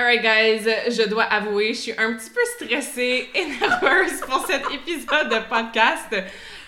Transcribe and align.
Alright 0.00 0.22
guys, 0.22 0.66
je 0.88 1.06
dois 1.06 1.24
avouer, 1.24 1.74
je 1.74 1.80
suis 1.80 1.92
un 1.92 2.14
petit 2.14 2.30
peu 2.30 2.40
stressée 2.56 3.28
et 3.34 3.44
nerveuse 3.60 4.18
pour 4.26 4.46
cet 4.46 4.62
épisode 4.72 5.28
de 5.28 5.46
podcast 5.46 6.16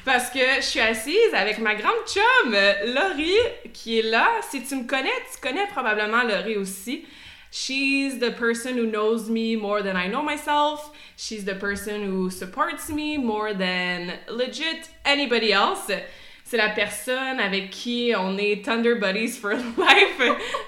parce 0.04 0.28
que 0.28 0.56
je 0.56 0.60
suis 0.60 0.80
assise 0.80 1.32
avec 1.32 1.56
ma 1.58 1.74
grande 1.74 1.94
chum, 2.06 2.54
Laurie, 2.94 3.72
qui 3.72 4.00
est 4.00 4.10
là. 4.10 4.28
Si 4.50 4.62
tu 4.62 4.76
me 4.76 4.86
connais, 4.86 5.08
tu 5.32 5.40
connais 5.40 5.66
probablement 5.68 6.22
Laurie 6.24 6.58
aussi. 6.58 7.06
She's 7.50 8.18
the 8.18 8.36
person 8.36 8.76
who 8.76 8.84
knows 8.84 9.30
me 9.30 9.56
more 9.56 9.82
than 9.82 9.96
I 9.96 10.08
know 10.08 10.22
myself. 10.22 10.90
She's 11.16 11.46
the 11.46 11.54
person 11.54 12.02
who 12.04 12.28
supports 12.28 12.90
me 12.90 13.16
more 13.16 13.54
than 13.54 14.12
legit 14.28 14.90
anybody 15.06 15.54
else. 15.54 15.90
C'est 16.52 16.58
la 16.58 16.68
personne 16.68 17.40
avec 17.40 17.70
qui 17.70 18.12
on 18.14 18.36
est 18.36 18.62
Thunder 18.62 18.96
Buddies 18.96 19.38
for 19.40 19.52
Life 19.78 20.22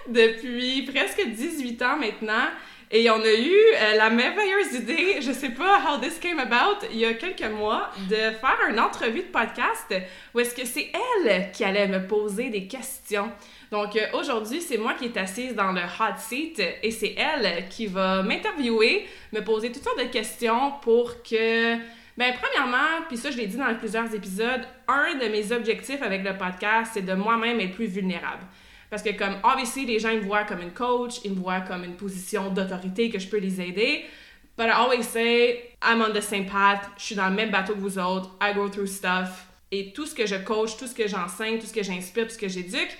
depuis 0.09 0.81
presque 0.81 1.23
18 1.27 1.83
ans 1.83 1.99
maintenant. 1.99 2.47
Et 2.91 3.11
on 3.11 3.21
a 3.21 3.31
eu 3.35 3.53
euh, 3.53 3.95
la 3.99 4.09
merveilleuse 4.09 4.73
idée, 4.73 5.21
je 5.21 5.31
sais 5.31 5.51
pas 5.51 5.83
how 5.87 5.99
this 6.01 6.19
came 6.19 6.39
about, 6.39 6.87
il 6.91 7.01
y 7.01 7.05
a 7.05 7.13
quelques 7.13 7.51
mois, 7.51 7.91
de 8.09 8.15
faire 8.15 8.59
une 8.71 8.81
entrevue 8.81 9.25
de 9.25 9.31
podcast 9.31 9.95
où 10.35 10.41
est-ce 10.41 10.55
que 10.55 10.67
c'est 10.67 10.91
elle 11.21 11.53
qui 11.53 11.65
allait 11.65 11.89
me 11.89 12.07
poser 12.07 12.49
des 12.49 12.67
questions. 12.67 13.31
Donc 13.71 13.95
euh, 13.97 14.07
aujourd'hui, 14.15 14.63
c'est 14.63 14.79
moi 14.79 14.95
qui 14.95 15.05
est 15.05 15.17
assise 15.19 15.55
dans 15.55 15.73
le 15.73 15.83
hot 15.83 16.17
seat 16.17 16.63
et 16.83 16.91
c'est 16.93 17.15
elle 17.19 17.69
qui 17.69 17.89
va 17.89 18.23
m'interviewer, 18.23 19.07
me 19.35 19.41
poser 19.41 19.71
toutes 19.71 19.85
sortes 19.85 19.99
de 19.99 20.05
questions 20.05 20.73
pour 20.81 21.23
que 21.23 21.77
ben, 22.17 22.33
premièrement, 22.41 23.05
puis 23.09 23.17
ça, 23.17 23.31
je 23.31 23.37
l'ai 23.37 23.47
dit 23.47 23.57
dans 23.57 23.75
plusieurs 23.75 24.15
épisodes, 24.15 24.63
un 24.87 25.15
de 25.15 25.27
mes 25.27 25.51
objectifs 25.53 26.01
avec 26.03 26.23
le 26.23 26.37
podcast, 26.37 26.93
c'est 26.95 27.03
de 27.03 27.15
moi-même 27.15 27.61
être 27.61 27.75
plus 27.75 27.87
vulnérable. 27.87 28.45
Parce 28.89 29.03
que, 29.03 29.11
comme, 29.11 29.37
obviously, 29.43 29.87
les 29.87 29.99
gens 29.99 30.11
ils 30.11 30.21
me 30.21 30.25
voient 30.25 30.45
comme 30.45 30.61
une 30.61 30.73
coach, 30.73 31.17
ils 31.25 31.33
me 31.33 31.41
voient 31.41 31.63
comme 31.63 31.83
une 31.83 31.97
position 31.97 32.51
d'autorité 32.51 33.11
que 33.11 33.19
je 33.19 33.29
peux 33.29 33.39
les 33.39 33.61
aider. 33.61 34.05
But 34.57 34.67
I 34.67 34.71
always 34.71 35.03
say, 35.03 35.75
I'm 35.83 36.01
on 36.01 36.13
the 36.13 36.21
same 36.21 36.47
path, 36.47 36.89
je 36.97 37.03
suis 37.03 37.15
dans 37.17 37.29
le 37.29 37.35
même 37.35 37.51
bateau 37.51 37.75
que 37.75 37.81
vous 37.81 37.99
autres, 37.99 38.31
I 38.41 38.55
go 38.55 38.69
through 38.69 38.87
stuff. 38.87 39.49
Et 39.73 39.93
tout 39.93 40.07
ce 40.07 40.15
que 40.15 40.27
je 40.27 40.37
coach, 40.37 40.77
tout 40.77 40.87
ce 40.87 40.95
que 40.95 41.09
j'enseigne, 41.09 41.59
tout 41.59 41.67
ce 41.67 41.73
que 41.73 41.83
j'inspire, 41.83 42.29
tout 42.29 42.35
ce 42.35 42.39
que 42.39 42.49
j'éduque, 42.49 42.97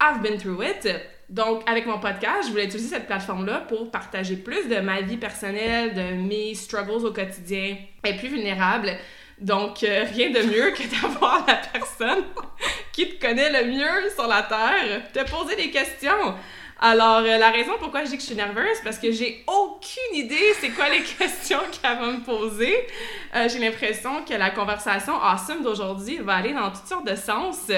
I've 0.00 0.20
been 0.20 0.36
through 0.36 0.64
it. 0.64 0.88
Donc, 1.28 1.62
avec 1.68 1.86
mon 1.86 1.98
podcast, 1.98 2.44
je 2.44 2.50
voulais 2.50 2.66
utiliser 2.66 2.96
cette 2.96 3.06
plateforme-là 3.06 3.60
pour 3.60 3.90
partager 3.90 4.36
plus 4.36 4.68
de 4.68 4.76
ma 4.76 5.00
vie 5.00 5.16
personnelle, 5.16 5.94
de 5.94 6.14
mes 6.16 6.54
struggles 6.54 7.06
au 7.06 7.12
quotidien, 7.12 7.76
être 8.04 8.18
plus 8.18 8.28
vulnérable. 8.28 8.90
Donc, 9.40 9.82
euh, 9.82 10.04
rien 10.12 10.30
de 10.30 10.42
mieux 10.42 10.70
que 10.70 10.82
d'avoir 11.00 11.44
la 11.46 11.56
personne 11.56 12.24
qui 12.92 13.08
te 13.08 13.26
connaît 13.26 13.50
le 13.50 13.70
mieux 13.70 14.10
sur 14.14 14.26
la 14.26 14.42
Terre, 14.42 15.02
te 15.12 15.30
poser 15.30 15.56
des 15.56 15.70
questions. 15.70 16.34
Alors, 16.80 17.18
euh, 17.18 17.38
la 17.38 17.50
raison 17.50 17.72
pourquoi 17.78 18.04
je 18.04 18.10
dis 18.10 18.16
que 18.16 18.22
je 18.22 18.26
suis 18.26 18.34
nerveuse, 18.34 18.78
parce 18.84 18.98
que 18.98 19.10
j'ai 19.10 19.44
aucune 19.46 20.14
idée 20.14 20.54
c'est 20.60 20.70
quoi 20.70 20.88
les 20.88 21.02
questions 21.18 21.60
qu'elle 21.70 21.98
va 21.98 22.12
me 22.12 22.24
poser. 22.24 22.74
Euh, 23.34 23.48
j'ai 23.48 23.58
l'impression 23.58 24.24
que 24.24 24.34
la 24.34 24.50
conversation 24.50 25.14
awesome 25.14 25.62
d'aujourd'hui 25.62 26.18
va 26.18 26.34
aller 26.34 26.52
dans 26.52 26.70
toutes 26.70 26.86
sortes 26.86 27.06
de 27.06 27.16
sens. 27.16 27.70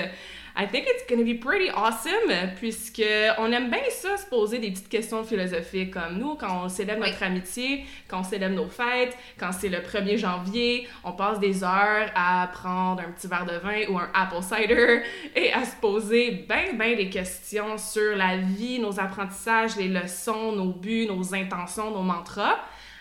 I 0.58 0.66
think 0.66 0.86
it's 0.88 1.04
gonna 1.06 1.22
be 1.22 1.38
pretty 1.38 1.68
awesome, 1.68 2.32
puisque 2.56 3.04
on 3.36 3.52
aime 3.52 3.68
bien 3.68 3.82
ça, 3.90 4.16
se 4.16 4.24
poser 4.24 4.58
des 4.58 4.70
petites 4.70 4.88
questions 4.88 5.22
philosophiques, 5.22 5.92
comme 5.92 6.16
nous, 6.16 6.34
quand 6.34 6.64
on 6.64 6.68
célèbre 6.70 7.04
notre 7.04 7.22
amitié, 7.22 7.84
quand 8.08 8.20
on 8.20 8.24
célèbre 8.24 8.54
nos 8.54 8.66
fêtes, 8.66 9.14
quand 9.38 9.52
c'est 9.52 9.68
le 9.68 9.80
1er 9.80 10.16
janvier, 10.16 10.88
on 11.04 11.12
passe 11.12 11.40
des 11.40 11.62
heures 11.62 12.10
à 12.14 12.48
prendre 12.50 13.02
un 13.02 13.10
petit 13.12 13.26
verre 13.26 13.44
de 13.44 13.58
vin 13.58 13.92
ou 13.92 13.98
un 13.98 14.08
apple 14.14 14.42
cider 14.42 15.02
et 15.36 15.52
à 15.52 15.62
se 15.66 15.76
poser 15.76 16.46
bien, 16.48 16.72
bien 16.72 16.96
des 16.96 17.10
questions 17.10 17.76
sur 17.76 18.16
la 18.16 18.38
vie, 18.38 18.78
nos 18.78 18.98
apprentissages, 18.98 19.76
les 19.76 19.88
leçons, 19.88 20.52
nos 20.52 20.72
buts, 20.72 21.06
nos 21.06 21.34
intentions, 21.34 21.90
nos 21.90 22.02
mantras. 22.02 22.56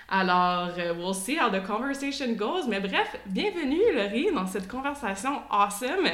Alors, 0.07 0.69
euh, 0.77 0.93
we'll 0.93 1.15
see 1.15 1.35
how 1.35 1.49
the 1.49 1.65
conversation 1.65 2.35
goes. 2.35 2.67
Mais 2.67 2.79
bref, 2.79 3.15
bienvenue, 3.25 3.91
Laurie, 3.95 4.31
dans 4.31 4.45
cette 4.45 4.67
conversation 4.67 5.41
awesome. 5.49 6.07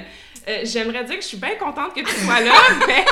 Euh, 0.48 0.62
j'aimerais 0.64 1.04
dire 1.04 1.18
que 1.18 1.22
je 1.22 1.28
suis 1.28 1.38
bien 1.38 1.56
contente 1.56 1.94
que 1.94 2.00
tu 2.00 2.16
sois 2.16 2.40
là, 2.40 2.54
mais 2.88 3.06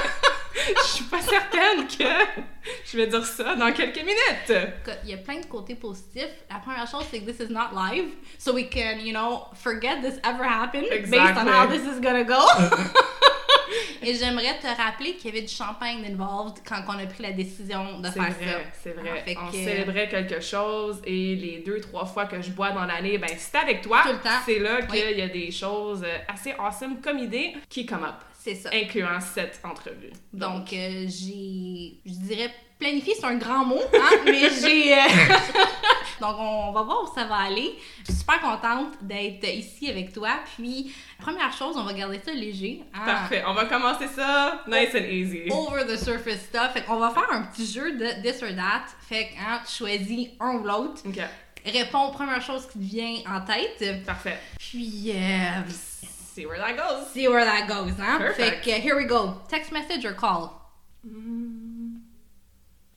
je 0.55 0.87
suis 0.87 1.03
pas 1.03 1.21
certaine 1.21 1.85
que 1.85 2.41
je 2.85 2.97
vais 2.97 3.07
dire 3.07 3.25
ça 3.25 3.55
dans 3.55 3.73
quelques 3.73 3.99
minutes. 3.99 4.71
Il 5.03 5.09
y 5.09 5.13
a 5.13 5.17
plein 5.17 5.41
de 5.41 5.45
côtés 5.47 5.75
positifs. 5.75 6.29
La 6.49 6.59
première 6.59 6.87
chose, 6.87 7.05
c'est 7.11 7.19
que 7.19 7.29
this 7.29 7.41
is 7.41 7.51
not 7.51 7.71
live, 7.75 8.07
so 8.37 8.53
we 8.53 8.69
can, 8.69 8.99
you 8.99 9.11
know, 9.11 9.47
forget 9.55 10.01
this 10.01 10.17
ever 10.23 10.45
happened 10.45 10.87
based 11.09 11.37
on 11.37 11.45
how 11.45 11.67
this 11.67 11.83
is 11.83 11.99
gonna 11.99 12.23
go. 12.23 12.39
Et 14.03 14.13
j'aimerais 14.15 14.57
te 14.59 14.67
rappeler 14.67 15.15
qu'il 15.15 15.33
y 15.33 15.37
avait 15.37 15.45
du 15.45 15.53
champagne 15.53 16.03
involved 16.05 16.57
quand 16.67 16.81
on 16.87 16.99
a 16.99 17.05
pris 17.05 17.23
la 17.23 17.31
décision 17.31 17.99
de 17.99 18.09
faire 18.09 18.23
vrai, 18.23 18.31
ça. 18.31 18.59
C'est 18.81 18.91
vrai, 18.93 19.23
c'est 19.25 19.33
vrai. 19.33 19.37
On 19.47 19.51
célébrait 19.51 20.09
quelque 20.09 20.39
chose 20.39 21.01
et 21.05 21.35
les 21.35 21.63
deux, 21.65 21.79
trois 21.79 22.05
fois 22.05 22.25
que 22.25 22.41
je 22.41 22.51
bois 22.51 22.71
dans 22.71 22.85
l'année, 22.85 23.17
ben 23.17 23.29
c'est 23.37 23.57
avec 23.57 23.81
toi. 23.81 24.03
C'est 24.45 24.59
là 24.59 24.81
qu'il 24.83 25.17
y 25.17 25.21
a 25.21 25.27
des 25.27 25.51
choses 25.51 26.05
assez 26.27 26.53
awesome 26.59 27.01
comme 27.01 27.19
idée 27.19 27.53
qui 27.69 27.85
come 27.85 28.03
up. 28.03 28.15
C'est 28.39 28.55
ça. 28.55 28.69
Incluant 28.73 29.19
cette 29.19 29.59
entrevue. 29.63 30.11
Donc, 30.31 30.71
euh, 30.71 31.05
j'ai, 31.07 31.99
je 32.05 32.25
dirais, 32.25 32.49
planifié, 32.79 33.13
c'est 33.19 33.25
un 33.25 33.35
grand 33.35 33.65
mot, 33.65 33.81
hein, 33.93 34.15
mais 34.23 34.49
j'ai... 34.49 34.93
Euh, 34.93 34.97
donc, 36.19 36.35
on 36.39 36.71
va 36.71 36.81
voir 36.83 37.03
où 37.03 37.13
ça 37.13 37.25
va 37.25 37.35
aller. 37.35 37.77
Je 38.01 38.11
suis 38.11 38.19
super 38.19 38.39
contente 38.41 38.93
d'être 39.01 39.47
ici 39.47 39.89
avec 39.89 40.13
toi. 40.13 40.29
Puis, 40.55 40.93
première 41.19 41.51
chose, 41.51 41.75
on 41.77 41.83
va 41.83 41.93
garder 41.93 42.19
ça 42.23 42.31
léger. 42.31 42.83
Hein. 42.93 43.05
Parfait. 43.05 43.43
On 43.47 43.53
va 43.53 43.65
commencer 43.65 44.07
ça 44.07 44.63
nice 44.67 44.93
and 44.93 45.05
easy. 45.09 45.49
Over 45.51 45.85
the 45.85 45.97
surface 45.97 46.41
stuff. 46.41 46.73
Fait 46.73 46.81
qu'on 46.83 46.97
va 46.97 47.09
faire 47.11 47.31
un 47.31 47.43
petit 47.43 47.65
jeu 47.65 47.97
de 47.97 48.21
this 48.21 48.41
or 48.43 48.55
that. 48.55 48.85
Fait 49.07 49.27
que, 49.27 49.39
hein, 49.39 49.61
tu 49.65 49.77
choisis 49.77 50.29
un 50.39 50.55
ou 50.55 50.63
l'autre. 50.63 51.01
OK. 51.05 51.19
Réponds 51.65 52.07
aux 52.07 52.11
premières 52.11 52.41
choses 52.41 52.67
qui 52.67 52.79
te 52.79 52.83
vient 52.83 53.15
en 53.27 53.41
tête. 53.41 54.05
Parfait. 54.05 54.39
Puis, 54.57 55.11
euh, 55.13 55.61
see 55.69 56.45
where 56.45 56.59
that 56.59 56.73
goes. 56.73 57.07
See 57.13 57.27
where 57.27 57.45
that 57.45 57.67
goes, 57.67 57.93
hein? 57.99 58.17
Perfect. 58.17 58.63
Fait 58.63 58.81
que, 58.81 58.87
here 58.87 58.95
we 58.95 59.05
go. 59.05 59.33
Text 59.49 59.71
message 59.71 60.05
or 60.05 60.15
call? 60.15 60.61
Mm. 61.05 61.68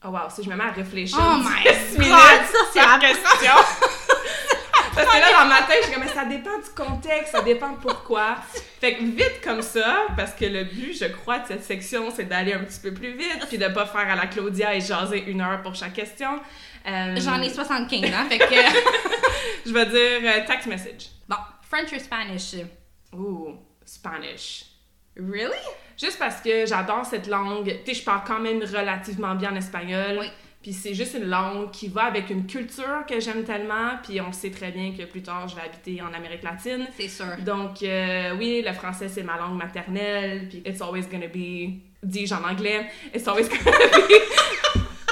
Oh 0.05 0.09
wow, 0.09 0.29
si 0.29 0.43
je 0.43 0.49
me 0.49 0.55
mets 0.55 0.65
à 0.65 0.71
réfléchir. 0.71 1.17
Oh 1.19 1.37
my 1.37 1.63
god, 1.63 1.75
c'est 2.73 2.79
la 2.79 2.99
question. 2.99 3.53
Parce 4.95 5.07
que 5.07 5.19
là, 5.19 5.43
dans 5.43 5.49
ma 5.49 5.63
tête, 5.63 5.77
je 5.81 5.83
suis 5.85 5.93
comme, 5.93 6.03
mais 6.03 6.09
ça 6.09 6.25
dépend 6.25 6.57
du 6.57 6.69
contexte, 6.75 7.31
ça 7.31 7.41
dépend 7.41 7.71
de 7.71 7.77
pourquoi. 7.77 8.35
Fait 8.79 8.95
que 8.95 9.03
vite 9.03 9.41
comme 9.43 9.61
ça, 9.61 10.05
parce 10.15 10.33
que 10.33 10.45
le 10.45 10.65
but, 10.65 10.93
je 10.93 11.05
crois, 11.05 11.39
de 11.39 11.47
cette 11.47 11.63
section, 11.63 12.11
c'est 12.15 12.25
d'aller 12.25 12.53
un 12.53 12.59
petit 12.59 12.79
peu 12.79 12.93
plus 12.93 13.13
vite, 13.13 13.47
puis 13.47 13.57
de 13.57 13.67
pas 13.69 13.85
faire 13.85 14.07
à 14.07 14.15
la 14.15 14.27
Claudia 14.27 14.75
et 14.75 14.81
jaser 14.81 15.23
une 15.25 15.41
heure 15.41 15.61
pour 15.63 15.73
chaque 15.73 15.93
question. 15.93 16.39
Euh, 16.85 17.15
J'en 17.17 17.41
ai 17.41 17.49
75, 17.49 18.03
hein, 18.13 18.25
fait 18.29 18.37
que... 18.37 18.45
je 19.65 19.73
vais 19.73 19.85
dire 19.85 20.31
euh, 20.31 20.45
text 20.45 20.67
message. 20.67 21.09
Bon, 21.27 21.37
French 21.67 21.91
or 21.93 21.99
Spanish? 21.99 22.55
Ooh, 23.15 23.55
Spanish. 23.85 24.65
Really? 25.17 25.53
Juste 25.97 26.17
parce 26.17 26.41
que 26.41 26.65
j'adore 26.65 27.05
cette 27.05 27.27
langue. 27.27 27.65
Tu 27.85 27.93
sais, 27.93 27.99
je 27.99 28.05
parle 28.05 28.21
quand 28.25 28.39
même 28.39 28.61
relativement 28.61 29.35
bien 29.35 29.51
en 29.51 29.55
espagnol. 29.55 30.17
Oui. 30.19 30.27
Puis 30.63 30.71
c'est 30.71 30.93
juste 30.93 31.15
une 31.15 31.25
langue 31.25 31.71
qui 31.71 31.89
va 31.89 32.03
avec 32.05 32.29
une 32.29 32.47
culture 32.47 33.05
que 33.07 33.19
j'aime 33.19 33.43
tellement. 33.43 33.97
Puis 34.01 34.21
on 34.21 34.31
sait 34.31 34.49
très 34.49 34.71
bien 34.71 34.93
que 34.97 35.03
plus 35.03 35.21
tard, 35.21 35.47
je 35.49 35.55
vais 35.55 35.61
habiter 35.61 36.01
en 36.01 36.13
Amérique 36.13 36.41
latine. 36.41 36.87
C'est 36.97 37.09
sûr. 37.09 37.35
Donc, 37.39 37.83
euh, 37.83 38.33
oui, 38.37 38.63
le 38.65 38.71
français, 38.71 39.09
c'est 39.09 39.23
ma 39.23 39.37
langue 39.37 39.57
maternelle. 39.57 40.47
Puis 40.47 40.63
it's 40.65 40.81
always 40.81 41.03
gonna 41.03 41.27
be, 41.27 41.81
dis-je 42.01 42.33
en 42.33 42.43
anglais, 42.45 42.89
it's 43.13 43.27
always 43.27 43.49
gonna 43.49 43.61
be 43.61 44.13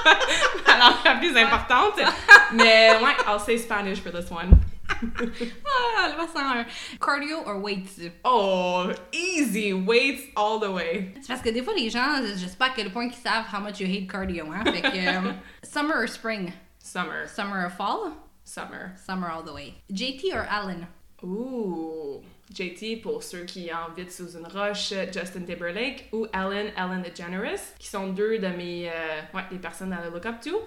ma 0.68 0.78
langue 0.78 1.04
la 1.04 1.16
plus 1.16 1.36
importante. 1.36 2.00
Mais 2.54 2.92
ouais, 3.02 3.16
I'll 3.28 3.40
say 3.40 3.58
Spanish 3.58 4.00
for 4.00 4.12
this 4.12 4.32
one. 4.32 4.58
ah, 5.66 6.14
loi 6.16 6.26
101. 6.26 6.66
Cardio 7.00 7.46
or 7.46 7.60
weights? 7.60 8.00
Oh, 8.26 8.94
easy. 9.12 9.74
Weights 9.74 10.24
all 10.36 10.60
the 10.60 10.72
way. 10.72 11.14
C'est 11.22 11.28
parce 11.28 11.42
que 11.42 11.52
des 11.52 11.64
fois, 11.64 11.74
les 11.74 11.90
gens, 11.90 12.22
je 12.36 12.48
sais 12.48 12.58
pas 12.58 12.68
à 12.68 12.74
quel 12.76 12.92
point 12.92 13.06
ils 13.06 13.14
savent 13.14 13.46
how 13.52 13.60
much 13.60 13.80
you 13.80 13.88
hate 13.88 14.10
cardio, 14.10 14.46
hein. 14.52 14.64
Fait 14.66 14.82
que, 14.82 15.18
um, 15.18 15.36
summer 15.64 16.02
or 16.02 16.08
spring? 16.08 16.54
Summer. 16.80 17.28
Summer 17.28 17.66
or 17.66 17.70
fall? 17.70 18.12
Summer. 18.44 18.94
Summer 18.98 19.30
all 19.30 19.44
the 19.44 19.54
way. 19.54 19.76
JT 19.92 20.34
or 20.34 20.46
Allen? 20.50 20.88
Ooh. 21.24 22.22
JT 22.54 23.02
pour 23.02 23.24
ceux 23.24 23.46
qui 23.46 23.72
en 23.72 23.94
vite 23.96 24.12
sous 24.12 24.36
une 24.36 24.48
roche, 24.48 24.94
Justin 25.14 25.46
Timberlake 25.46 26.10
ou 26.12 26.28
Ellen, 26.34 26.72
Ellen 26.76 27.02
DeGeneres, 27.02 27.76
qui 27.80 27.88
sont 27.88 28.08
deux 28.08 28.40
de 28.40 28.48
mes 28.48 28.90
euh, 28.90 29.22
ouais, 29.34 29.44
des 29.52 29.58
personnes 29.58 29.94
à 29.94 30.10
look 30.10 30.26
up 30.26 30.42
to. 30.42 30.62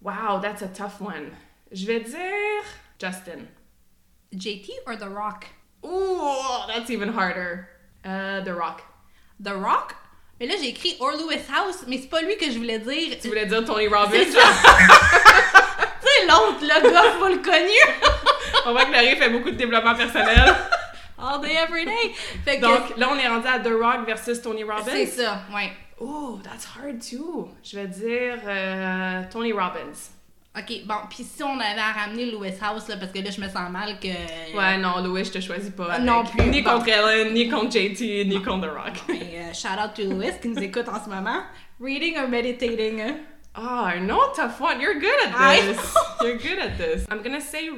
Wow, 0.00 0.40
that's 0.40 0.62
a 0.62 0.68
tough 0.68 1.00
one. 1.00 1.30
Je 1.72 1.86
vais 1.86 2.00
dire 2.00 2.62
Justin. 3.00 3.46
JT 4.34 4.70
or 4.86 4.96
The 4.96 5.08
Rock? 5.08 5.46
Ooh, 5.84 6.66
that's 6.66 6.90
even 6.90 7.08
harder. 7.08 7.68
Uh, 8.04 8.42
The 8.42 8.54
Rock. 8.54 8.82
The 9.40 9.54
Rock? 9.54 9.94
Mais 10.40 10.46
là, 10.46 10.54
j'ai 10.60 10.68
écrit 10.68 10.96
or 11.00 11.12
Lewis 11.12 11.42
House, 11.48 11.84
mais 11.86 11.98
c'est 11.98 12.08
pas 12.08 12.22
lui 12.22 12.36
que 12.36 12.50
je 12.50 12.58
voulais 12.58 12.78
dire. 12.78 13.18
Tu 13.20 13.28
voulais 13.28 13.46
dire 13.46 13.64
Tony 13.64 13.86
Robbins? 13.86 14.24
sais, 16.04 16.26
l'autre, 16.26 16.60
le 16.60 16.90
gars 16.90 17.12
full 17.18 17.42
connu. 17.42 18.20
On 18.66 18.72
voit 18.72 18.84
que 18.84 18.92
Larry 18.92 19.16
fait 19.16 19.30
beaucoup 19.30 19.50
de 19.50 19.56
développement 19.56 19.94
personnel. 19.94 20.54
All 21.18 21.40
day, 21.40 21.54
every 21.54 21.84
day. 21.84 22.12
Fait 22.44 22.58
que... 22.58 22.62
Donc 22.62 22.96
là, 22.96 23.08
on 23.12 23.18
est 23.18 23.28
rendu 23.28 23.46
à 23.46 23.58
The 23.58 23.72
Rock 23.80 24.06
versus 24.06 24.40
Tony 24.42 24.64
Robbins. 24.64 24.90
C'est 24.90 25.06
ça, 25.06 25.42
ouais. 25.54 25.72
Oh, 26.00 26.38
that's 26.42 26.66
hard 26.66 27.00
too. 27.00 27.48
Je 27.62 27.76
vais 27.76 27.86
dire 27.86 28.40
euh, 28.46 29.22
Tony 29.30 29.52
Robbins. 29.52 30.12
Ok, 30.56 30.84
bon, 30.86 30.94
puis 31.10 31.24
si 31.24 31.42
on 31.42 31.58
avait 31.58 31.80
à 31.80 31.90
ramener 31.90 32.30
Louis 32.30 32.52
House, 32.60 32.86
là, 32.86 32.96
parce 32.96 33.10
que 33.10 33.18
là, 33.18 33.30
je 33.30 33.40
me 33.40 33.48
sens 33.48 33.68
mal 33.70 33.98
que. 33.98 34.56
Ouais, 34.56 34.78
non, 34.78 35.02
Louis, 35.02 35.24
je 35.24 35.32
te 35.32 35.40
choisis 35.40 35.70
pas. 35.70 35.98
Non 35.98 36.24
plus. 36.24 36.46
Ni 36.46 36.62
contre 36.62 36.88
Ellen, 36.88 37.34
ni 37.34 37.48
contre 37.48 37.72
JT, 37.72 38.24
ni 38.26 38.40
contre 38.40 38.68
The 38.68 38.70
Rock. 38.70 39.02
Euh, 39.10 39.52
shout 39.52 39.80
out 39.82 39.94
to 39.94 40.04
Louis 40.04 40.30
qui 40.40 40.48
nous 40.48 40.62
écoute 40.62 40.88
en 40.88 41.02
ce 41.02 41.10
moment. 41.10 41.42
Reading 41.80 42.18
or 42.18 42.28
meditating? 42.28 43.00
Oh, 43.56 43.90
no 44.00 44.32
tough 44.32 44.60
one. 44.60 44.80
You're 44.80 45.00
good 45.00 45.26
at 45.26 45.60
this. 45.60 45.94
You're 46.22 46.38
good 46.38 46.58
at 46.60 46.78
this. 46.78 47.04
I'm 47.10 47.22
gonna 47.22 47.40
say 47.40 47.70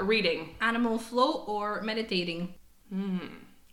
reading. 0.00 0.54
Animal 0.60 0.98
flow 0.98 1.44
or 1.48 1.82
meditating? 1.82 2.54
Hmm, 2.88 3.18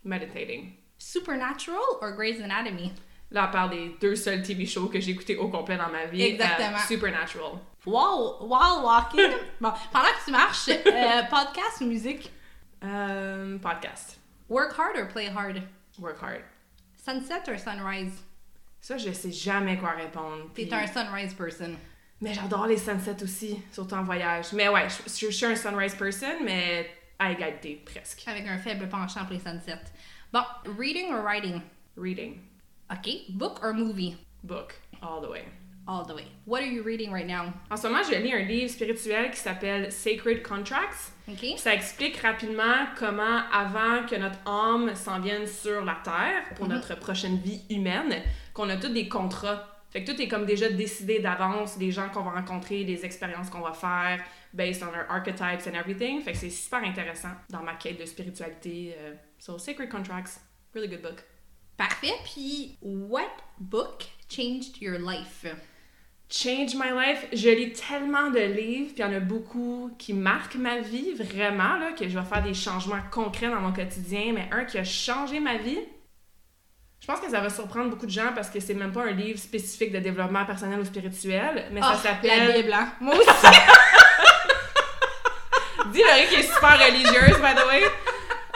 meditating. 0.02 0.76
Supernatural 0.98 1.98
or 2.00 2.16
Grey's 2.16 2.40
Anatomy? 2.40 2.92
Là, 3.30 3.46
on 3.48 3.52
parle 3.52 3.70
des 3.70 3.96
deux 4.00 4.16
seuls 4.16 4.42
TV 4.42 4.66
shows 4.66 4.88
que 4.88 5.00
j'ai 5.00 5.12
écoutés 5.12 5.36
au 5.36 5.48
complet 5.48 5.76
dans 5.76 5.88
ma 5.90 6.06
vie. 6.06 6.22
Exactement. 6.22 6.76
Uh, 6.76 6.86
Supernatural. 6.86 7.60
Wow, 7.84 8.36
while 8.40 8.84
walking. 8.84 9.32
bon, 9.60 9.72
pendant 9.92 10.12
que 10.12 10.24
tu 10.24 10.30
marches, 10.30 10.68
euh, 10.68 11.22
podcast 11.28 11.80
ou 11.80 11.86
musique? 11.86 12.30
Um, 12.80 13.58
podcast. 13.60 14.18
Work 14.48 14.74
hard 14.76 14.96
or 14.96 15.06
play 15.06 15.26
hard? 15.26 15.62
Work 15.98 16.20
hard. 16.20 16.42
Sunset 16.96 17.48
or 17.48 17.58
sunrise? 17.58 18.22
Ça, 18.80 18.98
je 18.98 19.12
sais 19.12 19.32
jamais 19.32 19.78
quoi 19.78 19.90
répondre. 19.90 20.50
T'es 20.54 20.66
puis... 20.66 20.74
un 20.74 20.86
sunrise 20.86 21.34
person. 21.34 21.76
Mais 22.20 22.34
j'adore 22.34 22.68
les 22.68 22.78
sunsets 22.78 23.20
aussi, 23.20 23.60
surtout 23.72 23.94
en 23.94 24.04
voyage. 24.04 24.52
Mais 24.52 24.68
ouais, 24.68 24.88
je, 24.88 25.10
je, 25.10 25.26
je 25.26 25.32
suis 25.32 25.46
un 25.46 25.56
sunrise 25.56 25.96
person, 25.96 26.44
mais 26.44 26.88
à 27.18 27.32
égalité, 27.32 27.82
presque. 27.84 28.22
Avec 28.28 28.46
un 28.46 28.58
faible 28.58 28.88
penchant 28.88 29.24
pour 29.24 29.32
les 29.32 29.40
sunsets. 29.40 29.90
Bon, 30.32 30.44
reading 30.78 31.12
or 31.12 31.22
writing? 31.22 31.60
Reading. 31.96 32.40
OK. 32.92 33.28
Book 33.30 33.58
or 33.64 33.72
movie? 33.72 34.16
Book, 34.44 34.74
all 35.02 35.20
the 35.20 35.28
way. 35.28 35.44
All 35.86 36.04
the 36.06 36.14
way. 36.14 36.26
What 36.46 36.60
are 36.60 36.70
you 36.70 36.82
reading 36.82 37.12
right 37.12 37.26
now? 37.26 37.52
En 37.70 37.76
ce 37.76 37.88
moment, 37.88 38.02
je 38.04 38.14
lis 38.14 38.32
un 38.32 38.44
livre 38.44 38.70
spirituel 38.70 39.30
qui 39.30 39.38
s'appelle 39.38 39.90
Sacred 39.90 40.42
Contracts. 40.42 41.12
OK. 41.28 41.58
Ça 41.58 41.74
explique 41.74 42.18
rapidement 42.18 42.86
comment, 42.96 43.42
avant 43.52 44.06
que 44.06 44.16
notre 44.16 44.38
âme 44.46 44.94
s'en 44.94 45.20
vienne 45.20 45.46
sur 45.46 45.84
la 45.84 45.96
Terre 46.04 46.54
pour 46.54 46.66
mm 46.66 46.70
-hmm. 46.70 46.74
notre 46.74 46.94
prochaine 47.00 47.38
vie 47.38 47.62
humaine, 47.68 48.22
qu'on 48.54 48.68
a 48.68 48.76
tous 48.76 48.92
des 48.92 49.08
contrats 49.08 49.72
fait 49.92 50.04
que 50.04 50.10
tout 50.10 50.22
est 50.22 50.28
comme 50.28 50.46
déjà 50.46 50.70
décidé 50.70 51.18
d'avance, 51.18 51.76
des 51.76 51.90
gens 51.90 52.08
qu'on 52.08 52.22
va 52.22 52.30
rencontrer, 52.30 52.84
des 52.84 53.04
expériences 53.04 53.50
qu'on 53.50 53.60
va 53.60 53.74
faire, 53.74 54.24
based 54.54 54.82
on 54.82 54.86
our 54.88 55.04
archetypes 55.10 55.66
and 55.66 55.74
everything. 55.74 56.22
Fait 56.22 56.32
que 56.32 56.38
c'est 56.38 56.48
super 56.48 56.82
intéressant 56.82 57.32
dans 57.50 57.62
ma 57.62 57.74
quête 57.74 58.00
de 58.00 58.06
spiritualité. 58.06 58.96
Uh, 58.96 59.16
so, 59.38 59.58
Sacred 59.58 59.90
Contracts, 59.90 60.40
really 60.74 60.88
good 60.88 61.02
book. 61.02 61.22
Parfait. 61.76 62.14
Puis, 62.24 62.78
what 62.80 63.42
book 63.58 64.04
changed 64.30 64.80
your 64.80 64.98
life? 64.98 65.44
Change 66.32 66.76
my 66.76 66.92
life. 66.96 67.26
Je 67.32 67.48
lis 67.50 67.74
tellement 67.74 68.30
de 68.30 68.38
livres, 68.38 68.92
puis 68.94 68.98
il 68.98 69.00
y 69.00 69.04
en 69.04 69.12
a 69.12 69.20
beaucoup 69.20 69.90
qui 69.98 70.14
marquent 70.14 70.54
ma 70.54 70.78
vie, 70.78 71.12
vraiment, 71.12 71.76
là, 71.76 71.92
que 71.92 72.08
je 72.08 72.18
vais 72.18 72.24
faire 72.24 72.42
des 72.42 72.54
changements 72.54 73.02
concrets 73.10 73.50
dans 73.50 73.60
mon 73.60 73.72
quotidien. 73.72 74.32
Mais 74.34 74.48
un 74.50 74.64
qui 74.64 74.78
a 74.78 74.84
changé 74.84 75.40
ma 75.40 75.58
vie, 75.58 75.80
je 77.00 77.06
pense 77.06 77.20
que 77.20 77.28
ça 77.28 77.40
va 77.40 77.50
surprendre 77.50 77.90
beaucoup 77.90 78.06
de 78.06 78.10
gens 78.10 78.32
parce 78.34 78.48
que 78.48 78.60
c'est 78.60 78.72
même 78.72 78.92
pas 78.92 79.02
un 79.02 79.10
livre 79.10 79.38
spécifique 79.38 79.92
de 79.92 79.98
développement 79.98 80.46
personnel 80.46 80.80
ou 80.80 80.86
spirituel, 80.86 81.66
mais 81.70 81.82
oh, 81.82 81.86
ça 81.92 81.96
s'appelle. 81.96 82.48
La 82.48 82.54
Bible, 82.54 82.72
hein? 82.72 82.94
Moi 83.00 83.14
aussi! 83.14 83.28
Dis 85.92 86.00
Laurie 86.00 86.28
qui 86.28 86.36
est 86.36 86.44
super 86.44 86.78
religieuse, 86.78 87.38
by 87.40 87.54
the 87.54 87.66
way. 87.66 87.84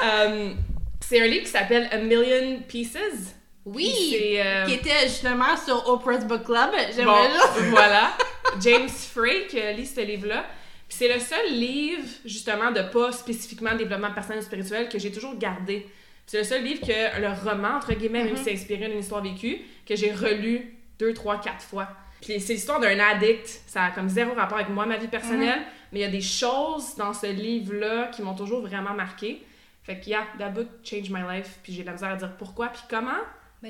Um, 0.00 0.56
c'est 1.00 1.20
un 1.20 1.26
livre 1.26 1.44
qui 1.44 1.50
s'appelle 1.50 1.90
A 1.92 1.98
Million 1.98 2.62
Pieces. 2.66 3.35
Oui! 3.66 4.16
Euh... 4.38 4.64
Qui 4.64 4.74
était 4.74 5.02
justement 5.08 5.56
sur 5.56 5.88
Oprah's 5.88 6.24
Book 6.24 6.44
Club. 6.44 6.70
J'aimerais 6.94 7.28
bon, 7.28 7.34
juste. 7.34 7.68
voilà. 7.70 8.12
James 8.60 8.88
Frey 8.88 9.46
qui 9.48 9.60
lit 9.74 9.84
ce 9.86 10.00
livre-là. 10.00 10.46
c'est 10.88 11.12
le 11.12 11.18
seul 11.20 11.50
livre, 11.52 12.06
justement, 12.24 12.70
de 12.70 12.80
pas 12.82 13.10
spécifiquement 13.12 13.74
développement 13.74 14.12
personnel 14.12 14.42
spirituel 14.42 14.88
que 14.88 14.98
j'ai 14.98 15.10
toujours 15.10 15.36
gardé. 15.36 15.86
C'est 16.26 16.38
le 16.38 16.44
seul 16.44 16.62
livre 16.62 16.80
que 16.80 17.20
le 17.20 17.28
roman, 17.50 17.76
entre 17.76 17.92
guillemets, 17.94 18.22
même 18.24 18.32
Mhm. 18.32 18.36
si 18.38 18.44
c'est 18.44 18.52
inspiré 18.54 18.88
d'une 18.88 19.00
histoire 19.00 19.22
vécue, 19.22 19.58
que 19.86 19.94
j'ai 19.96 20.12
relu 20.12 20.74
deux, 20.98 21.12
trois, 21.12 21.40
quatre 21.40 21.62
fois. 21.62 21.88
Puis 22.20 22.40
c'est 22.40 22.54
l'histoire 22.54 22.80
d'un 22.80 22.98
addict. 22.98 23.46
Ça 23.66 23.84
a 23.84 23.90
comme 23.90 24.08
zéro 24.08 24.32
rapport 24.34 24.58
avec 24.58 24.70
moi, 24.70 24.86
ma 24.86 24.96
vie 24.96 25.08
personnelle, 25.08 25.60
mais 25.92 26.00
il 26.00 26.02
y 26.02 26.06
a 26.06 26.08
des 26.10 26.20
choses 26.22 26.94
dans 26.96 27.12
ce 27.12 27.26
livre-là 27.26 28.06
qui 28.08 28.22
m'ont 28.22 28.34
toujours 28.34 28.60
vraiment 28.62 28.94
marqué. 28.94 29.42
Fait 29.84 30.00
que, 30.00 30.06
yeah, 30.06 30.24
that 30.38 30.48
book 30.50 30.66
changed 30.82 31.10
my 31.10 31.20
life. 31.28 31.58
Puis 31.62 31.72
j'ai 31.72 31.82
de 31.82 31.86
la 31.86 31.92
misère 31.92 32.10
à 32.10 32.16
dire 32.16 32.32
pourquoi, 32.38 32.68
puis 32.68 32.82
comment. 32.88 33.20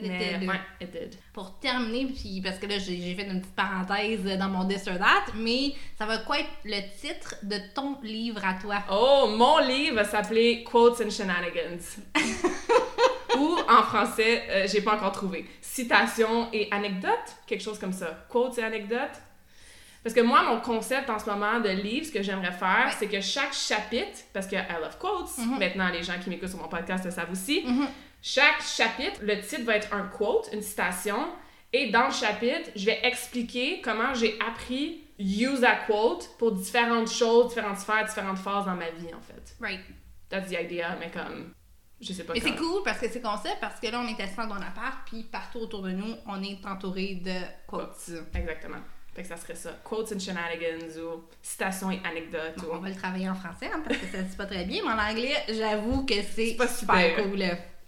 Ouais. 0.02 1.10
Pour 1.32 1.58
terminer, 1.58 2.06
puis 2.06 2.40
parce 2.42 2.58
que 2.58 2.66
là, 2.66 2.78
j'ai 2.78 3.14
fait 3.14 3.26
une 3.26 3.40
petite 3.40 3.54
parenthèse 3.54 4.24
dans 4.38 4.48
mon 4.48 4.66
This 4.66 4.86
or 4.88 4.98
That, 4.98 5.32
mais 5.34 5.72
ça 5.98 6.06
va 6.06 6.18
quoi 6.18 6.38
être 6.40 6.48
le 6.64 6.80
titre 7.00 7.34
de 7.42 7.56
ton 7.74 7.98
livre 8.02 8.44
à 8.44 8.54
toi? 8.54 8.76
Oh, 8.90 9.28
mon 9.36 9.58
livre 9.58 9.96
va 9.96 10.04
s'appeler 10.04 10.64
Quotes 10.64 11.00
and 11.04 11.10
Shenanigans. 11.10 11.98
Ou 13.38 13.58
en 13.68 13.82
français, 13.82 14.44
euh, 14.48 14.66
j'ai 14.66 14.80
pas 14.80 14.94
encore 14.94 15.12
trouvé. 15.12 15.46
Citations 15.60 16.48
et 16.52 16.68
anecdotes, 16.70 17.36
quelque 17.46 17.62
chose 17.62 17.78
comme 17.78 17.92
ça. 17.92 18.24
Quotes 18.30 18.56
et 18.58 18.62
anecdotes. 18.64 19.20
Parce 20.02 20.14
que 20.14 20.20
moi, 20.20 20.42
mon 20.44 20.60
concept 20.60 21.10
en 21.10 21.18
ce 21.18 21.26
moment 21.28 21.58
de 21.60 21.68
livre, 21.68 22.06
ce 22.06 22.12
que 22.12 22.22
j'aimerais 22.22 22.52
faire, 22.52 22.86
Ouais. 22.86 22.92
c'est 22.98 23.08
que 23.08 23.20
chaque 23.20 23.52
chapitre, 23.52 24.20
parce 24.32 24.46
que 24.46 24.54
I 24.54 24.64
love 24.80 24.96
quotes, 24.98 25.36
Mhm. 25.38 25.58
maintenant 25.58 25.88
les 25.90 26.02
gens 26.04 26.14
qui 26.22 26.30
m'écoutent 26.30 26.48
sur 26.50 26.60
mon 26.60 26.68
podcast 26.68 27.04
le 27.04 27.10
savent 27.10 27.32
aussi, 27.32 27.62
Mhm. 27.66 27.86
Chaque 28.22 28.62
chapitre, 28.62 29.20
le 29.22 29.40
titre 29.40 29.64
va 29.64 29.76
être 29.76 29.92
un 29.92 30.08
quote, 30.08 30.48
une 30.52 30.62
citation, 30.62 31.28
et 31.72 31.90
dans 31.90 32.06
le 32.06 32.12
chapitre, 32.12 32.70
je 32.74 32.86
vais 32.86 33.00
expliquer 33.02 33.80
comment 33.80 34.14
j'ai 34.14 34.38
appris 34.40 35.02
use 35.18 35.64
a 35.64 35.76
quote 35.86 36.36
pour 36.38 36.52
différentes 36.52 37.10
choses, 37.10 37.48
différentes 37.48 37.78
sphères, 37.78 38.04
différentes 38.04 38.38
phases 38.38 38.66
dans 38.66 38.74
ma 38.74 38.90
vie, 38.90 39.14
en 39.14 39.20
fait. 39.20 39.56
Right. 39.60 39.80
That's 40.28 40.48
the 40.48 40.60
idea, 40.60 40.96
mais 40.98 41.10
comme, 41.10 41.54
je 42.00 42.12
sais 42.12 42.24
pas 42.24 42.34
Mais 42.34 42.40
c'est 42.40 42.56
cool 42.56 42.82
parce 42.84 42.98
que 42.98 43.08
c'est 43.08 43.22
concept, 43.22 43.58
parce 43.60 43.80
que 43.80 43.86
là, 43.86 44.00
on 44.00 44.08
est 44.08 44.20
assis 44.20 44.36
dans 44.36 44.52
un 44.52 44.62
appart, 44.62 45.06
puis 45.06 45.22
partout 45.22 45.60
autour 45.60 45.82
de 45.82 45.92
nous, 45.92 46.14
on 46.26 46.42
est 46.42 46.64
entouré 46.66 47.16
de 47.16 47.40
quotes. 47.66 48.10
Exactement. 48.34 48.80
Fait 49.16 49.22
que 49.22 49.28
ça 49.28 49.38
serait 49.38 49.54
ça. 49.54 49.70
Quotes 49.82 50.12
and 50.12 50.18
shenanigans 50.18 50.98
ou 50.98 51.24
citations 51.40 51.90
et 51.90 52.02
anecdotes. 52.04 52.58
Bon, 52.58 52.68
on 52.74 52.78
va 52.80 52.90
le 52.90 52.94
travailler 52.94 53.30
en 53.30 53.34
français, 53.34 53.70
hein, 53.74 53.80
parce 53.82 53.98
que 53.98 54.06
ça 54.08 54.18
se 54.18 54.24
dit 54.24 54.36
pas 54.36 54.44
très 54.44 54.64
bien, 54.66 54.82
mais 54.84 54.92
en 54.92 54.98
anglais, 54.98 55.42
j'avoue 55.48 56.04
que 56.04 56.16
c'est 56.34 56.50
super 56.50 56.68
super. 56.68 57.16
cool. 57.16 57.38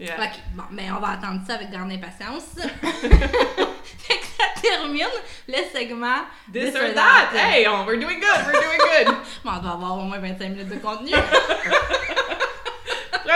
Yeah. 0.01 0.15
Ok, 0.15 0.39
bon, 0.55 0.63
mais 0.71 0.91
on 0.91 1.01
va 1.01 1.09
attendre 1.09 1.43
ça 1.47 1.57
avec 1.57 1.71
grande 1.71 1.93
impatience. 1.93 2.55
fait 2.63 3.09
que 3.11 4.27
ça 4.39 4.63
termine 4.63 5.05
le 5.49 5.55
segment 5.71 6.23
This, 6.51 6.75
or 6.75 6.95
that! 6.95 7.31
Hey, 7.35 7.67
oh, 7.69 7.85
we're 7.87 8.01
doing 8.01 8.21
good, 8.21 8.47
we're 8.47 8.63
doing 8.63 8.79
good! 8.79 9.15
Bon, 9.45 9.51
on 9.51 9.61
doit 9.61 9.73
avoir 9.73 9.99
au 9.99 10.05
moins 10.05 10.21
25 10.21 10.49
minutes 10.49 10.69
de 10.69 10.77
contenu. 10.77 11.13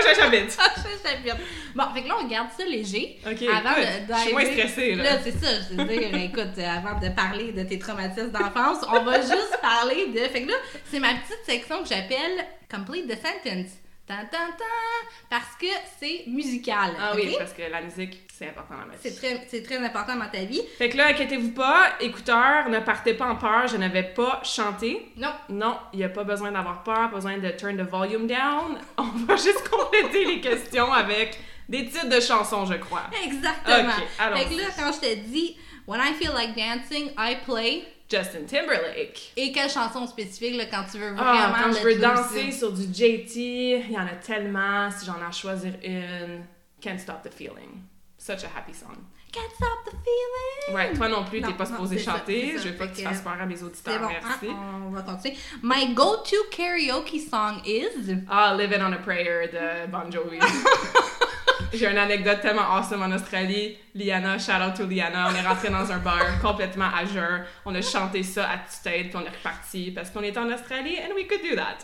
Prochain 0.02 0.21
chapitre! 0.23 0.56
Prochain 0.56 0.97
chapitre. 1.02 1.37
Bon, 1.75 1.85
fait 1.94 2.02
que 2.02 2.09
là, 2.09 2.14
on 2.21 2.26
garde 2.26 2.49
ça 2.56 2.64
léger. 2.64 3.18
Ok, 3.26 3.42
Avant 3.42 3.80
de 3.80 4.14
Je 4.14 4.21
suis 4.21 4.32
moins 4.32 4.44
stressée, 4.44 4.94
là. 4.94 5.02
Là, 5.04 5.11
c'est 5.23 5.32
ça, 5.32 5.49
je 5.71 5.76
veux 5.76 5.85
dire, 5.85 6.14
écoute, 6.25 6.59
euh, 6.59 6.66
avant 6.68 6.99
de 7.00 7.09
parler 7.09 7.52
de 7.52 7.62
tes 7.62 7.78
traumatismes 7.78 8.30
d'enfance, 8.30 8.85
on 8.88 9.02
va 9.02 9.21
juste 9.21 9.59
parler 9.61 10.09
de. 10.09 10.18
Fait 10.21 10.42
que 10.42 10.49
là, 10.49 10.56
c'est 10.90 10.99
ma 11.00 11.14
petite 11.14 11.44
section 11.44 11.82
que 11.82 11.88
j'appelle 11.88 12.44
Complete 12.71 13.06
the 13.09 13.16
Sentence. 13.16 13.73
Tan, 14.04 14.25
tan, 14.32 14.50
tan, 14.59 15.09
parce 15.30 15.54
que 15.61 15.66
c'est 16.00 16.25
musical. 16.26 16.90
Ah 16.99 17.12
oui, 17.14 17.37
parce 17.38 17.52
que 17.52 17.62
la 17.62 17.80
musique, 17.80 18.23
c'est 18.32 18.49
important 18.49 18.75
dans 18.75 18.87
ma 18.87 18.94
vie. 18.94 18.99
C'est 19.00 19.14
très, 19.14 19.47
c'est 19.49 19.62
très 19.62 19.78
important 19.78 20.16
dans 20.16 20.28
ta 20.28 20.44
vie. 20.44 20.61
Fait 20.76 20.88
que 20.88 20.97
là, 20.97 21.06
inquiétez-vous 21.09 21.52
pas, 21.52 21.94
écouteurs, 22.00 22.68
ne 22.68 22.80
partez 22.80 23.14
pas 23.14 23.26
en 23.26 23.37
peur, 23.37 23.68
je 23.68 23.76
n'avais 23.76 24.02
pas 24.02 24.42
chanté. 24.44 25.12
Non. 25.16 25.32
Non, 25.49 25.78
il 25.92 26.00
n'y 26.00 26.04
a 26.04 26.09
pas 26.09 26.25
besoin 26.25 26.50
d'avoir 26.50 26.82
peur, 26.82 27.11
pas 27.11 27.16
besoin 27.16 27.38
de 27.38 27.49
turn 27.50 27.76
the 27.76 27.88
volume 27.88 28.26
down. 28.26 28.76
On 28.99 29.25
va 29.25 29.37
juste 29.37 29.68
compléter 29.68 30.25
les 30.25 30.40
questions 30.40 30.92
avec 30.92 31.38
des 31.68 31.87
titres 31.87 32.09
de 32.09 32.21
chansons, 32.21 32.66
je 32.66 32.75
crois. 32.75 33.04
Exactement. 33.25 33.88
Ok, 33.88 34.37
Fait 34.37 34.44
que 34.47 34.61
là, 34.61 34.68
quand 34.76 34.92
je 34.92 35.00
te 35.00 35.14
dis 35.14 35.56
When 35.87 36.00
I 36.00 36.12
feel 36.12 36.32
like 36.32 36.56
dancing, 36.56 37.12
I 37.18 37.37
play. 37.44 37.85
Justin 38.12 38.45
Timberlake. 38.47 39.33
Et 39.37 39.52
quelle 39.52 39.71
chanson 39.71 40.07
spécifique 40.07 40.57
là, 40.57 40.66
quand 40.66 40.85
tu 40.90 40.99
veux 40.99 41.14
ah, 41.19 41.23
vraiment. 41.23 41.54
Ah, 41.57 41.62
quand 41.64 41.73
je 41.73 41.83
veux 41.83 41.97
danser 41.97 42.52
sur 42.52 42.73
du 42.73 42.83
JT, 42.83 43.85
il 43.88 43.90
y 43.90 43.99
en 43.99 44.07
a 44.07 44.16
tellement. 44.16 44.90
Si 44.90 45.07
j'en 45.07 45.19
ai 45.19 45.25
à 45.25 45.31
choisir 45.31 45.73
une, 45.83 46.45
Can't 46.81 46.99
Stop 46.99 47.23
the 47.23 47.33
Feeling. 47.33 47.85
Such 48.19 48.45
a 48.45 48.49
happy 48.54 48.75
song. 48.75 48.97
Can't 49.33 49.50
Stop 49.54 49.87
the 49.87 49.97
Feeling. 50.04 50.76
Ouais, 50.76 50.92
toi 50.92 51.09
non 51.09 51.25
plus, 51.25 51.40
t'es 51.40 51.54
pas 51.54 51.64
supposé 51.64 51.99
chanter. 51.99 52.59
je 52.59 52.69
veux 52.69 52.76
pas 52.76 52.87
que, 52.87 52.97
tu 52.97 53.02
fasses 53.02 53.23
peur 53.23 53.40
à 53.40 53.47
mes 53.47 53.62
auditeurs. 53.62 54.00
Bon, 54.00 54.09
Merci. 54.09 54.49
Hein, 54.49 54.83
on 54.87 54.90
va 54.90 55.02
continuer. 55.02 55.37
My 55.62 55.95
go-to 55.95 56.37
karaoke 56.50 57.19
song 57.19 57.62
is. 57.64 58.14
Ah, 58.28 58.54
Living 58.54 58.83
on 58.83 58.92
a 58.92 58.99
Prayer 58.99 59.49
de 59.49 59.90
Bon 59.90 60.11
Jovi. 60.11 60.38
J'ai 61.73 61.91
une 61.91 61.99
anecdote 61.99 62.41
tellement 62.43 62.71
awesome 62.71 63.02
en 63.02 63.11
Australie. 63.12 63.79
Liana, 63.95 64.38
shout 64.38 64.61
out 64.61 64.75
to 64.76 64.87
Liana. 64.87 65.29
On 65.31 65.35
est 65.35 65.47
rentré 65.47 65.71
dans 65.71 65.91
un 65.91 65.99
bar 65.99 66.41
complètement 66.41 66.91
à 66.95 67.07
jeun. 67.07 67.45
On 67.64 67.75
a 67.75 67.81
chanté 67.81 68.23
ça 68.23 68.49
à 68.50 68.59
tête, 68.59 69.09
puis 69.09 69.17
on 69.17 69.25
est 69.25 69.37
reparti 69.37 69.91
parce 69.91 70.11
qu'on 70.11 70.23
était 70.23 70.38
en 70.38 70.50
Australie 70.52 70.99
and 70.99 71.14
we 71.14 71.26
could 71.26 71.41
do 71.43 71.57
that. 71.57 71.79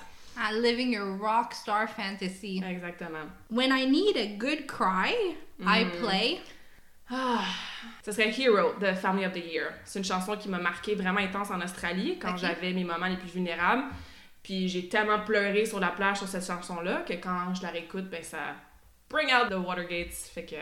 Living 0.52 0.92
your 0.92 1.16
rock 1.18 1.54
star 1.54 1.88
fantasy. 1.88 2.62
Exactement. 2.64 3.30
When 3.50 3.72
I 3.72 3.86
need 3.86 4.16
a 4.16 4.36
good 4.36 4.66
cry, 4.66 5.36
I 5.60 5.84
mm. 5.84 5.90
play. 6.00 6.40
Ah, 7.10 7.42
ce 8.04 8.12
serait 8.12 8.30
Hero 8.30 8.74
de 8.78 8.92
Family 8.92 9.24
of 9.24 9.32
the 9.32 9.44
Year. 9.44 9.72
C'est 9.84 9.98
une 9.98 10.04
chanson 10.04 10.36
qui 10.36 10.48
m'a 10.48 10.58
marqué 10.58 10.94
vraiment 10.94 11.20
intense 11.20 11.50
en 11.50 11.60
Australie 11.62 12.18
quand 12.20 12.36
j'avais 12.36 12.72
mes 12.72 12.84
moments 12.84 13.06
les 13.06 13.16
plus 13.16 13.30
vulnérables. 13.30 13.84
Puis 14.42 14.68
j'ai 14.68 14.88
tellement 14.88 15.20
pleuré 15.20 15.64
sur 15.64 15.80
la 15.80 15.88
plage 15.88 16.18
sur 16.18 16.28
cette 16.28 16.46
chanson-là 16.46 17.02
que 17.06 17.14
quand 17.14 17.54
je 17.54 17.62
la 17.62 17.70
réécoute, 17.70 18.08
ben 18.10 18.22
ça, 18.22 18.38
bring 19.08 19.30
out 19.30 19.50
the 19.50 19.58
Watergates. 19.58 20.28
Fait 20.28 20.44
que. 20.44 20.56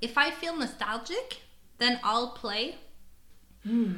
If 0.00 0.16
I 0.16 0.30
feel 0.30 0.56
nostalgic, 0.56 1.42
then 1.78 1.98
I'll 2.04 2.32
play. 2.34 2.76
Hmm. 3.64 3.94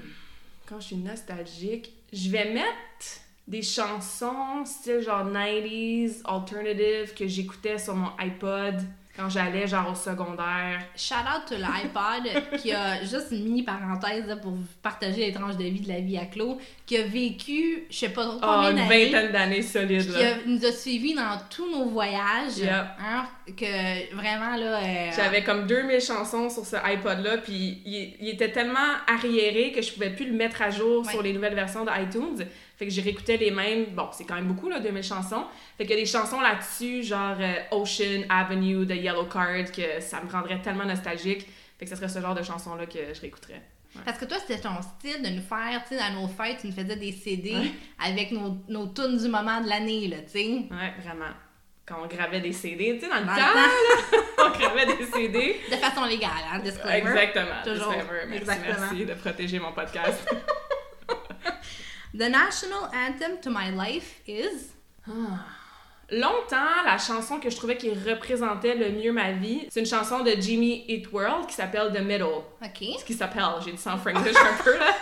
Quand 0.66 0.80
je 0.80 0.86
suis 0.86 0.96
nostalgique, 0.96 1.92
je 2.12 2.30
vais 2.30 2.52
mettre 2.52 3.20
des 3.46 3.62
chansons 3.62 4.64
style 4.64 5.00
genre 5.00 5.24
90s, 5.24 6.22
alternative 6.24 7.14
que 7.14 7.26
j'écoutais 7.26 7.78
sur 7.78 7.94
mon 7.94 8.10
iPod 8.18 8.82
quand 9.16 9.28
j'allais 9.28 9.66
genre 9.66 9.90
au 9.90 9.94
secondaire. 9.94 10.80
Shout 10.96 11.14
out 11.14 11.46
to 11.48 11.54
l'iPod 11.56 12.60
qui 12.60 12.72
a 12.72 13.02
juste 13.02 13.28
une 13.30 13.44
mini 13.44 13.62
parenthèse 13.62 14.36
pour 14.42 14.54
partager 14.82 15.26
l'étrange 15.26 15.56
de 15.56 15.64
vie 15.64 15.80
de 15.80 15.88
la 15.88 16.00
vie 16.00 16.18
à 16.18 16.26
Claude, 16.26 16.58
qui 16.84 16.96
a 16.96 17.02
vécu, 17.02 17.84
je 17.90 17.96
sais 17.96 18.08
pas 18.10 18.24
trop 18.24 18.38
combien 18.40 18.68
oh, 18.68 18.76
une 18.76 18.88
vingtaine 18.88 19.32
d'années 19.32 19.62
solides. 19.62 20.12
Qui 20.12 20.50
nous 20.50 20.64
a 20.64 20.72
suivis 20.72 21.14
dans 21.14 21.38
tous 21.50 21.70
nos 21.70 21.86
voyages. 21.86 22.62
Hein, 23.00 23.26
que 23.56 24.14
vraiment 24.14 24.56
là. 24.56 24.78
Euh, 24.78 25.10
J'avais 25.14 25.42
comme 25.42 25.66
2000 25.66 26.00
chansons 26.00 26.50
sur 26.50 26.66
ce 26.66 26.76
iPod 26.76 27.20
là, 27.20 27.38
puis 27.38 27.80
il, 27.84 28.28
était 28.28 28.50
tellement 28.50 28.78
arriéré 29.06 29.72
que 29.72 29.82
je 29.82 29.92
pouvais 29.92 30.10
plus 30.10 30.26
le 30.26 30.32
mettre 30.32 30.62
à 30.62 30.70
jour 30.70 31.08
sur 31.08 31.22
les 31.22 31.32
nouvelles 31.32 31.54
versions 31.54 31.84
d'iTunes. 31.84 32.46
Fait 32.76 32.86
que 32.86 32.92
j'ai 32.92 33.00
réécouté 33.00 33.38
les 33.38 33.50
mêmes. 33.50 33.86
Bon, 33.94 34.08
c'est 34.12 34.24
quand 34.24 34.34
même 34.34 34.48
beaucoup, 34.48 34.68
là, 34.68 34.80
2000 34.80 35.02
chansons. 35.02 35.44
Fait 35.78 35.84
qu'il 35.84 35.96
y 35.96 35.98
a 35.98 36.02
des 36.02 36.06
chansons 36.06 36.40
là-dessus, 36.40 37.02
genre 37.02 37.36
euh, 37.40 37.54
Ocean 37.70 38.24
Avenue 38.28 38.84
de 38.84 38.94
Yellow 38.94 39.24
Card, 39.24 39.72
que 39.74 40.00
ça 40.00 40.20
me 40.22 40.30
rendrait 40.30 40.60
tellement 40.60 40.84
nostalgique. 40.84 41.46
Fait 41.78 41.86
que 41.86 41.90
ce 41.90 41.96
serait 41.96 42.08
ce 42.08 42.20
genre 42.20 42.34
de 42.34 42.42
chansons-là 42.42 42.86
que 42.86 43.14
je 43.14 43.20
réécouterais. 43.20 43.62
Parce 44.04 44.18
que 44.18 44.26
toi, 44.26 44.36
c'était 44.38 44.60
ton 44.60 44.80
style 44.82 45.22
de 45.22 45.28
nous 45.28 45.42
faire, 45.42 45.82
tu 45.88 45.96
sais, 45.96 46.02
à 46.02 46.10
nos 46.10 46.28
fêtes, 46.28 46.58
tu 46.60 46.66
nous 46.66 46.72
faisais 46.74 46.96
des 46.96 47.12
CD 47.12 47.54
avec 47.98 48.30
nos, 48.30 48.58
nos 48.68 48.88
tunes 48.88 49.16
du 49.16 49.28
moment 49.28 49.62
de 49.62 49.68
l'année, 49.68 50.08
là, 50.08 50.18
tu 50.18 50.32
sais. 50.32 50.46
Ouais, 50.46 50.92
vraiment. 51.02 51.32
Quand 51.86 52.02
on 52.02 52.06
gravait 52.06 52.40
des 52.40 52.52
CD, 52.52 52.98
tu 52.98 53.06
sais, 53.06 53.08
dans, 53.08 53.20
le 53.20 53.26
temps, 53.26 54.44
on 54.44 54.58
gravait 54.58 54.86
des 54.86 55.06
CD. 55.06 55.60
De 55.70 55.76
façon 55.76 56.04
légale, 56.04 56.30
hein, 56.52 56.58
disclaimer. 56.58 56.98
Exactement, 56.98 57.62
Toujours. 57.64 57.92
disclaimer. 57.92 58.40
Merci, 58.46 58.60
merci 58.66 59.06
de 59.06 59.14
protéger 59.14 59.58
mon 59.60 59.72
podcast. 59.72 60.28
The 62.16 62.30
national 62.30 62.88
anthem 62.94 63.38
to 63.42 63.50
my 63.50 63.70
life 63.70 64.22
is. 64.26 64.72
Ah. 65.06 65.44
Longtemps, 66.10 66.82
la 66.84 66.96
chanson 66.96 67.40
que 67.40 67.50
je 67.50 67.56
trouvais 67.56 67.76
qui 67.76 67.90
représentait 67.90 68.74
le 68.74 68.90
mieux 68.90 69.12
ma 69.12 69.32
vie, 69.32 69.66
c'est 69.68 69.80
une 69.80 69.86
chanson 69.86 70.20
de 70.20 70.30
Jimmy 70.30 70.84
Eat 70.88 71.12
World 71.12 71.46
qui 71.46 71.54
s'appelle 71.54 71.92
The 71.92 72.00
Middle. 72.00 72.44
OK. 72.62 72.98
Ce 72.98 73.04
qui 73.04 73.12
s'appelle, 73.12 73.44
j'ai 73.64 73.72
dit 73.72 73.78
ça 73.78 73.94
en 73.94 73.98
franglish 73.98 74.36
un 74.36 74.62
peu 74.62 74.78
là. 74.78 74.86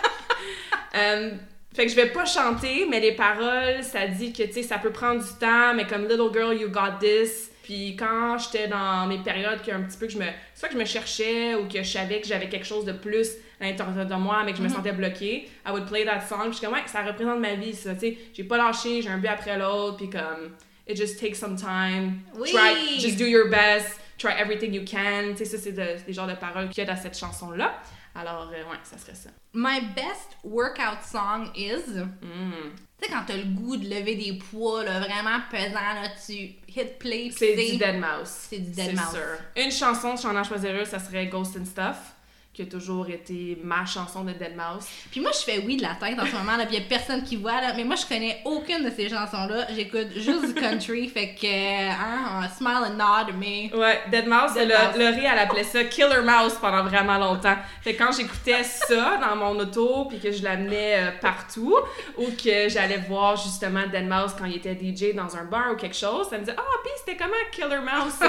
Euh, 0.97 1.31
fait 1.73 1.87
que 1.87 1.91
je 1.91 1.95
vais 1.97 2.09
pas 2.09 2.23
chanter, 2.23 2.85
mais 2.89 3.01
les 3.01 3.11
paroles, 3.11 3.83
ça 3.83 4.07
dit 4.07 4.31
que, 4.31 4.43
tu 4.43 4.53
sais, 4.53 4.63
ça 4.63 4.77
peut 4.77 4.91
prendre 4.91 5.21
du 5.21 5.29
temps, 5.37 5.73
mais 5.73 5.85
comme 5.85 6.07
Little 6.07 6.31
Girl, 6.31 6.55
You 6.55 6.69
Got 6.69 6.99
This. 7.01 7.51
Puis 7.65 7.95
quand 7.97 8.37
j'étais 8.37 8.67
dans 8.67 9.07
mes 9.07 9.17
périodes 9.17 9.59
un 9.73 9.81
petit 9.81 9.97
peu 9.97 10.05
que 10.05 10.13
je 10.13 10.19
me 10.19 10.25
soit 10.53 10.67
que 10.67 10.75
je 10.75 10.79
me 10.79 10.85
cherchais 10.85 11.55
ou 11.55 11.67
que 11.67 11.81
je 11.81 11.89
savais 11.89 12.21
que 12.21 12.27
j'avais 12.27 12.47
quelque 12.47 12.65
chose 12.65 12.85
de 12.85 12.91
plus 12.91 13.27
à 13.59 13.65
l'intérieur 13.65 14.05
de 14.05 14.13
moi 14.13 14.43
mais 14.45 14.51
que 14.51 14.59
je 14.59 14.61
me 14.61 14.67
mhm. 14.67 14.75
sentais 14.75 14.91
bloquée, 14.91 15.49
I 15.65 15.71
would 15.71 15.87
play 15.87 16.05
that 16.05 16.21
song. 16.21 16.41
Puis 16.41 16.51
je 16.51 16.57
suis 16.57 16.65
comme 16.67 16.75
ouais, 16.75 16.83
ça 16.85 17.01
représente 17.01 17.39
ma 17.39 17.55
vie 17.55 17.73
ça, 17.73 17.95
tu 17.95 18.01
sais, 18.01 18.17
j'ai 18.35 18.43
pas 18.43 18.57
lâché, 18.57 19.01
j'ai 19.01 19.09
un 19.09 19.17
but 19.17 19.29
après 19.29 19.57
l'autre 19.57 19.97
puis 19.97 20.11
comme 20.11 20.51
it 20.87 20.95
just 20.95 21.19
takes 21.19 21.39
some 21.39 21.55
time. 21.55 22.19
Oui. 22.35 22.51
Try 22.51 22.99
just 22.99 23.17
do 23.17 23.25
your 23.25 23.49
best, 23.49 23.99
try 24.19 24.33
everything 24.39 24.71
you 24.71 24.85
can. 24.85 25.31
Tu 25.31 25.37
sais 25.37 25.45
ça 25.45 25.57
c'est 25.57 25.71
des 25.71 26.13
genres 26.13 26.27
de 26.27 26.35
paroles 26.35 26.69
qu'il 26.69 26.83
y 26.83 26.87
a 26.87 26.93
dans 26.93 27.01
cette 27.01 27.17
chanson 27.17 27.49
là. 27.49 27.81
Alors, 28.17 28.49
euh, 28.53 28.71
ouais, 28.71 28.77
ça 28.83 28.97
serait 28.97 29.13
ça. 29.13 29.29
My 29.53 29.81
best 29.93 30.37
workout 30.41 31.03
song 31.03 31.51
is. 31.53 31.99
Mm. 32.21 32.75
Tu 32.99 33.07
sais, 33.07 33.13
quand 33.13 33.23
t'as 33.27 33.35
le 33.35 33.43
goût 33.43 33.75
de 33.75 33.89
lever 33.89 34.15
des 34.15 34.37
poids, 34.37 34.83
là, 34.83 34.99
vraiment 34.99 35.39
pesant, 35.51 35.73
là, 35.73 36.07
tu 36.25 36.33
hit 36.33 36.97
play. 36.97 37.29
C'est 37.35 37.55
du 37.55 37.77
Dead 37.77 37.95
Mouse. 37.95 38.29
C'est 38.49 38.59
du 38.59 38.71
Dead 38.71 38.93
Mouse. 38.95 39.11
Sûr. 39.11 39.63
Une 39.63 39.71
chanson, 39.71 40.15
si 40.15 40.23
j'en 40.23 40.39
ai 40.39 40.43
choisi 40.43 40.67
ça 40.85 40.99
serait 40.99 41.27
Ghost 41.27 41.57
and 41.57 41.65
Stuff 41.65 42.14
qui 42.55 42.61
a 42.61 42.65
toujours 42.65 43.09
été 43.09 43.59
ma 43.61 43.85
chanson 43.85 44.23
de 44.23 44.31
Deadmau5. 44.31 44.87
Puis 45.11 45.19
moi, 45.19 45.31
je 45.33 45.39
fais 45.39 45.61
oui 45.65 45.75
de 45.75 45.81
la 45.81 45.95
tête 45.95 46.17
en 46.17 46.25
ce 46.25 46.31
moment, 46.31 46.55
là, 46.55 46.65
puis 46.65 46.77
il 46.77 46.79
n'y 46.79 46.85
a 46.85 46.87
personne 46.87 47.21
qui 47.23 47.35
voit, 47.35 47.59
là, 47.59 47.73
mais 47.75 47.83
moi, 47.83 47.97
je 47.97 48.05
connais 48.05 48.41
aucune 48.45 48.85
de 48.85 48.89
ces 48.89 49.09
chansons-là. 49.09 49.67
J'écoute 49.75 50.07
juste 50.15 50.47
du 50.47 50.53
country, 50.53 51.09
fait 51.13 51.35
que, 51.35 51.91
hein, 51.91 52.41
on 52.41 52.57
smile 52.57 52.91
and 52.91 52.93
nod, 52.93 53.35
mais. 53.37 53.69
Ouais, 53.73 53.99
Deadmau5, 54.09 54.53
Dead 54.53 54.97
Laurie, 54.97 55.25
elle 55.29 55.39
appelait 55.39 55.65
ça 55.65 55.83
Killer 55.83 56.21
Mouse 56.23 56.53
pendant 56.61 56.83
vraiment 56.85 57.17
longtemps. 57.17 57.57
Fait 57.81 57.93
que 57.93 58.01
quand 58.01 58.13
j'écoutais 58.13 58.63
ça 58.63 59.17
dans 59.17 59.35
mon 59.35 59.59
auto, 59.59 60.05
puis 60.05 60.19
que 60.19 60.31
je 60.31 60.41
l'amenais 60.41 60.95
euh, 60.95 61.11
partout, 61.19 61.75
ou 62.17 62.27
que 62.41 62.69
j'allais 62.69 63.03
voir 63.09 63.35
justement 63.35 63.81
Deadmau5 63.81 64.37
quand 64.39 64.45
il 64.45 64.55
était 64.55 64.75
DJ 64.75 65.13
dans 65.13 65.35
un 65.35 65.43
bar 65.43 65.73
ou 65.73 65.75
quelque 65.75 65.97
chose, 65.97 66.29
ça 66.29 66.37
me 66.37 66.45
disait, 66.45 66.55
ah, 66.57 66.63
oh, 66.65 66.79
puis 66.83 66.93
c'était 66.99 67.17
comment 67.17 67.33
Killer 67.51 67.81
Mouse? 67.81 68.19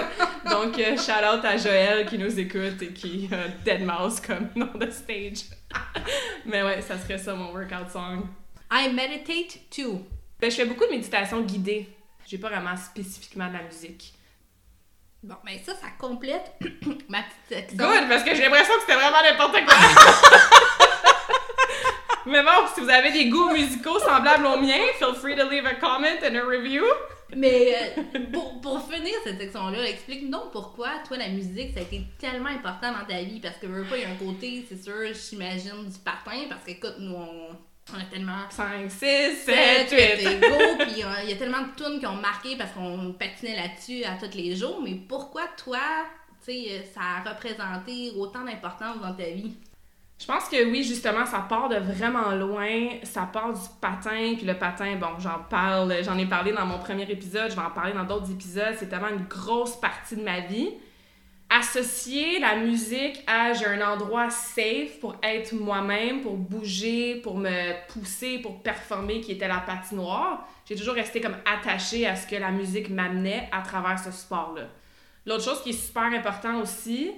Donc, 0.50 0.76
euh, 0.80 0.96
shout 0.96 1.24
out 1.24 1.44
à 1.44 1.56
Joël 1.56 2.06
qui 2.06 2.18
nous 2.18 2.40
écoute 2.40 2.82
et 2.82 2.88
qui, 2.88 3.28
euh, 3.32 3.46
Deadmau5 3.64 4.15
comme 4.26 4.48
nom 4.54 4.72
de 4.74 4.90
stage. 4.90 5.44
Mais 6.46 6.62
ouais, 6.62 6.80
ça 6.82 6.98
serait 6.98 7.18
ça 7.18 7.34
mon 7.34 7.52
workout 7.52 7.90
song. 7.90 8.28
I 8.70 8.92
meditate 8.92 9.70
too. 9.70 10.04
Ben, 10.40 10.50
je 10.50 10.56
fais 10.56 10.64
beaucoup 10.66 10.84
de 10.84 10.90
méditation 10.90 11.40
guidée. 11.42 11.88
J'ai 12.26 12.38
pas 12.38 12.48
vraiment 12.48 12.76
spécifiquement 12.76 13.48
de 13.48 13.54
la 13.54 13.62
musique. 13.62 14.12
Bon, 15.22 15.36
ben 15.44 15.58
ça, 15.64 15.74
ça 15.74 15.88
complète 15.98 16.52
ma 17.08 17.22
petite 17.22 17.48
section. 17.48 17.78
Good, 17.78 18.08
parce 18.08 18.22
que 18.22 18.34
j'ai 18.34 18.42
l'impression 18.42 18.74
que 18.74 18.80
c'était 18.80 18.94
vraiment 18.94 19.22
n'importe 19.22 19.64
quoi. 19.64 19.74
Mais 22.26 22.42
bon, 22.42 22.66
si 22.74 22.80
vous 22.80 22.90
avez 22.90 23.12
des 23.12 23.28
goûts 23.28 23.50
musicaux 23.50 24.00
semblables 24.00 24.46
aux 24.46 24.60
miens, 24.60 24.82
feel 24.98 25.14
free 25.14 25.36
to 25.36 25.48
leave 25.48 25.64
a 25.64 25.74
comment 25.76 26.18
and 26.24 26.34
a 26.34 26.44
review. 26.44 26.84
Mais 27.34 27.74
euh, 27.74 28.20
pour, 28.32 28.60
pour, 28.60 28.90
finir 28.90 29.14
cette 29.24 29.40
section-là, 29.40 29.88
explique-nous 29.88 30.50
pourquoi, 30.52 30.90
toi, 31.06 31.16
la 31.16 31.28
musique, 31.28 31.72
ça 31.74 31.80
a 31.80 31.82
été 31.82 32.02
tellement 32.18 32.50
important 32.50 32.92
dans 32.92 33.04
ta 33.04 33.22
vie. 33.22 33.40
Parce 33.40 33.56
que, 33.56 33.66
veux 33.66 33.84
pas, 33.84 33.96
il 33.96 34.02
y 34.02 34.04
a 34.04 34.10
un 34.10 34.16
côté, 34.16 34.64
c'est 34.68 34.82
sûr, 34.82 35.12
j'imagine, 35.12 35.84
du 35.84 35.98
patin. 35.98 36.46
Parce 36.48 36.64
que, 36.64 36.70
écoute, 36.70 36.96
nous, 36.98 37.14
on, 37.14 37.56
on 37.94 38.00
a 38.00 38.04
tellement. 38.04 38.48
5, 38.50 38.90
6, 38.90 38.98
7, 39.44 39.90
8. 39.90 40.40
puis 40.78 41.02
euh, 41.02 41.22
il 41.24 41.30
y 41.30 41.32
a 41.32 41.36
tellement 41.36 41.62
de 41.62 41.74
tunes 41.76 41.98
qui 41.98 42.06
ont 42.06 42.14
marqué 42.16 42.56
parce 42.56 42.72
qu'on 42.72 43.14
patinait 43.18 43.56
là-dessus 43.56 44.04
à 44.04 44.14
tous 44.14 44.36
les 44.36 44.54
jours. 44.54 44.80
Mais 44.82 44.94
pourquoi, 45.08 45.48
toi, 45.56 45.78
tu 46.44 46.52
sais, 46.52 46.84
ça 46.94 47.00
a 47.00 47.30
représenté 47.32 48.12
autant 48.16 48.44
d'importance 48.44 49.00
dans 49.00 49.14
ta 49.14 49.30
vie? 49.30 49.56
Je 50.18 50.24
pense 50.24 50.48
que 50.48 50.64
oui, 50.70 50.82
justement, 50.82 51.26
ça 51.26 51.40
part 51.40 51.68
de 51.68 51.76
vraiment 51.76 52.30
loin. 52.32 52.88
Ça 53.02 53.28
part 53.30 53.52
du 53.52 53.68
patin, 53.80 54.34
puis 54.36 54.46
le 54.46 54.54
patin, 54.54 54.96
bon, 54.96 55.18
j'en 55.18 55.40
parle, 55.50 56.02
j'en 56.02 56.16
ai 56.16 56.26
parlé 56.26 56.52
dans 56.52 56.64
mon 56.64 56.78
premier 56.78 57.10
épisode, 57.10 57.50
je 57.50 57.56
vais 57.56 57.62
en 57.62 57.70
parler 57.70 57.92
dans 57.92 58.04
d'autres 58.04 58.30
épisodes. 58.30 58.74
C'est 58.78 58.88
tellement 58.88 59.08
une 59.08 59.26
grosse 59.26 59.78
partie 59.78 60.16
de 60.16 60.22
ma 60.22 60.40
vie. 60.40 60.70
associer 61.48 62.40
la 62.40 62.56
musique 62.56 63.22
à 63.26 63.52
j'ai 63.52 63.66
un 63.66 63.92
endroit 63.92 64.30
safe 64.30 64.98
pour 65.00 65.16
être 65.22 65.52
moi-même, 65.54 66.22
pour 66.22 66.36
bouger, 66.36 67.16
pour 67.16 67.36
me 67.38 67.74
pousser, 67.88 68.38
pour 68.38 68.62
performer, 68.62 69.20
qui 69.20 69.32
était 69.32 69.48
la 69.48 69.58
patinoire. 69.58 70.46
J'ai 70.68 70.74
toujours 70.74 70.94
resté 70.94 71.20
comme 71.20 71.36
attachée 71.44 72.06
à 72.06 72.16
ce 72.16 72.26
que 72.26 72.36
la 72.36 72.50
musique 72.50 72.90
m'amenait 72.90 73.48
à 73.52 73.62
travers 73.62 73.98
ce 73.98 74.10
sport-là. 74.10 74.62
L'autre 75.24 75.44
chose 75.44 75.62
qui 75.62 75.70
est 75.70 75.86
super 75.86 76.04
important 76.04 76.60
aussi, 76.60 77.12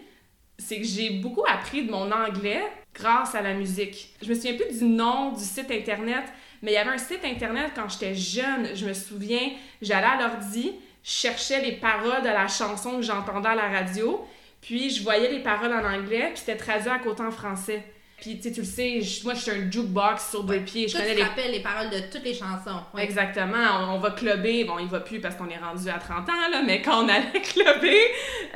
c'est 0.59 0.79
que 0.79 0.87
j'ai 0.87 1.11
beaucoup 1.21 1.45
appris 1.49 1.87
de 1.87 1.91
mon 1.91 2.11
anglais 2.11 2.63
grâce 2.99 3.35
à 3.35 3.43
la 3.43 3.55
musique. 3.55 4.15
Je 4.23 4.29
me 4.29 4.35
souviens 4.35 4.55
plus 4.55 4.79
du 4.79 4.85
nom 4.85 5.33
du 5.33 5.45
site 5.45 5.71
internet, 5.71 6.25
mais 6.63 6.73
il 6.73 6.75
y 6.75 6.79
avait 6.79 6.91
un 6.91 6.99
site 6.99 7.25
internet 7.25 7.73
quand 7.75 7.89
j'étais 7.89 8.15
jeune, 8.15 8.75
je 8.75 8.87
me 8.87 8.93
souviens, 8.93 9.51
j'allais 9.81 10.07
à 10.07 10.21
l'ordi, 10.21 10.73
je 11.05 11.11
cherchais 11.11 11.63
les 11.63 11.73
paroles 11.73 12.23
de 12.23 12.29
la 12.29 12.49
chanson 12.49 12.97
que 12.97 13.03
j'entendais 13.03 13.49
à 13.49 13.55
la 13.55 13.69
radio, 13.69 14.27
puis 14.61 14.91
je 14.91 15.03
voyais 15.03 15.31
les 15.31 15.43
paroles 15.43 15.73
en 15.73 15.85
anglais, 15.85 16.31
puis 16.31 16.39
c'était 16.39 16.57
traduit 16.57 16.91
à 16.91 16.99
côté 16.99 17.23
en 17.23 17.31
français. 17.31 17.83
Puis 18.21 18.41
tu 18.41 18.49
le 18.49 18.65
sais, 18.65 19.01
moi 19.23 19.35
je 19.35 19.41
suis 19.41 19.51
un 19.53 19.71
jukebox 19.71 20.31
sur 20.31 20.43
deux 20.43 20.61
pieds. 20.61 20.89
Je 20.89 20.97
connais 20.97 21.15
les... 21.15 21.53
les 21.53 21.61
paroles 21.61 21.89
de 21.89 22.01
toutes 22.11 22.25
les 22.25 22.35
chansons. 22.35 22.81
Exactement. 22.99 23.95
On, 23.95 23.99
va 23.99 24.11
clubber. 24.11 24.65
Bon, 24.65 24.81
il 24.81 24.89
va 24.89 24.99
plus 24.99 25.21
parce 25.21 25.37
qu'on 25.37 25.49
est 25.49 25.59
rendu 25.59 25.89
à 25.89 25.99
30 25.99 26.29
ans, 26.29 26.51
là, 26.51 26.63
mais 26.67 26.83
quand 26.83 27.05
on 27.05 27.09
allait 27.09 27.41
clubber, 27.43 28.01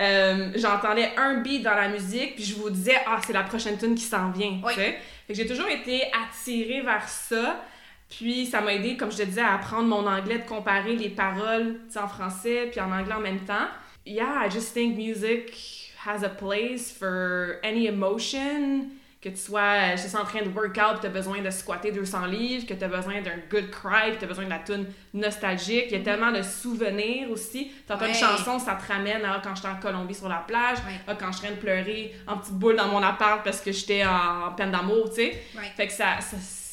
euh, 0.00 0.50
j'entendais 0.57 1.12
un 1.16 1.42
beat 1.42 1.62
dans 1.62 1.76
la 1.76 1.88
musique, 1.88 2.35
puis 2.35 2.45
je 2.45 2.57
vous 2.57 2.71
disais, 2.71 2.97
ah, 3.07 3.21
c'est 3.25 3.33
la 3.33 3.45
prochaine 3.45 3.78
tune 3.78 3.95
qui 3.95 4.02
s'en 4.02 4.31
vient. 4.31 4.61
Fait 4.75 4.99
que 5.28 5.35
j'ai 5.35 5.47
toujours 5.47 5.69
été 5.69 6.02
attirée 6.12 6.81
vers 6.81 7.09
ça. 7.09 7.62
Puis 8.11 8.47
ça 8.47 8.61
m'a 8.61 8.75
aidé, 8.75 8.97
comme 8.97 9.12
je 9.12 9.19
te 9.19 9.23
disais, 9.23 9.42
à 9.42 9.54
apprendre 9.54 9.87
mon 9.87 10.07
anglais, 10.07 10.38
de 10.38 10.49
comparer 10.49 10.97
les 10.97 11.09
paroles 11.09 11.76
en 11.97 12.09
français 12.09 12.69
puis 12.71 12.81
en 12.81 12.90
anglais 12.90 13.14
en 13.14 13.21
même 13.21 13.40
temps. 13.40 13.69
Yeah, 14.04 14.45
I 14.45 14.50
just 14.50 14.75
think 14.75 14.97
music 14.97 15.92
has 16.04 16.25
a 16.25 16.28
place 16.28 16.90
for 16.90 17.61
any 17.62 17.87
emotion. 17.87 18.90
Que 19.23 19.29
tu 19.29 19.37
sois, 19.37 19.95
je 19.95 20.09
suis 20.09 20.17
en 20.17 20.25
train 20.25 20.43
de 20.43 20.49
workout, 20.49 21.00
tu 21.00 21.07
as 21.07 21.11
besoin 21.11 21.41
de 21.41 21.50
squatter 21.50 21.93
200 21.93 22.26
livres, 22.26 22.67
que 22.67 22.75
tu 22.75 22.83
as 22.83 22.88
besoin 22.88 23.23
d'un 23.23 23.37
good 23.49 23.71
cry, 23.71 24.12
que 24.12 24.19
tu 24.19 24.25
as 24.25 24.26
besoin 24.26 24.45
de 24.45 24.50
la 24.50 24.59
tune 24.59 24.87
nostalgique. 25.14 25.87
Il 25.91 25.99
y 25.99 26.00
a 26.00 26.00
tellement 26.00 26.33
de 26.33 26.43
souvenirs 26.43 27.31
aussi. 27.31 27.71
T'entends 27.87 28.09
une 28.09 28.14
chanson, 28.14 28.59
ça 28.59 28.75
te 28.75 28.93
ramène 28.93 29.25
à 29.25 29.41
quand 29.43 29.55
j'étais 29.55 29.69
en 29.69 29.76
Colombie 29.76 30.14
sur 30.14 30.29
la 30.29 30.45
plage, 30.47 30.79
à 31.07 31.14
quand 31.14 31.31
je 31.31 31.38
train 31.38 31.50
de 31.50 31.57
pleurer 31.57 32.12
en 32.26 32.38
petite 32.38 32.55
boule 32.55 32.75
dans 32.75 32.88
mon 32.88 33.02
appart 33.02 33.45
parce 33.45 33.61
que 33.61 33.71
j'étais 33.71 34.05
en 34.05 34.50
peine 34.57 34.73
d'amour, 34.73 35.09
tu 35.11 35.17
sais. 35.17 35.43
Fait 35.76 35.87
que 35.87 35.93
ça 35.93 36.19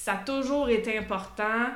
ça 0.10 0.14
a 0.14 0.18
toujours 0.18 0.70
été 0.70 0.98
important. 0.98 1.68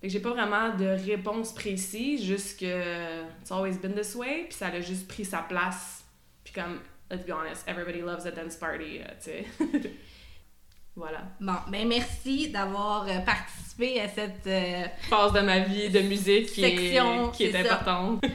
Fait 0.00 0.08
que 0.08 0.12
j'ai 0.12 0.20
pas 0.20 0.30
vraiment 0.30 0.74
de 0.74 0.86
réponse 1.06 1.54
précise, 1.54 2.24
juste 2.24 2.58
que 2.58 3.22
it's 3.40 3.52
always 3.52 3.78
been 3.78 3.94
this 3.94 4.16
way, 4.16 4.46
puis 4.48 4.54
ça 4.58 4.66
a 4.66 4.80
juste 4.80 5.06
pris 5.06 5.24
sa 5.24 5.38
place. 5.38 6.02
Puis 6.42 6.52
comme, 6.54 6.80
let's 7.12 7.24
be 7.24 7.32
honest, 7.32 7.68
everybody 7.68 8.02
loves 8.02 8.24
a 8.24 8.30
dance 8.30 8.56
party, 8.56 9.00
euh, 9.00 9.04
tu 9.22 9.30
sais. 9.30 9.44
voilà. 10.96 11.20
Bon, 11.40 11.56
ben 11.68 11.86
merci 11.86 12.48
d'avoir 12.48 13.06
euh, 13.06 13.18
participé 13.20 14.00
à 14.00 14.08
cette 14.08 14.46
euh, 14.46 14.86
phase 15.08 15.32
de 15.32 15.40
ma 15.40 15.60
vie 15.60 15.90
de 15.90 16.00
musique 16.00 16.46
qui 16.46 16.62
section, 16.62 17.28
est, 17.28 17.36
qui 17.36 17.44
est, 17.44 17.56
importante. 17.56 18.24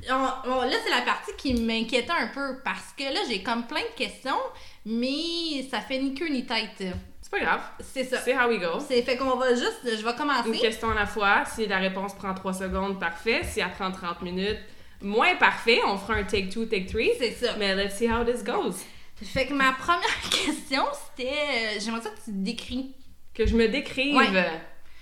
Que... 0.00 0.14
là, 0.66 0.76
c'est 0.82 0.90
la 0.90 1.02
partie 1.02 1.32
qui 1.36 1.54
m'inquiétait 1.54 2.10
un 2.10 2.28
peu 2.28 2.60
parce 2.64 2.92
que 2.96 3.04
là, 3.04 3.20
j'ai 3.28 3.42
comme 3.42 3.66
plein 3.66 3.82
de 3.82 3.94
questions, 3.96 4.40
mais 4.84 5.62
ça 5.70 5.80
fait 5.80 5.98
ni 5.98 6.14
queue 6.14 6.28
ni 6.28 6.46
tête. 6.46 6.82
C'est 7.20 7.30
pas 7.30 7.40
grave. 7.40 7.60
C'est 7.80 8.04
ça. 8.04 8.18
C'est 8.18 8.34
how 8.34 8.48
we 8.48 8.58
go. 8.58 8.80
C'est 8.80 9.02
fait 9.02 9.16
qu'on 9.16 9.36
va 9.36 9.54
juste. 9.54 9.82
Je 9.84 10.04
vais 10.04 10.14
commencer. 10.14 10.48
Une 10.48 10.58
question 10.58 10.90
à 10.90 10.94
la 10.94 11.06
fois. 11.06 11.44
Si 11.44 11.66
la 11.66 11.78
réponse 11.78 12.14
prend 12.14 12.34
3 12.34 12.54
secondes, 12.54 12.98
parfait. 12.98 13.42
Si 13.44 13.60
elle 13.60 13.70
prend 13.70 13.92
30 13.92 14.22
minutes, 14.22 14.58
moins 15.02 15.36
parfait. 15.36 15.80
On 15.86 15.96
fera 15.96 16.14
un 16.14 16.24
take 16.24 16.48
two, 16.48 16.66
take 16.66 16.86
three. 16.86 17.10
C'est 17.18 17.32
ça. 17.32 17.56
Mais 17.58 17.74
let's 17.74 17.96
see 17.96 18.08
how 18.08 18.24
this 18.24 18.42
goes. 18.42 18.84
Fait 19.22 19.46
que 19.46 19.54
ma 19.54 19.72
première 19.72 20.20
question, 20.30 20.82
c'était. 20.92 21.30
Euh, 21.30 21.80
j'aimerais 21.80 22.02
ça 22.02 22.10
que 22.10 22.16
tu 22.24 22.32
te 22.32 22.36
décris. 22.36 22.94
Que 23.34 23.46
je 23.46 23.56
me 23.56 23.68
décrive. 23.68 24.16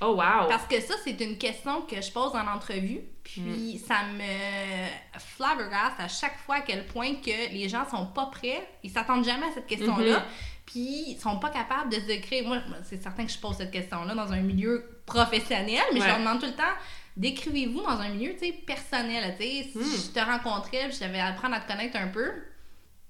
Oh 0.01 0.15
wow! 0.15 0.49
Parce 0.49 0.67
que 0.67 0.81
ça, 0.81 0.95
c'est 1.03 1.21
une 1.21 1.37
question 1.39 1.83
que 1.83 2.01
je 2.01 2.13
pose 2.13 2.33
en 2.35 2.47
entrevue, 2.47 3.01
puis 3.25 3.41
mm. 3.41 3.79
ça 3.79 4.05
me 4.05 5.19
flabbergaste 5.19 5.97
à 5.99 6.07
chaque 6.07 6.39
fois 6.39 6.57
à 6.57 6.61
quel 6.61 6.87
point 6.87 7.17
que 7.17 7.53
les 7.53 7.69
gens 7.69 7.89
sont 7.89 8.07
pas 8.07 8.27
prêts, 8.27 8.69
ils 8.85 8.91
s'attendent 8.91 9.25
jamais 9.25 9.47
à 9.47 9.53
cette 9.55 9.67
question-là, 9.67 10.19
mm-hmm. 10.19 10.67
puis 10.67 11.05
ils 11.09 11.19
sont 11.21 11.41
pas 11.41 11.51
capables 11.51 11.91
de 11.91 11.97
se 11.97 12.07
décrire. 12.07 12.47
Moi, 12.47 12.59
c'est 12.85 13.03
certain 13.03 13.27
que 13.27 13.33
je 13.33 13.39
pose 13.39 13.57
cette 13.57 13.73
question-là 13.73 14.15
dans 14.15 14.33
un 14.33 14.41
milieu 14.41 15.03
professionnel, 15.05 15.83
mais 15.93 16.01
je 16.01 16.07
leur 16.07 16.19
demande 16.19 16.39
tout 16.39 16.47
le 16.47 16.55
temps 16.55 16.77
décrivez-vous 17.19 17.83
dans 17.83 18.01
un 18.01 18.11
milieu, 18.11 18.33
personnel, 18.67 19.35
si 19.39 19.71
mm. 19.75 19.83
je 19.83 20.13
te 20.13 20.25
rencontrais, 20.25 20.91
je 20.91 21.05
devais 21.05 21.21
apprendre 21.21 21.57
à 21.57 21.61
te 21.61 21.71
connaître 21.71 21.97
un 21.97 22.09
peu, 22.09 22.31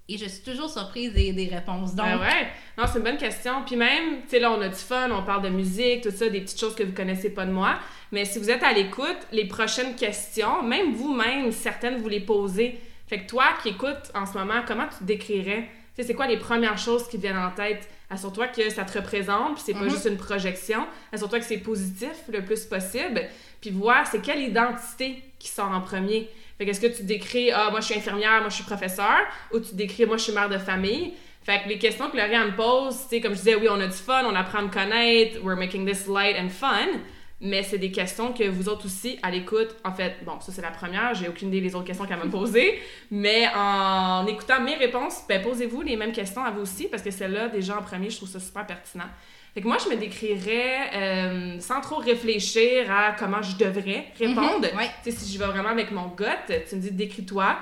et 0.09 0.17
je 0.17 0.25
suis 0.25 0.41
toujours 0.41 0.69
surprise 0.69 1.13
des, 1.13 1.31
des 1.33 1.47
réponses. 1.47 1.93
Donc... 1.93 2.07
Ben 2.07 2.19
ouais, 2.19 2.47
non, 2.77 2.85
c'est 2.87 2.97
une 2.97 3.03
bonne 3.03 3.17
question. 3.17 3.63
Puis 3.63 3.75
même, 3.75 4.23
tu 4.23 4.29
sais, 4.29 4.39
là, 4.39 4.51
on 4.51 4.59
a 4.59 4.67
du 4.67 4.75
fun, 4.75 5.11
on 5.11 5.21
parle 5.21 5.43
de 5.43 5.49
musique, 5.49 6.01
tout 6.01 6.11
ça, 6.11 6.27
des 6.29 6.41
petites 6.41 6.59
choses 6.59 6.73
que 6.73 6.81
vous 6.81 6.93
connaissez 6.93 7.29
pas 7.29 7.45
de 7.45 7.51
moi. 7.51 7.75
Mais 8.11 8.25
si 8.25 8.39
vous 8.39 8.49
êtes 8.49 8.63
à 8.63 8.73
l'écoute, 8.73 9.19
les 9.31 9.45
prochaines 9.45 9.95
questions, 9.95 10.63
même 10.63 10.93
vous-même, 10.93 11.51
certaines, 11.51 11.97
vous 11.97 12.09
les 12.09 12.21
posez. 12.21 12.79
Fait 13.05 13.19
que 13.19 13.29
toi 13.29 13.45
qui 13.61 13.69
écoutes 13.69 14.11
en 14.15 14.25
ce 14.25 14.35
moment, 14.35 14.61
comment 14.65 14.87
tu 14.87 14.97
te 14.97 15.03
décrirais? 15.03 15.69
Tu 15.95 16.01
sais, 16.01 16.07
c'est 16.07 16.15
quoi 16.15 16.25
les 16.25 16.37
premières 16.37 16.79
choses 16.79 17.07
qui 17.07 17.17
viennent 17.17 17.37
en 17.37 17.51
tête? 17.51 17.87
Assure-toi 18.09 18.47
que 18.47 18.69
ça 18.69 18.85
te 18.85 18.97
représente, 18.97 19.55
puis 19.55 19.63
c'est 19.65 19.73
pas 19.73 19.81
mm-hmm. 19.81 19.89
juste 19.89 20.05
une 20.05 20.17
projection. 20.17 20.87
Assure-toi 21.11 21.39
que 21.39 21.45
c'est 21.45 21.57
positif 21.57 22.15
le 22.31 22.43
plus 22.43 22.65
possible. 22.65 23.21
Puis 23.61 23.69
voir, 23.69 24.07
c'est 24.07 24.21
quelle 24.21 24.41
identité 24.41 25.23
qui 25.37 25.49
sort 25.49 25.71
en 25.71 25.81
premier. 25.81 26.29
Fait 26.57 26.65
qu'est-ce 26.65 26.81
que 26.81 26.87
tu 26.87 27.03
décris, 27.03 27.51
ah, 27.51 27.69
moi 27.71 27.79
je 27.81 27.85
suis 27.85 27.95
infirmière, 27.95 28.41
moi 28.41 28.49
je 28.49 28.55
suis 28.55 28.63
professeur, 28.63 29.19
ou 29.53 29.59
tu 29.59 29.75
décris, 29.75 30.05
moi 30.05 30.17
je 30.17 30.23
suis 30.23 30.33
mère 30.33 30.49
de 30.49 30.57
famille. 30.57 31.13
Fait 31.43 31.63
que 31.63 31.69
les 31.69 31.77
questions 31.77 32.09
que 32.09 32.17
Lauriane 32.17 32.47
me 32.47 32.55
pose, 32.55 32.95
c'est 33.09 33.21
comme 33.21 33.31
je 33.31 33.37
disais, 33.37 33.55
oui, 33.55 33.67
on 33.69 33.79
a 33.79 33.87
du 33.87 33.93
fun, 33.93 34.25
on 34.25 34.35
apprend 34.35 34.59
à 34.59 34.61
me 34.63 34.69
connaître, 34.69 35.39
we're 35.43 35.55
making 35.55 35.85
this 35.85 36.07
light 36.07 36.35
and 36.37 36.49
fun, 36.49 36.99
mais 37.41 37.63
c'est 37.63 37.77
des 37.77 37.91
questions 37.91 38.33
que 38.33 38.43
vous 38.43 38.67
autres 38.67 38.85
aussi, 38.85 39.17
à 39.23 39.31
l'écoute, 39.31 39.75
en 39.85 39.93
fait, 39.93 40.17
bon, 40.25 40.39
ça 40.41 40.51
c'est 40.51 40.61
la 40.61 40.71
première, 40.71 41.13
j'ai 41.15 41.29
aucune 41.29 41.47
idée 41.49 41.61
des 41.61 41.75
autres 41.75 41.85
questions 41.85 42.05
qu'elle 42.05 42.19
m'a 42.19 42.25
posées, 42.25 42.79
mais 43.11 43.47
en 43.55 44.25
écoutant 44.27 44.61
mes 44.61 44.75
réponses, 44.75 45.23
ben 45.27 45.41
posez-vous 45.41 45.81
les 45.81 45.95
mêmes 45.95 46.11
questions 46.11 46.43
à 46.43 46.51
vous 46.51 46.61
aussi, 46.61 46.87
parce 46.87 47.01
que 47.01 47.11
celle-là, 47.11 47.47
déjà 47.47 47.77
en 47.77 47.81
premier, 47.81 48.09
je 48.09 48.17
trouve 48.17 48.29
ça 48.29 48.39
super 48.39 48.65
pertinent. 48.65 49.07
Fait 49.53 49.61
que 49.61 49.67
moi, 49.67 49.77
je 49.83 49.89
me 49.89 49.99
décrirais 49.99 50.91
euh, 50.93 51.59
sans 51.59 51.81
trop 51.81 51.97
réfléchir 51.97 52.91
à 52.91 53.13
comment 53.17 53.41
je 53.41 53.55
devrais 53.57 54.05
répondre. 54.19 54.59
Mhm, 54.59 54.79
tu 55.03 55.11
sais, 55.11 55.17
si 55.17 55.33
je 55.33 55.39
vais 55.39 55.47
vraiment 55.47 55.69
avec 55.69 55.91
mon 55.91 56.07
gut, 56.07 56.25
tu 56.47 56.75
me 56.75 56.81
dis 56.81 56.91
décris-toi. 56.91 57.57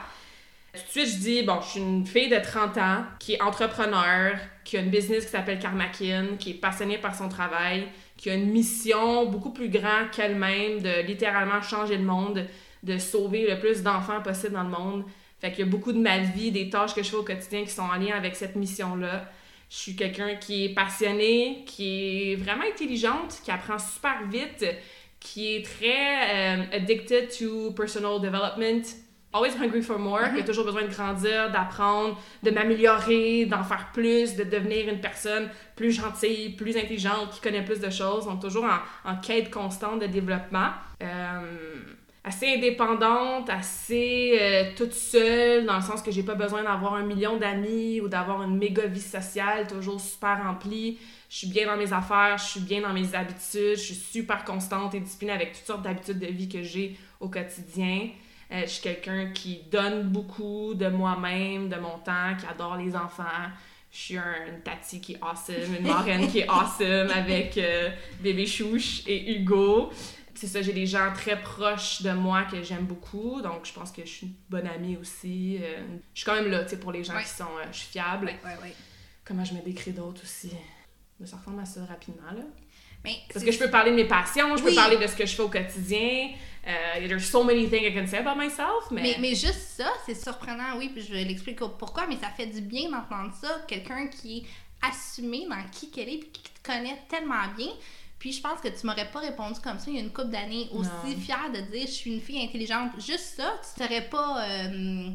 Tout 0.74 0.80
de 1.00 1.06
suite, 1.06 1.16
je 1.16 1.22
dis, 1.22 1.44
bon, 1.44 1.60
je 1.62 1.70
suis 1.70 1.80
une 1.80 2.06
fille 2.06 2.30
de 2.30 2.40
30 2.40 2.78
ans 2.78 3.04
qui 3.20 3.34
est 3.34 3.42
entrepreneur, 3.42 4.38
qui 4.63 4.78
a 4.78 4.82
une 4.82 4.90
business 4.90 5.26
qui 5.26 5.32
s'appelle 5.32 5.60
Karmakin, 5.60 6.36
qui 6.38 6.52
est 6.52 6.56
passionnée 6.56 6.98
par 6.98 7.16
son 7.16 7.30
travail, 7.30 7.88
qui 8.17 8.30
a 8.30 8.34
une 8.34 8.49
mission 8.49 9.27
beaucoup 9.27 9.51
plus 9.51 9.69
grande 9.69 10.12
qu'elle-même 10.12 10.82
de 10.82 11.06
littéralement 11.06 11.62
changer 11.62 11.97
le 11.97 12.03
monde, 12.03 12.45
de 12.84 12.97
sauver 12.97 13.47
le 13.47 13.60
plus 13.60 13.84
d'enfants 13.84 14.21
possible 14.21 14.53
dans 14.53 14.63
le 14.63 14.69
monde. 14.69 15.03
Fait 15.39 15.51
qu'il 15.51 15.65
y 15.65 15.67
a 15.67 15.71
beaucoup 15.71 15.93
de 15.93 15.99
ma 15.99 16.17
vie, 16.17 16.51
des 16.51 16.69
tâches 16.69 16.95
que 16.95 17.03
je 17.03 17.10
fais 17.10 17.15
au 17.15 17.23
quotidien 17.23 17.63
qui 17.63 17.69
sont 17.69 17.84
en 17.84 17.95
lien 17.95 18.15
avec 18.15 18.36
cette 18.36 18.56
mission-là. 18.56 19.30
Je 19.69 19.75
suis 19.75 19.95
quelqu'un 19.95 20.36
qui 20.36 20.65
est 20.65 20.73
passionné, 20.73 21.63
qui 21.65 22.32
est 22.32 22.36
vraiment 22.36 22.63
intelligente, 22.63 23.39
qui 23.43 23.51
apprend 23.51 23.77
super 23.77 24.27
vite, 24.27 24.65
qui 25.19 25.56
est 25.56 25.65
très 25.65 26.58
euh, 26.58 26.63
addicted 26.71 27.30
to 27.38 27.71
personal 27.71 28.19
development, 28.19 28.84
always 29.38 29.56
hungry 29.60 29.82
for 29.82 30.00
more, 30.00 30.19
qui 30.19 30.26
a 30.26 30.30
mm-hmm. 30.30 30.45
toujours 30.45 30.65
besoin 30.65 30.84
de 30.84 30.93
grandir, 30.93 31.52
d'apprendre, 31.52 32.19
de 32.43 32.52
m'améliorer, 32.52 33.45
d'en 33.45 33.63
faire 33.63 33.91
plus, 33.93 34.36
de 34.36 34.43
devenir 34.43 34.89
une 34.89 35.00
personne 35.00 35.50
plus 35.76 35.91
gentille, 35.91 36.56
plus 36.56 36.76
intelligente, 36.78 37.32
qui 37.32 37.41
connaît 37.41 37.63
plus 37.63 37.80
de 37.80 37.89
choses. 37.89 38.26
Donc 38.26 38.41
toujours 38.41 38.65
en, 38.65 39.12
en 39.12 39.15
quête 39.17 39.50
constante 39.50 40.02
de 40.02 40.08
développement. 40.08 40.71
Euh, 41.02 41.39
assez 42.28 42.56
indépendante, 42.56 43.50
assez 43.50 44.38
euh, 44.41 44.71
toute 44.76 44.93
seule, 44.93 45.65
dans 45.65 45.78
le 45.78 45.82
sens 45.82 46.02
que 46.02 46.12
j'ai 46.12 46.23
pas 46.23 46.36
besoin 46.36 46.63
d'avoir 46.63 46.95
un 46.95 47.04
million 47.04 47.38
d'amis 47.38 48.02
ou 48.02 48.10
d'avoir 48.10 48.43
une 48.43 48.58
méga 48.58 48.86
vie 48.86 49.00
sociale 49.00 49.65
toujours 49.67 50.02
super 50.02 50.43
remplie. 50.43 51.00
Je 51.30 51.38
suis 51.38 51.47
bien 51.47 51.67
dans 51.67 51.78
mes 51.78 51.93
affaires, 51.93 52.38
je 52.38 52.45
suis 52.45 52.60
bien 52.60 52.82
dans 52.82 52.93
mes 52.93 53.15
habitudes, 53.15 53.78
je 53.78 53.82
suis 53.82 53.95
super 53.95 54.43
constante 54.43 54.93
et 54.95 55.00
disciplinée 55.00 55.32
avec 55.32 55.54
toutes 55.54 55.65
sortes 55.65 55.82
d'habitudes 55.84 56.19
de 56.19 56.28
vie 56.28 56.50
que 56.50 56.63
j'ai 56.63 56.97
au 57.19 57.30
quotidien. 57.30 58.10
Euh, 58.52 58.62
je 58.62 58.68
suis 58.68 58.82
quelqu'un 58.82 59.32
qui 59.32 59.62
donne 59.70 60.04
beaucoup 60.04 60.74
de 60.74 60.88
moi-même, 60.88 61.70
de 61.70 61.76
mon 61.76 61.98
temps, 62.00 62.36
qui 62.40 62.46
adore 62.46 62.78
les 62.78 62.96
enfants. 62.96 63.24
Je 63.92 63.98
suis 63.98 64.18
un, 64.18 64.48
une 64.48 64.62
tati 64.62 65.02
qui 65.02 65.14
est 65.14 65.20
awesome, 65.22 65.76
une 65.80 65.88
marraine 65.88 66.28
qui 66.28 66.40
est 66.40 66.50
awesome 66.50 67.10
avec 67.14 67.58
euh, 67.58 67.90
bébé 68.22 68.46
chouche 68.46 69.04
et 69.08 69.38
Hugo 69.38 69.92
c'est 70.38 70.48
ça, 70.48 70.62
j'ai 70.62 70.74
des 70.74 70.86
gens 70.86 71.12
très 71.14 71.42
proches 71.42 72.04
de 72.04 72.12
moi 72.12 72.44
que 72.44 72.62
j'aime 72.62 72.86
beaucoup, 72.86 73.42
donc 73.42 73.66
je 73.66 73.74
pense 73.74 73.92
que 73.92 74.04
je 74.04 74.10
suis 74.10 74.28
une 74.28 74.34
bonne 74.50 74.68
amie 74.68 74.96
aussi. 74.98 75.58
Euh, 75.60 75.82
je 76.14 76.20
suis 76.20 76.26
quand 76.26 76.36
même 76.36 76.52
là, 76.52 76.64
tu 76.64 76.72
sais, 76.72 76.78
pour 76.78 76.92
les 76.92 77.04
gens 77.04 77.18
qui 77.20 77.28
sont... 77.28 77.46
Je 77.72 77.78
suis 77.78 77.88
fiable. 77.88 78.28
Ouais, 78.28 78.52
ouais, 78.62 78.74
Comment 79.26 79.44
je 79.44 79.56
me 79.56 79.62
décris 79.62 79.92
d'autres 79.92 80.22
aussi? 80.24 80.52
ça 81.26 81.38
ressemble 81.38 81.60
à 81.60 81.66
ça 81.66 81.84
rapidement, 81.86 82.32
là. 82.36 82.44
Parce 83.34 83.44
que 83.44 83.52
je 83.52 83.58
peux 83.58 83.70
parler 83.70 83.92
de 83.92 83.96
mes 83.96 84.06
passions, 84.06 84.56
je 84.58 84.64
peux 84.64 84.76
parler 84.76 84.98
de 84.98 85.08
ce 85.08 85.16
que 85.16 85.26
je 85.26 85.34
fais 85.34 85.42
au 85.42 85.50
quotidien. 85.50 86.30
Uh, 86.67 87.08
there's 87.08 87.30
so 87.30 87.45
many 87.45 87.65
things 87.67 87.88
I 87.88 87.93
can 87.93 88.08
say 88.08 88.17
about 88.17 88.38
myself, 88.38 88.91
mais... 88.91 89.01
mais... 89.01 89.17
mais... 89.19 89.36
juste 89.36 89.77
ça, 89.77 89.89
c'est 90.06 90.15
surprenant, 90.15 90.77
oui, 90.77 90.89
puis 90.89 91.01
je 91.01 91.13
vais 91.13 91.23
l'expliquer 91.23 91.63
pourquoi, 91.80 92.08
mais 92.08 92.17
ça 92.17 92.30
fait 92.30 92.47
du 92.47 92.60
bien 92.60 92.89
d'entendre 92.89 93.34
ça. 93.39 93.62
Quelqu'un 93.65 94.08
qui 94.08 94.39
est 94.39 94.43
assumé 94.86 95.47
dans 95.49 95.63
qui 95.71 95.89
qu'elle 95.89 96.10
est, 96.10 96.17
puis 96.17 96.30
qui 96.30 96.41
te 96.43 96.67
connaît 96.67 97.01
tellement 97.08 97.47
bien. 97.56 97.69
Puis 98.19 98.34
je 98.34 98.41
pense 98.41 98.60
que 98.60 98.67
tu 98.67 98.86
m'aurais 98.86 99.10
pas 99.10 99.19
répondu 99.19 99.60
comme 99.62 99.80
ça 99.80 99.86
il 99.88 99.95
y 99.95 99.99
a 99.99 100.01
une 100.01 100.12
couple 100.12 100.30
d'années, 100.30 100.67
aussi 100.73 101.15
fière 101.17 101.51
de 101.53 101.62
dire 101.71 101.86
je 101.86 101.91
suis 101.91 102.13
une 102.13 102.21
fille 102.21 102.43
intelligente. 102.43 102.91
Juste 102.99 103.36
ça, 103.38 103.53
tu 103.62 103.82
t'aurais 103.82 104.10
pas 104.10 104.43
euh, 104.43 105.10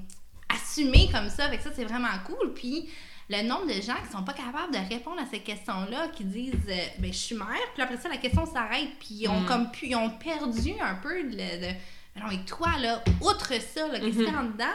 assumé 0.49 1.11
comme 1.13 1.29
ça. 1.29 1.45
Avec 1.45 1.61
ça, 1.61 1.71
c'est 1.75 1.85
vraiment 1.85 2.17
cool. 2.25 2.55
Puis 2.55 2.89
le 3.33 3.43
nombre 3.49 3.67
de 3.67 3.81
gens 3.81 3.95
qui 4.05 4.13
sont 4.13 4.23
pas 4.23 4.35
capables 4.35 4.73
de 4.73 4.95
répondre 4.95 5.21
à 5.21 5.27
ces 5.31 5.41
questions-là, 5.41 6.09
qui 6.15 6.25
disent 6.25 6.53
euh, 6.69 6.87
ben 6.99 7.13
je 7.13 7.19
suis 7.19 7.35
mère, 7.35 7.47
puis 7.75 7.83
après 7.83 7.97
ça 7.97 8.09
la 8.09 8.19
question 8.19 8.45
s'arrête, 8.45 8.91
puis 8.99 9.09
ils 9.21 9.29
ont 9.29 9.41
mm. 9.41 9.47
comme 9.47 9.69
ils 9.83 9.97
ont 9.97 10.11
perdu 10.11 10.75
un 10.81 10.95
peu 10.97 11.23
de, 11.23 11.31
de 11.31 11.73
non, 12.15 12.27
toi, 12.47 12.69
là, 12.79 13.03
outre 13.23 13.49
ça, 13.49 13.89
qu'est-ce 13.91 14.11
qu'il 14.11 14.25
y 14.25 14.27
a 14.27 14.39
en 14.39 14.45
dedans? 14.45 14.67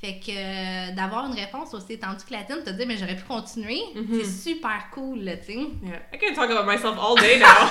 Fait 0.00 0.18
que 0.18 0.30
euh, 0.30 0.94
d'avoir 0.94 1.26
une 1.26 1.34
réponse 1.34 1.74
aussi 1.74 1.92
étendue 1.94 2.24
que 2.26 2.32
la 2.32 2.44
tienne, 2.44 2.62
te 2.64 2.70
dire, 2.70 2.86
mais 2.86 2.96
j'aurais 2.96 3.16
pu 3.16 3.24
continuer, 3.24 3.82
mm-hmm. 3.94 4.24
c'est 4.24 4.50
super 4.50 4.88
cool, 4.92 5.20
tu 5.46 5.52
sais. 5.52 5.58
Yeah. 5.82 6.00
I 6.12 6.18
can 6.18 6.34
talk 6.34 6.50
about 6.50 6.66
myself 6.66 6.96
all 6.98 7.16
day 7.16 7.38
now. 7.38 7.46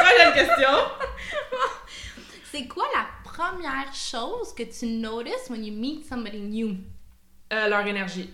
Prochaine 0.00 0.32
question. 0.34 0.70
c'est 2.52 2.66
quoi 2.68 2.84
la 2.94 3.06
première 3.42 3.92
chose 3.94 4.54
que 4.54 4.62
tu 4.62 4.86
notices 4.86 5.50
when 5.50 5.64
you 5.64 5.72
meet 5.72 6.06
somebody 6.06 6.40
new? 6.40 6.76
Euh, 7.52 7.68
leur 7.68 7.86
énergie. 7.86 8.30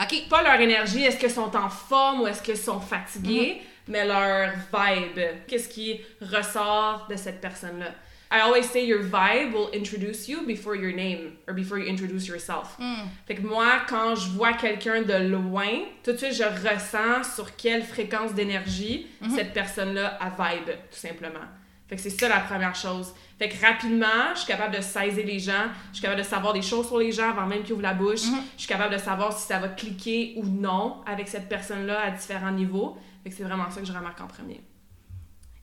OK. 0.00 0.28
Pas 0.28 0.42
leur 0.42 0.60
énergie, 0.60 1.04
est-ce 1.04 1.18
qu'ils 1.18 1.30
sont 1.30 1.54
en 1.54 1.68
forme 1.68 2.22
ou 2.22 2.26
est-ce 2.26 2.42
qu'ils 2.42 2.56
sont 2.56 2.80
fatigués, 2.80 3.60
mm-hmm. 3.60 3.88
mais 3.88 4.06
leur 4.06 4.52
vibe. 4.72 5.20
Qu'est-ce 5.46 5.68
qui 5.68 6.00
ressort 6.20 7.06
de 7.10 7.16
cette 7.16 7.40
personne-là? 7.40 7.90
I 8.34 8.40
always 8.40 8.62
say 8.62 8.86
your 8.86 9.02
vibe 9.02 9.52
will 9.52 9.68
introduce 9.74 10.26
you 10.26 10.46
before 10.46 10.74
your 10.74 10.92
name 10.92 11.36
or 11.46 11.52
before 11.52 11.78
you 11.78 11.86
introduce 11.86 12.26
yourself. 12.26 12.78
Mm. 12.78 13.08
Fait 13.26 13.34
que 13.34 13.42
moi, 13.42 13.82
quand 13.86 14.14
je 14.14 14.30
vois 14.30 14.54
quelqu'un 14.54 15.02
de 15.02 15.28
loin, 15.28 15.84
tout 16.02 16.12
de 16.12 16.16
suite, 16.16 16.32
je 16.32 16.44
ressens 16.44 17.34
sur 17.34 17.54
quelle 17.56 17.82
fréquence 17.82 18.32
d'énergie 18.32 19.06
mm-hmm. 19.22 19.34
cette 19.34 19.52
personne-là 19.52 20.16
a 20.18 20.30
vibe, 20.30 20.70
tout 20.90 20.98
simplement. 20.98 21.44
Fait 21.92 21.96
que 21.96 22.02
c'est 22.04 22.08
ça 22.08 22.26
la 22.26 22.40
première 22.40 22.74
chose. 22.74 23.12
Fait 23.38 23.50
que 23.50 23.60
rapidement, 23.60 24.32
je 24.32 24.38
suis 24.38 24.46
capable 24.46 24.74
de 24.74 24.80
saisir 24.80 25.26
les 25.26 25.38
gens, 25.38 25.66
je 25.90 25.98
suis 25.98 26.02
capable 26.02 26.22
de 26.22 26.26
savoir 26.26 26.54
des 26.54 26.62
choses 26.62 26.86
sur 26.86 26.96
les 26.96 27.12
gens 27.12 27.28
avant 27.28 27.44
même 27.44 27.62
qu'ils 27.62 27.74
ouvrent 27.74 27.82
la 27.82 27.92
bouche, 27.92 28.22
mm-hmm. 28.22 28.42
je 28.56 28.60
suis 28.60 28.68
capable 28.68 28.94
de 28.94 28.98
savoir 28.98 29.38
si 29.38 29.46
ça 29.46 29.58
va 29.58 29.68
cliquer 29.68 30.32
ou 30.38 30.46
non 30.46 31.02
avec 31.04 31.28
cette 31.28 31.50
personne-là 31.50 32.00
à 32.00 32.10
différents 32.12 32.50
niveaux. 32.50 32.96
Fait 33.22 33.28
que 33.28 33.36
c'est 33.36 33.42
vraiment 33.42 33.70
ça 33.70 33.82
que 33.82 33.86
je 33.86 33.92
remarque 33.92 34.18
en 34.22 34.26
premier. 34.26 34.62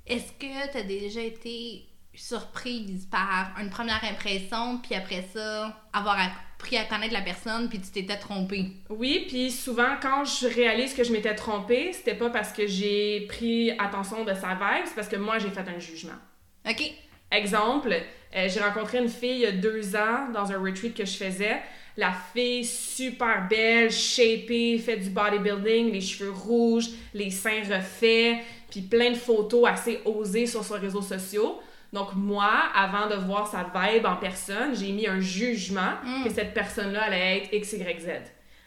Est-ce 0.05 0.31
que 0.33 0.71
tu 0.71 0.77
as 0.77 0.83
déjà 0.83 1.21
été 1.21 1.88
surprise 2.13 3.07
par 3.09 3.55
une 3.61 3.69
première 3.69 4.03
impression, 4.03 4.79
puis 4.79 4.95
après 4.95 5.25
ça, 5.33 5.79
avoir 5.93 6.17
appris 6.19 6.77
à 6.77 6.83
connaître 6.83 7.13
la 7.13 7.21
personne, 7.21 7.69
puis 7.69 7.79
tu 7.79 7.89
t'étais 7.91 8.17
trompée. 8.17 8.65
Oui, 8.89 9.25
puis 9.27 9.51
souvent, 9.51 9.95
quand 10.01 10.25
je 10.25 10.47
réalise 10.47 10.93
que 10.93 11.03
je 11.03 11.11
m'étais 11.11 11.35
trompée, 11.35 11.93
c'était 11.93 12.15
pas 12.15 12.29
parce 12.29 12.51
que 12.51 12.67
j'ai 12.67 13.25
pris 13.27 13.71
attention 13.71 14.25
de 14.25 14.33
sa 14.33 14.55
vibe, 14.55 14.85
c'est 14.85 14.95
parce 14.95 15.07
que 15.07 15.15
moi, 15.15 15.39
j'ai 15.39 15.49
fait 15.49 15.67
un 15.67 15.79
jugement. 15.79 16.17
OK. 16.69 16.91
Exemple, 17.31 17.93
euh, 18.35 18.47
j'ai 18.49 18.59
rencontré 18.59 18.97
une 18.97 19.09
fille 19.09 19.35
il 19.35 19.39
y 19.41 19.45
a 19.45 19.51
deux 19.51 19.95
ans 19.95 20.29
dans 20.33 20.51
un 20.51 20.59
retreat 20.59 20.95
que 20.95 21.05
je 21.05 21.15
faisais. 21.15 21.61
La 21.95 22.11
fille 22.33 22.65
super 22.65 23.47
belle, 23.47 23.91
shapée, 23.91 24.77
fait 24.79 24.97
du 24.97 25.09
bodybuilding, 25.09 25.91
les 25.91 26.01
cheveux 26.01 26.31
rouges, 26.31 26.87
les 27.13 27.29
seins 27.29 27.61
refaits, 27.69 28.37
puis 28.69 28.81
plein 28.81 29.11
de 29.11 29.17
photos 29.17 29.67
assez 29.67 29.99
osées 30.05 30.47
sur 30.47 30.63
ses 30.63 30.75
réseaux 30.75 31.01
sociaux. 31.01 31.59
Donc, 31.91 32.13
moi, 32.15 32.51
avant 32.75 33.07
de 33.07 33.15
voir 33.15 33.47
sa 33.47 33.63
vibe 33.63 34.05
en 34.05 34.15
personne, 34.15 34.75
j'ai 34.75 34.91
mis 34.91 35.07
un 35.07 35.19
jugement 35.19 35.93
mm. 36.03 36.23
que 36.23 36.29
cette 36.29 36.53
personne-là 36.53 37.03
allait 37.03 37.37
être 37.37 37.53
X, 37.53 37.73
Y, 37.73 37.99
Z. 38.01 38.09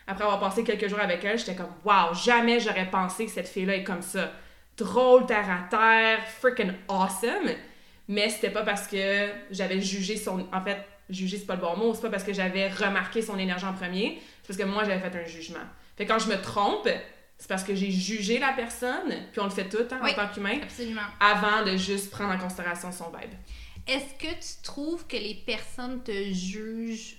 Après 0.06 0.24
avoir 0.24 0.40
passé 0.40 0.64
quelques 0.64 0.88
jours 0.88 1.00
avec 1.00 1.24
elle, 1.24 1.38
j'étais 1.38 1.54
comme, 1.54 1.72
wow, 1.84 2.14
jamais 2.14 2.58
j'aurais 2.58 2.90
pensé 2.90 3.26
que 3.26 3.30
cette 3.30 3.48
fille-là 3.48 3.76
est 3.76 3.84
comme 3.84 4.02
ça. 4.02 4.32
Drôle, 4.76 5.26
terre 5.26 5.48
à 5.48 5.68
terre, 5.68 6.26
freaking 6.26 6.72
awesome. 6.88 7.54
Mais 8.08 8.28
c'était 8.28 8.50
pas 8.50 8.62
parce 8.62 8.88
que 8.88 9.28
j'avais 9.50 9.80
jugé 9.80 10.16
son. 10.16 10.46
En 10.52 10.60
fait, 10.60 10.78
juger, 11.08 11.38
c'est 11.38 11.46
pas 11.46 11.54
le 11.54 11.60
bon 11.60 11.76
mot. 11.76 11.94
C'est 11.94 12.02
pas 12.02 12.10
parce 12.10 12.24
que 12.24 12.32
j'avais 12.32 12.68
remarqué 12.68 13.22
son 13.22 13.38
énergie 13.38 13.64
en 13.64 13.74
premier. 13.74 14.20
C'est 14.42 14.48
parce 14.48 14.58
que 14.58 14.64
moi, 14.64 14.82
j'avais 14.84 14.98
fait 14.98 15.16
un 15.16 15.24
jugement. 15.24 15.60
Fait 15.96 16.06
quand 16.06 16.18
je 16.18 16.28
me 16.28 16.40
trompe, 16.40 16.88
c'est 17.42 17.48
parce 17.48 17.64
que 17.64 17.74
j'ai 17.74 17.90
jugé 17.90 18.38
la 18.38 18.52
personne, 18.52 19.12
puis 19.32 19.40
on 19.40 19.44
le 19.44 19.50
fait 19.50 19.68
tout 19.68 19.78
hein, 19.90 19.98
en 20.00 20.12
tant 20.12 20.28
qu'humain, 20.28 20.60
avant 21.18 21.64
de 21.68 21.76
juste 21.76 22.08
prendre 22.12 22.32
en 22.34 22.38
considération 22.38 22.92
son 22.92 23.06
vibe. 23.06 23.32
Est-ce 23.88 24.14
que 24.14 24.32
tu 24.32 24.62
trouves 24.62 25.08
que 25.08 25.16
les 25.16 25.42
personnes 25.44 26.04
te 26.04 26.12
jugent 26.32 27.16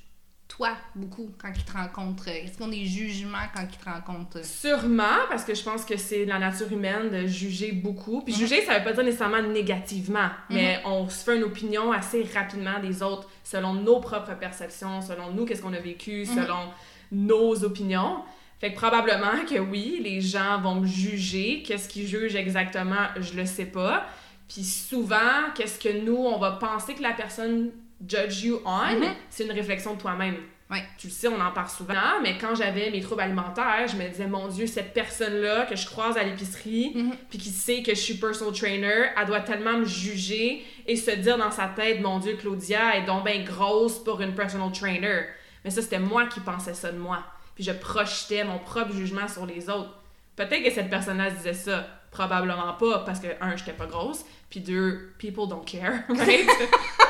toi 0.47 0.77
beaucoup 0.95 1.29
quand 1.37 1.51
ils 1.53 1.65
te 1.65 1.73
rencontrent? 1.73 2.29
Est-ce 2.29 2.57
qu'on 2.57 2.69
a 2.69 2.71
des 2.71 2.85
jugements 2.85 3.49
quand 3.53 3.63
ils 3.69 3.77
te 3.77 3.83
rencontrent? 3.83 4.45
Sûrement, 4.45 5.27
parce 5.27 5.43
que 5.43 5.53
je 5.53 5.61
pense 5.61 5.83
que 5.83 5.97
c'est 5.97 6.23
la 6.23 6.39
nature 6.39 6.71
humaine 6.71 7.09
de 7.09 7.27
juger 7.27 7.73
beaucoup. 7.73 8.21
Puis 8.21 8.33
juger, 8.33 8.63
ça 8.63 8.77
veut 8.77 8.83
pas 8.85 8.93
dire 8.93 9.03
nécessairement 9.03 9.41
négativement, 9.41 10.29
mhm. 10.49 10.55
mais 10.55 10.81
on 10.85 11.09
se 11.09 11.21
fait 11.25 11.35
une 11.35 11.43
opinion 11.43 11.91
assez 11.91 12.23
rapidement 12.33 12.79
des 12.79 13.03
autres 13.03 13.27
selon 13.43 13.73
nos 13.73 13.99
propres 13.99 14.35
perceptions, 14.35 15.01
selon 15.01 15.33
nous, 15.33 15.43
qu'est-ce 15.43 15.61
qu'on 15.61 15.73
a 15.73 15.81
vécu, 15.81 16.25
mhm. 16.25 16.33
selon 16.33 16.69
nos 17.11 17.61
opinions. 17.65 18.23
Fait 18.59 18.71
que 18.71 18.77
probablement 18.77 19.45
que 19.49 19.59
oui, 19.59 19.99
les 20.03 20.21
gens 20.21 20.61
vont 20.61 20.75
me 20.75 20.87
juger. 20.87 21.63
Qu'est-ce 21.65 21.89
qu'ils 21.89 22.07
jugent 22.07 22.35
exactement, 22.35 23.07
je 23.19 23.33
le 23.33 23.45
sais 23.45 23.65
pas. 23.65 24.05
Puis 24.47 24.63
souvent, 24.63 25.51
qu'est-ce 25.55 25.79
que 25.79 26.03
nous, 26.05 26.15
on 26.15 26.37
va 26.37 26.51
penser 26.51 26.93
que 26.93 27.01
la 27.01 27.13
personne 27.13 27.71
judge 28.07 28.43
you 28.43 28.61
on, 28.65 28.77
mm-hmm. 28.77 29.13
c'est 29.29 29.45
une 29.45 29.51
réflexion 29.51 29.95
de 29.95 29.99
toi-même. 29.99 30.37
Ouais. 30.69 30.83
Tu 30.97 31.07
le 31.07 31.13
sais, 31.13 31.27
on 31.27 31.39
en 31.39 31.51
parle 31.51 31.69
souvent, 31.69 32.21
mais 32.21 32.37
quand 32.39 32.55
j'avais 32.55 32.89
mes 32.89 33.01
troubles 33.01 33.21
alimentaires, 33.21 33.87
je 33.87 33.95
me 33.95 34.07
disais, 34.07 34.27
mon 34.27 34.47
Dieu, 34.47 34.65
cette 34.65 34.93
personne-là 34.93 35.65
que 35.65 35.75
je 35.75 35.85
croise 35.85 36.17
à 36.17 36.23
l'épicerie, 36.23 36.93
mm-hmm. 36.95 37.15
puis 37.29 37.37
qui 37.37 37.49
sait 37.49 37.83
que 37.83 37.93
je 37.93 37.99
suis 37.99 38.15
personal 38.15 38.53
trainer, 38.53 39.11
elle 39.19 39.27
doit 39.27 39.41
tellement 39.41 39.77
me 39.77 39.85
juger 39.85 40.65
et 40.87 40.95
se 40.95 41.11
dire 41.11 41.37
dans 41.37 41.51
sa 41.51 41.67
tête, 41.67 42.01
mon 42.01 42.19
Dieu, 42.19 42.37
Claudia 42.39 42.97
est 42.97 43.05
donc 43.05 43.25
bien 43.25 43.43
grosse 43.43 44.03
pour 44.03 44.21
une 44.21 44.33
personal 44.33 44.71
trainer. 44.71 45.25
Mais 45.63 45.69
ça, 45.69 45.81
c'était 45.81 45.99
moi 45.99 46.25
qui 46.25 46.39
pensais 46.39 46.73
ça 46.73 46.91
de 46.91 46.97
moi 46.97 47.23
puis 47.55 47.63
je 47.63 47.71
projetais 47.71 48.43
mon 48.43 48.59
propre 48.59 48.93
jugement 48.93 49.27
sur 49.27 49.45
les 49.45 49.69
autres. 49.69 49.93
Peut-être 50.35 50.63
que 50.63 50.71
cette 50.71 50.89
personne-là 50.89 51.31
disait 51.31 51.53
ça, 51.53 51.87
probablement 52.11 52.73
pas, 52.73 52.99
parce 52.99 53.19
que, 53.19 53.27
un, 53.41 53.55
j'étais 53.55 53.73
pas 53.73 53.85
grosse, 53.85 54.25
puis 54.49 54.59
deux, 54.59 55.13
people 55.17 55.47
don't 55.47 55.65
care, 55.65 56.03
right? 56.09 56.49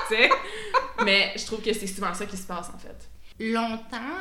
Mais 1.05 1.33
je 1.35 1.45
trouve 1.45 1.61
que 1.61 1.73
c'est 1.73 1.87
souvent 1.87 2.13
ça 2.13 2.25
qui 2.25 2.37
se 2.37 2.47
passe, 2.47 2.69
en 2.73 2.77
fait. 2.77 3.09
Longtemps, 3.39 4.19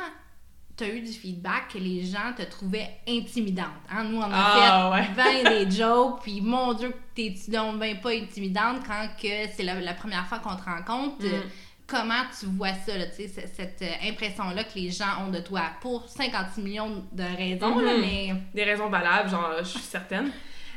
tu 0.75 0.83
as 0.83 0.89
eu 0.89 1.01
du 1.01 1.11
feedback 1.11 1.69
que 1.73 1.77
les 1.77 2.03
gens 2.03 2.33
te 2.35 2.43
trouvaient 2.43 2.89
intimidante. 3.07 3.67
Hein? 3.91 4.05
Nous, 4.05 4.17
on 4.17 4.23
a 4.23 4.31
ah, 4.33 5.03
fait 5.15 5.43
20 5.43 5.49
des 5.65 5.71
jokes, 5.71 6.21
puis 6.21 6.41
mon 6.41 6.73
Dieu, 6.73 6.93
t'es 7.13 7.35
donc 7.49 7.79
ben 7.79 7.99
pas 7.99 8.11
intimidante 8.11 8.81
quand 8.85 9.07
que 9.21 9.51
c'est 9.55 9.63
la, 9.63 9.93
première 9.93 10.25
fois 10.27 10.39
qu'on 10.39 10.55
te 10.55 10.63
rencontre? 10.63 11.23
Mm 11.23 11.43
comment 11.87 12.23
tu 12.39 12.45
vois 12.47 12.73
ça, 12.85 12.97
là, 12.97 13.05
cette 13.11 13.81
euh, 13.81 14.09
impression-là 14.09 14.63
que 14.63 14.75
les 14.75 14.89
gens 14.89 15.25
ont 15.25 15.29
de 15.31 15.39
toi 15.39 15.63
pour 15.81 16.07
56 16.07 16.61
millions 16.61 17.05
de 17.11 17.23
raisons, 17.23 17.79
là, 17.79 17.93
mhm. 17.93 18.01
mais... 18.01 18.33
Des 18.53 18.63
raisons 18.63 18.89
valables, 18.89 19.29
genre, 19.29 19.55
je 19.59 19.65
suis 19.65 19.79
certaine. 19.79 20.31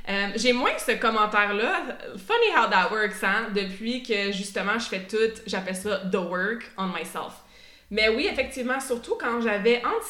Euh, 0.09 0.29
j'ai 0.37 0.53
moins 0.53 0.71
ce 0.79 0.93
commentaire-là. 0.93 1.99
Funny 2.17 2.57
how 2.57 2.71
that 2.71 2.91
works, 2.93 3.25
hein? 3.25 3.49
Depuis 3.55 4.03
que, 4.03 4.31
justement, 4.31 4.79
je 4.79 4.87
fais 4.87 5.07
tout, 5.07 5.41
j'appelle 5.47 5.75
ça 5.75 5.99
«the 6.13 6.17
work 6.17 6.71
on 6.77 6.87
myself». 6.87 7.43
Mais 7.91 8.09
oui, 8.09 8.29
effectivement, 8.31 8.81
surtout 8.81 9.17
quand 9.19 9.41
j'avais 9.41 9.83
entre 9.85 10.05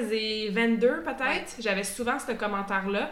16 0.00 0.12
et 0.12 0.50
22, 0.50 1.02
peut-être, 1.02 1.56
j'avais 1.60 1.84
souvent 1.84 2.18
ce 2.18 2.32
commentaire-là. 2.32 3.10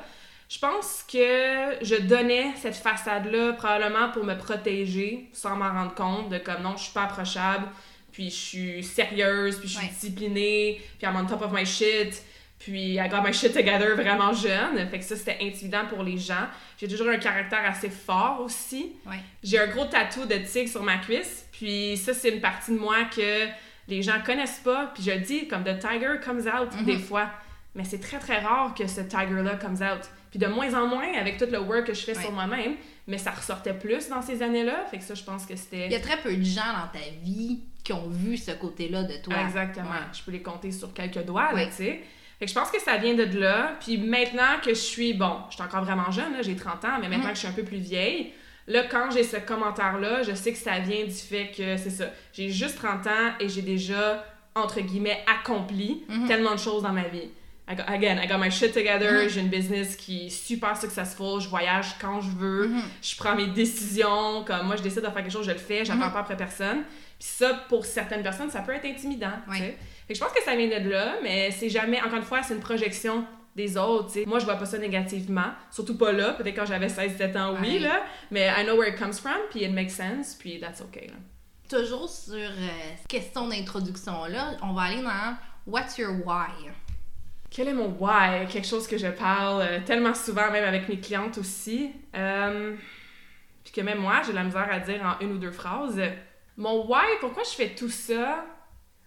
Je 0.50 0.58
pense 0.58 1.04
que 1.06 1.76
je 1.80 1.94
donnais 1.94 2.52
cette 2.56 2.74
façade-là 2.74 3.52
probablement 3.52 4.10
pour 4.10 4.24
me 4.24 4.34
protéger 4.34 5.28
sans 5.32 5.54
m'en 5.54 5.70
rendre 5.70 5.94
compte 5.94 6.28
de 6.28 6.38
comme 6.38 6.62
non, 6.62 6.76
je 6.76 6.82
suis 6.82 6.92
pas 6.92 7.04
approchable, 7.04 7.68
puis 8.10 8.30
je 8.30 8.34
suis 8.34 8.82
sérieuse, 8.82 9.60
puis 9.60 9.68
je 9.68 9.78
suis 9.78 9.86
disciplinée, 9.86 10.82
puis 10.98 11.06
I'm 11.06 11.14
on 11.14 11.24
top 11.24 11.42
of 11.42 11.52
my 11.52 11.64
shit, 11.64 12.24
puis 12.58 12.94
I 12.94 13.08
got 13.08 13.22
my 13.22 13.32
shit 13.32 13.52
together 13.52 13.94
vraiment 13.94 14.32
jeune. 14.32 14.88
Fait 14.90 14.98
que 14.98 15.04
ça, 15.04 15.14
c'était 15.14 15.38
intimidant 15.40 15.86
pour 15.88 16.02
les 16.02 16.18
gens. 16.18 16.48
J'ai 16.78 16.88
toujours 16.88 17.10
un 17.10 17.18
caractère 17.18 17.64
assez 17.64 17.88
fort 17.88 18.40
aussi. 18.40 18.96
J'ai 19.44 19.60
un 19.60 19.68
gros 19.68 19.84
tatou 19.84 20.26
de 20.26 20.34
tigre 20.38 20.68
sur 20.68 20.82
ma 20.82 20.98
cuisse, 20.98 21.46
puis 21.52 21.96
ça, 21.96 22.12
c'est 22.12 22.30
une 22.30 22.40
partie 22.40 22.72
de 22.72 22.78
moi 22.80 23.04
que 23.04 23.46
les 23.86 24.02
gens 24.02 24.20
connaissent 24.26 24.62
pas, 24.64 24.90
puis 24.92 25.04
je 25.04 25.12
dis 25.12 25.46
comme 25.46 25.62
The 25.62 25.78
Tiger 25.78 26.14
comes 26.24 26.48
out 26.48 26.72
mm-hmm. 26.72 26.84
des 26.86 26.98
fois. 26.98 27.30
Mais 27.76 27.84
c'est 27.84 28.00
très 28.00 28.18
très 28.18 28.40
rare 28.40 28.74
que 28.74 28.88
ce 28.88 29.00
tiger-là 29.00 29.54
comes 29.54 29.80
out. 29.80 30.10
Puis 30.30 30.38
de 30.38 30.46
moins 30.46 30.72
en 30.74 30.86
moins 30.86 31.12
avec 31.18 31.38
tout 31.38 31.46
le 31.50 31.58
work 31.58 31.86
que 31.86 31.94
je 31.94 32.02
fais 32.02 32.14
sur 32.14 32.30
moi-même, 32.30 32.76
mais 33.06 33.18
ça 33.18 33.32
ressortait 33.32 33.74
plus 33.74 34.08
dans 34.08 34.22
ces 34.22 34.42
années-là. 34.42 34.86
Fait 34.90 34.98
que 34.98 35.04
ça, 35.04 35.14
je 35.14 35.24
pense 35.24 35.44
que 35.44 35.56
c'était. 35.56 35.86
Il 35.86 35.92
y 35.92 35.96
a 35.96 36.00
très 36.00 36.18
peu 36.18 36.34
de 36.34 36.44
gens 36.44 36.72
dans 36.72 36.98
ta 36.98 37.04
vie 37.22 37.60
qui 37.82 37.92
ont 37.92 38.08
vu 38.08 38.36
ce 38.36 38.52
côté-là 38.52 39.02
de 39.02 39.16
toi. 39.22 39.34
Exactement. 39.42 39.88
Je 40.12 40.22
peux 40.22 40.30
les 40.30 40.42
compter 40.42 40.70
sur 40.70 40.92
quelques 40.92 41.24
doigts, 41.24 41.50
tu 41.54 41.72
sais. 41.72 42.00
Fait 42.38 42.46
que 42.46 42.52
je 42.52 42.54
pense 42.54 42.70
que 42.70 42.80
ça 42.80 42.96
vient 42.96 43.14
de 43.14 43.38
là. 43.38 43.76
Puis 43.80 43.98
maintenant 43.98 44.58
que 44.62 44.70
je 44.70 44.80
suis, 44.80 45.12
bon, 45.12 45.36
je 45.50 45.56
suis 45.56 45.62
encore 45.62 45.84
vraiment 45.84 46.10
jeune, 46.10 46.32
j'ai 46.42 46.56
30 46.56 46.84
ans, 46.84 46.88
mais 47.00 47.08
maintenant 47.08 47.26
mm-hmm. 47.26 47.28
que 47.28 47.34
je 47.34 47.38
suis 47.38 47.48
un 47.48 47.52
peu 47.52 47.64
plus 47.64 47.78
vieille, 47.78 48.32
là, 48.66 48.84
quand 48.84 49.10
j'ai 49.10 49.24
ce 49.24 49.36
commentaire-là, 49.36 50.22
je 50.22 50.34
sais 50.34 50.52
que 50.52 50.58
ça 50.58 50.78
vient 50.78 51.04
du 51.04 51.12
fait 51.12 51.50
que, 51.54 51.76
c'est 51.76 51.90
ça, 51.90 52.06
j'ai 52.32 52.48
juste 52.48 52.76
30 52.76 53.06
ans 53.08 53.32
et 53.40 53.48
j'ai 53.50 53.60
déjà, 53.60 54.24
entre 54.54 54.80
guillemets, 54.80 55.22
accompli 55.26 56.04
mm-hmm. 56.08 56.26
tellement 56.28 56.52
de 56.52 56.60
choses 56.60 56.82
dans 56.82 56.92
ma 56.92 57.08
vie. 57.08 57.28
Again, 57.86 58.18
I 58.18 58.26
got 58.26 58.38
my 58.38 58.50
shit 58.50 58.72
together, 58.72 59.12
mm-hmm. 59.12 59.28
j'ai 59.28 59.40
une 59.40 59.48
business 59.48 59.96
qui 59.96 60.26
est 60.26 60.30
super 60.30 60.76
successful, 60.76 61.40
je 61.40 61.48
voyage 61.48 61.96
quand 62.00 62.20
je 62.20 62.30
veux, 62.30 62.70
je 63.02 63.16
prends 63.16 63.34
mes 63.34 63.46
décisions, 63.46 64.44
comme 64.44 64.66
moi 64.66 64.76
je 64.76 64.82
décide 64.82 65.02
de 65.02 65.06
faire 65.06 65.22
quelque 65.22 65.30
chose, 65.30 65.46
je 65.46 65.52
le 65.52 65.58
fais, 65.58 65.84
j'attends 65.84 66.10
pas 66.10 66.20
après 66.20 66.36
personne. 66.36 66.82
Puis 67.18 67.28
ça, 67.28 67.52
pour 67.68 67.84
certaines 67.84 68.22
personnes, 68.22 68.50
ça 68.50 68.60
peut 68.60 68.72
être 68.72 68.86
intimidant. 68.86 69.32
Fait 69.52 69.76
que 70.08 70.14
je 70.14 70.18
pense 70.18 70.32
que 70.32 70.42
ça 70.42 70.56
vient 70.56 70.66
de 70.66 70.88
là, 70.88 71.16
mais 71.22 71.50
c'est 71.50 71.68
jamais, 71.68 72.00
encore 72.00 72.16
une 72.16 72.24
fois, 72.24 72.42
c'est 72.42 72.54
une 72.54 72.60
projection 72.60 73.24
des 73.54 73.76
autres. 73.76 74.12
Moi, 74.26 74.38
je 74.38 74.44
vois 74.44 74.56
pas 74.56 74.66
ça 74.66 74.78
négativement. 74.78 75.52
Surtout 75.70 75.96
pas 75.96 76.12
là. 76.12 76.32
Peut-être 76.32 76.56
quand 76.56 76.66
j'avais 76.66 76.86
16-17 76.86 77.38
ans, 77.38 77.56
oui, 77.60 77.78
là. 77.78 78.02
Mais 78.30 78.48
I 78.48 78.64
know 78.64 78.76
where 78.76 78.88
it 78.88 78.98
comes 78.98 79.12
from, 79.12 79.36
puis 79.50 79.64
it 79.64 79.72
makes 79.72 79.90
sense, 79.90 80.34
puis 80.34 80.58
that's 80.58 80.80
okay. 80.80 81.08
Là. 81.08 81.14
Toujours 81.68 82.08
sur 82.08 82.34
euh, 82.34 82.68
question 83.08 83.48
d'introduction, 83.48 84.24
là, 84.24 84.56
on 84.62 84.72
va 84.72 84.82
aller 84.82 85.02
dans 85.02 85.36
What's 85.66 85.98
your 85.98 86.12
why? 86.24 86.70
Quel 87.50 87.68
est 87.68 87.74
mon 87.74 87.88
why? 87.98 88.46
Quelque 88.48 88.66
chose 88.66 88.86
que 88.86 88.96
je 88.96 89.08
parle 89.08 89.62
euh, 89.62 89.78
tellement 89.84 90.14
souvent, 90.14 90.50
même 90.52 90.64
avec 90.64 90.88
mes 90.88 91.00
clientes 91.00 91.36
aussi. 91.36 91.90
Euh, 92.14 92.74
puis 93.64 93.72
que 93.72 93.80
même 93.80 93.98
moi, 93.98 94.22
j'ai 94.24 94.32
la 94.32 94.44
misère 94.44 94.68
à 94.70 94.78
dire 94.78 95.02
en 95.04 95.24
une 95.24 95.32
ou 95.32 95.38
deux 95.38 95.50
phrases. 95.50 96.00
Mon 96.56 96.86
why, 96.86 97.04
pourquoi 97.20 97.42
je 97.42 97.50
fais 97.50 97.70
tout 97.70 97.90
ça? 97.90 98.44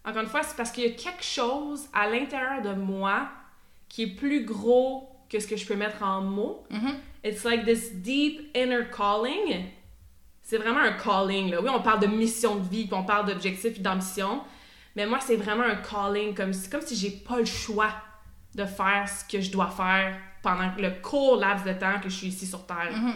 Encore 0.05 0.21
une 0.21 0.27
fois, 0.27 0.43
c'est 0.43 0.57
parce 0.57 0.71
qu'il 0.71 0.83
y 0.83 0.87
a 0.87 0.91
quelque 0.91 1.23
chose 1.23 1.87
à 1.93 2.09
l'intérieur 2.09 2.61
de 2.61 2.73
moi 2.73 3.29
qui 3.87 4.03
est 4.03 4.15
plus 4.15 4.43
gros 4.43 5.09
que 5.29 5.39
ce 5.39 5.47
que 5.47 5.55
je 5.55 5.65
peux 5.65 5.75
mettre 5.75 6.03
en 6.03 6.21
mots. 6.21 6.65
Mm-hmm. 6.69 6.95
It's 7.23 7.43
like 7.45 7.63
this 7.63 7.93
deep 7.93 8.51
inner 8.55 8.89
calling. 8.95 9.67
C'est 10.41 10.57
vraiment 10.57 10.81
un 10.81 10.93
calling. 10.93 11.49
Là. 11.51 11.61
Oui, 11.61 11.69
on 11.73 11.81
parle 11.81 12.01
de 12.01 12.07
mission 12.07 12.57
de 12.57 12.67
vie, 12.67 12.85
puis 12.85 12.93
on 12.93 13.05
parle 13.05 13.27
d'objectif 13.27 13.77
et 13.77 13.81
d'ambition. 13.81 14.41
Mais 14.97 15.05
moi, 15.05 15.19
c'est 15.21 15.37
vraiment 15.37 15.63
un 15.63 15.77
calling. 15.77 16.35
Comme, 16.35 16.51
c'est 16.51 16.69
comme 16.69 16.81
si 16.81 16.95
j'ai 16.95 17.11
pas 17.11 17.39
le 17.39 17.45
choix 17.45 17.93
de 18.55 18.65
faire 18.65 19.07
ce 19.07 19.25
que 19.25 19.41
je 19.41 19.51
dois 19.51 19.69
faire 19.69 20.17
pendant 20.41 20.71
le 20.77 21.01
court 21.01 21.37
laps 21.37 21.65
de 21.65 21.73
temps 21.73 21.99
que 22.01 22.09
je 22.09 22.15
suis 22.15 22.27
ici 22.27 22.45
sur 22.45 22.65
Terre. 22.65 22.91
Mm-hmm. 22.91 23.15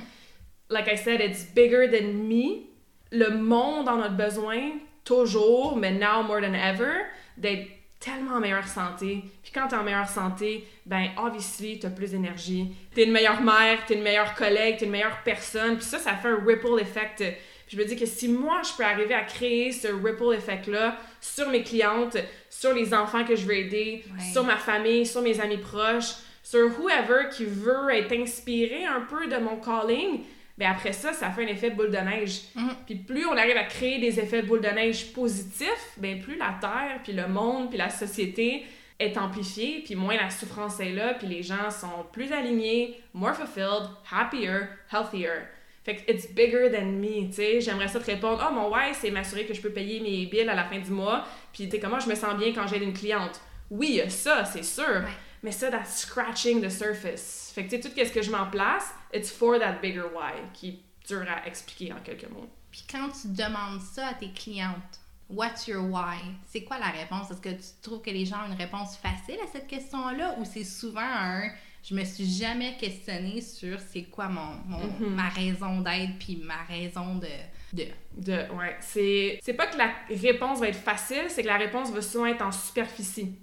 Like 0.69 0.87
I 0.87 0.97
said, 0.97 1.21
it's 1.21 1.45
bigger 1.53 1.87
than 1.89 2.27
me 2.27 2.67
le 3.11 3.29
monde 3.37 3.87
en 3.87 4.01
a 4.01 4.09
besoin 4.09 4.79
toujours, 5.03 5.77
mais 5.77 5.91
now 5.91 6.23
more 6.23 6.41
than 6.41 6.53
ever, 6.53 7.05
d'être 7.37 7.67
tellement 7.99 8.35
en 8.35 8.39
meilleure 8.39 8.67
santé. 8.67 9.23
Puis 9.41 9.51
quand 9.53 9.67
t'es 9.67 9.75
en 9.75 9.83
meilleure 9.83 10.09
santé, 10.09 10.67
ben 10.85 11.09
obviously 11.17 11.79
t'as 11.79 11.89
plus 11.89 12.11
d'énergie. 12.11 12.75
T'es 12.93 13.05
une 13.05 13.11
meilleure 13.11 13.41
mère, 13.41 13.85
t'es 13.85 13.95
une 13.95 14.03
meilleure 14.03 14.35
collègue, 14.35 14.77
t'es 14.77 14.85
une 14.85 14.91
meilleure 14.91 15.23
personne. 15.23 15.77
Puis 15.77 15.85
ça, 15.85 15.97
ça 15.97 16.13
fait 16.13 16.27
un 16.27 16.43
ripple 16.45 16.79
effect. 16.79 17.23
Puis 17.65 17.75
je 17.75 17.81
me 17.81 17.85
dis 17.85 17.95
que 17.95 18.05
si 18.05 18.27
moi 18.27 18.61
je 18.63 18.75
peux 18.77 18.83
arriver 18.83 19.13
à 19.13 19.23
créer 19.23 19.71
ce 19.71 19.87
ripple 19.87 20.35
effect 20.35 20.67
là 20.67 20.97
sur 21.19 21.49
mes 21.49 21.63
clientes, 21.63 22.17
sur 22.59 22.73
les 22.73 22.91
enfants 22.91 23.23
que 23.23 23.35
je 23.35 23.45
veux 23.45 23.55
aider, 23.55 24.03
sur 24.33 24.43
ma 24.43 24.57
famille, 24.57 25.05
sur 25.05 25.21
mes 25.21 25.39
amis 25.39 25.57
proches, 25.57 26.13
sur 26.41 26.67
whoever 26.79 27.29
qui 27.31 27.45
veut 27.45 27.89
être 27.91 28.11
inspiré 28.13 28.83
un 28.83 29.01
peu 29.01 29.27
de 29.27 29.37
mon 29.37 29.57
calling, 29.57 30.21
mais 30.57 30.65
après 30.65 30.91
ça, 30.91 31.13
ça 31.13 31.29
fait 31.29 31.43
un 31.43 31.47
effet 31.47 31.69
boule 31.69 31.91
de 31.91 31.97
neige. 31.97 32.45
Mhm. 32.55 32.69
Puis 32.87 32.95
plus 32.95 33.27
on 33.27 33.37
arrive 33.37 33.57
à 33.57 33.65
créer 33.65 33.99
des 33.99 34.19
effets 34.19 34.41
boule 34.41 34.61
de 34.61 34.69
neige 34.69 35.13
positifs, 35.13 35.91
ben 35.97 36.19
plus 36.19 36.35
la 36.35 36.57
Terre, 36.59 36.99
puis 37.03 37.13
le 37.13 37.27
monde, 37.27 37.69
puis 37.69 37.77
la 37.77 37.91
société 37.91 38.65
est 38.97 39.15
amplifiée, 39.17 39.83
puis 39.85 39.93
moins 39.93 40.17
la 40.17 40.31
souffrance 40.31 40.79
est 40.79 40.93
là, 40.93 41.13
puis 41.13 41.27
les 41.27 41.43
gens 41.43 41.69
sont 41.69 42.07
plus 42.11 42.31
alignés, 42.31 42.99
more 43.13 43.35
fulfilled, 43.35 43.87
happier, 44.11 44.61
healthier. 44.91 45.43
Fait 45.87 45.95
que 45.95 46.11
it's 46.11 46.27
bigger 46.27 46.69
than 46.69 46.99
me, 46.99 47.27
tu 47.27 47.35
sais. 47.35 47.61
J'aimerais 47.61 47.87
ça 47.87 48.01
te 48.01 48.05
répondre, 48.05 48.45
oh 48.45 48.53
mon 48.53 48.69
why, 48.69 48.93
c'est 48.93 49.09
m'assurer 49.09 49.45
que 49.45 49.53
je 49.53 49.61
peux 49.61 49.69
payer 49.69 50.01
mes 50.01 50.25
bills 50.25 50.49
à 50.49 50.53
la 50.53 50.65
fin 50.65 50.79
du 50.79 50.91
mois, 50.91 51.25
puis 51.53 51.69
tu 51.69 51.79
comment 51.79 52.01
je 52.01 52.09
me 52.09 52.15
sens 52.15 52.35
bien 52.35 52.51
quand 52.53 52.67
j'ai 52.67 52.83
une 52.83 52.91
cliente? 52.91 53.39
Oui, 53.69 54.01
ça, 54.09 54.43
c'est 54.43 54.65
sûr. 54.65 55.03
Mais 55.43 55.53
ça, 55.53 55.71
that's 55.71 55.99
scratching 55.99 56.61
the 56.61 56.69
surface. 56.69 57.53
Fait 57.55 57.63
que 57.63 57.69
tu 57.69 57.81
sais, 57.81 57.89
tout 57.89 57.95
ce 57.95 58.11
que 58.11 58.21
je 58.21 58.29
m'en 58.29 58.47
place, 58.47 58.93
it's 59.13 59.31
for 59.31 59.57
that 59.59 59.79
bigger 59.81 60.03
why, 60.13 60.33
qui 60.53 60.69
est 60.69 61.07
dur 61.07 61.25
à 61.25 61.47
expliquer 61.47 61.93
en 61.93 62.01
quelques 62.01 62.29
mots. 62.29 62.49
Puis 62.69 62.83
quand 62.91 63.07
tu 63.09 63.29
demandes 63.29 63.79
ça 63.79 64.07
à 64.07 64.13
tes 64.13 64.31
clientes, 64.33 64.99
What's 65.29 65.67
your 65.67 65.83
why? 65.83 66.19
C'est 66.45 66.63
quoi 66.63 66.79
la 66.79 66.87
réponse? 66.87 67.29
Est-ce 67.29 67.41
que 67.41 67.49
tu 67.49 67.67
trouves 67.81 68.01
que 68.01 68.09
les 68.09 68.25
gens 68.25 68.43
ont 68.43 68.51
une 68.51 68.57
réponse 68.57 68.95
facile 68.95 69.37
à 69.43 69.47
cette 69.51 69.67
question-là 69.67 70.37
ou 70.39 70.45
c'est 70.45 70.63
souvent 70.63 71.01
un 71.01 71.49
je 71.83 71.95
me 71.95 72.03
suis 72.03 72.25
jamais 72.25 72.75
questionnée 72.77 73.41
sur 73.41 73.79
c'est 73.79 74.03
quoi 74.03 74.27
mon, 74.27 74.41
mm-hmm. 74.41 75.09
ma 75.09 75.29
raison 75.29 75.81
d'être 75.81 76.17
puis 76.19 76.37
ma 76.43 76.63
raison 76.63 77.15
de 77.15 77.27
de 77.73 77.85
de 78.17 78.33
ouais, 78.55 78.75
c'est 78.79 79.39
c'est 79.43 79.53
pas 79.53 79.67
que 79.67 79.77
la 79.77 79.91
réponse 80.09 80.59
va 80.59 80.69
être 80.69 80.75
facile, 80.75 81.25
c'est 81.29 81.43
que 81.43 81.47
la 81.47 81.57
réponse 81.57 81.91
va 81.91 82.01
souvent 82.01 82.25
être 82.25 82.41
en 82.41 82.51
superficie. 82.51 83.35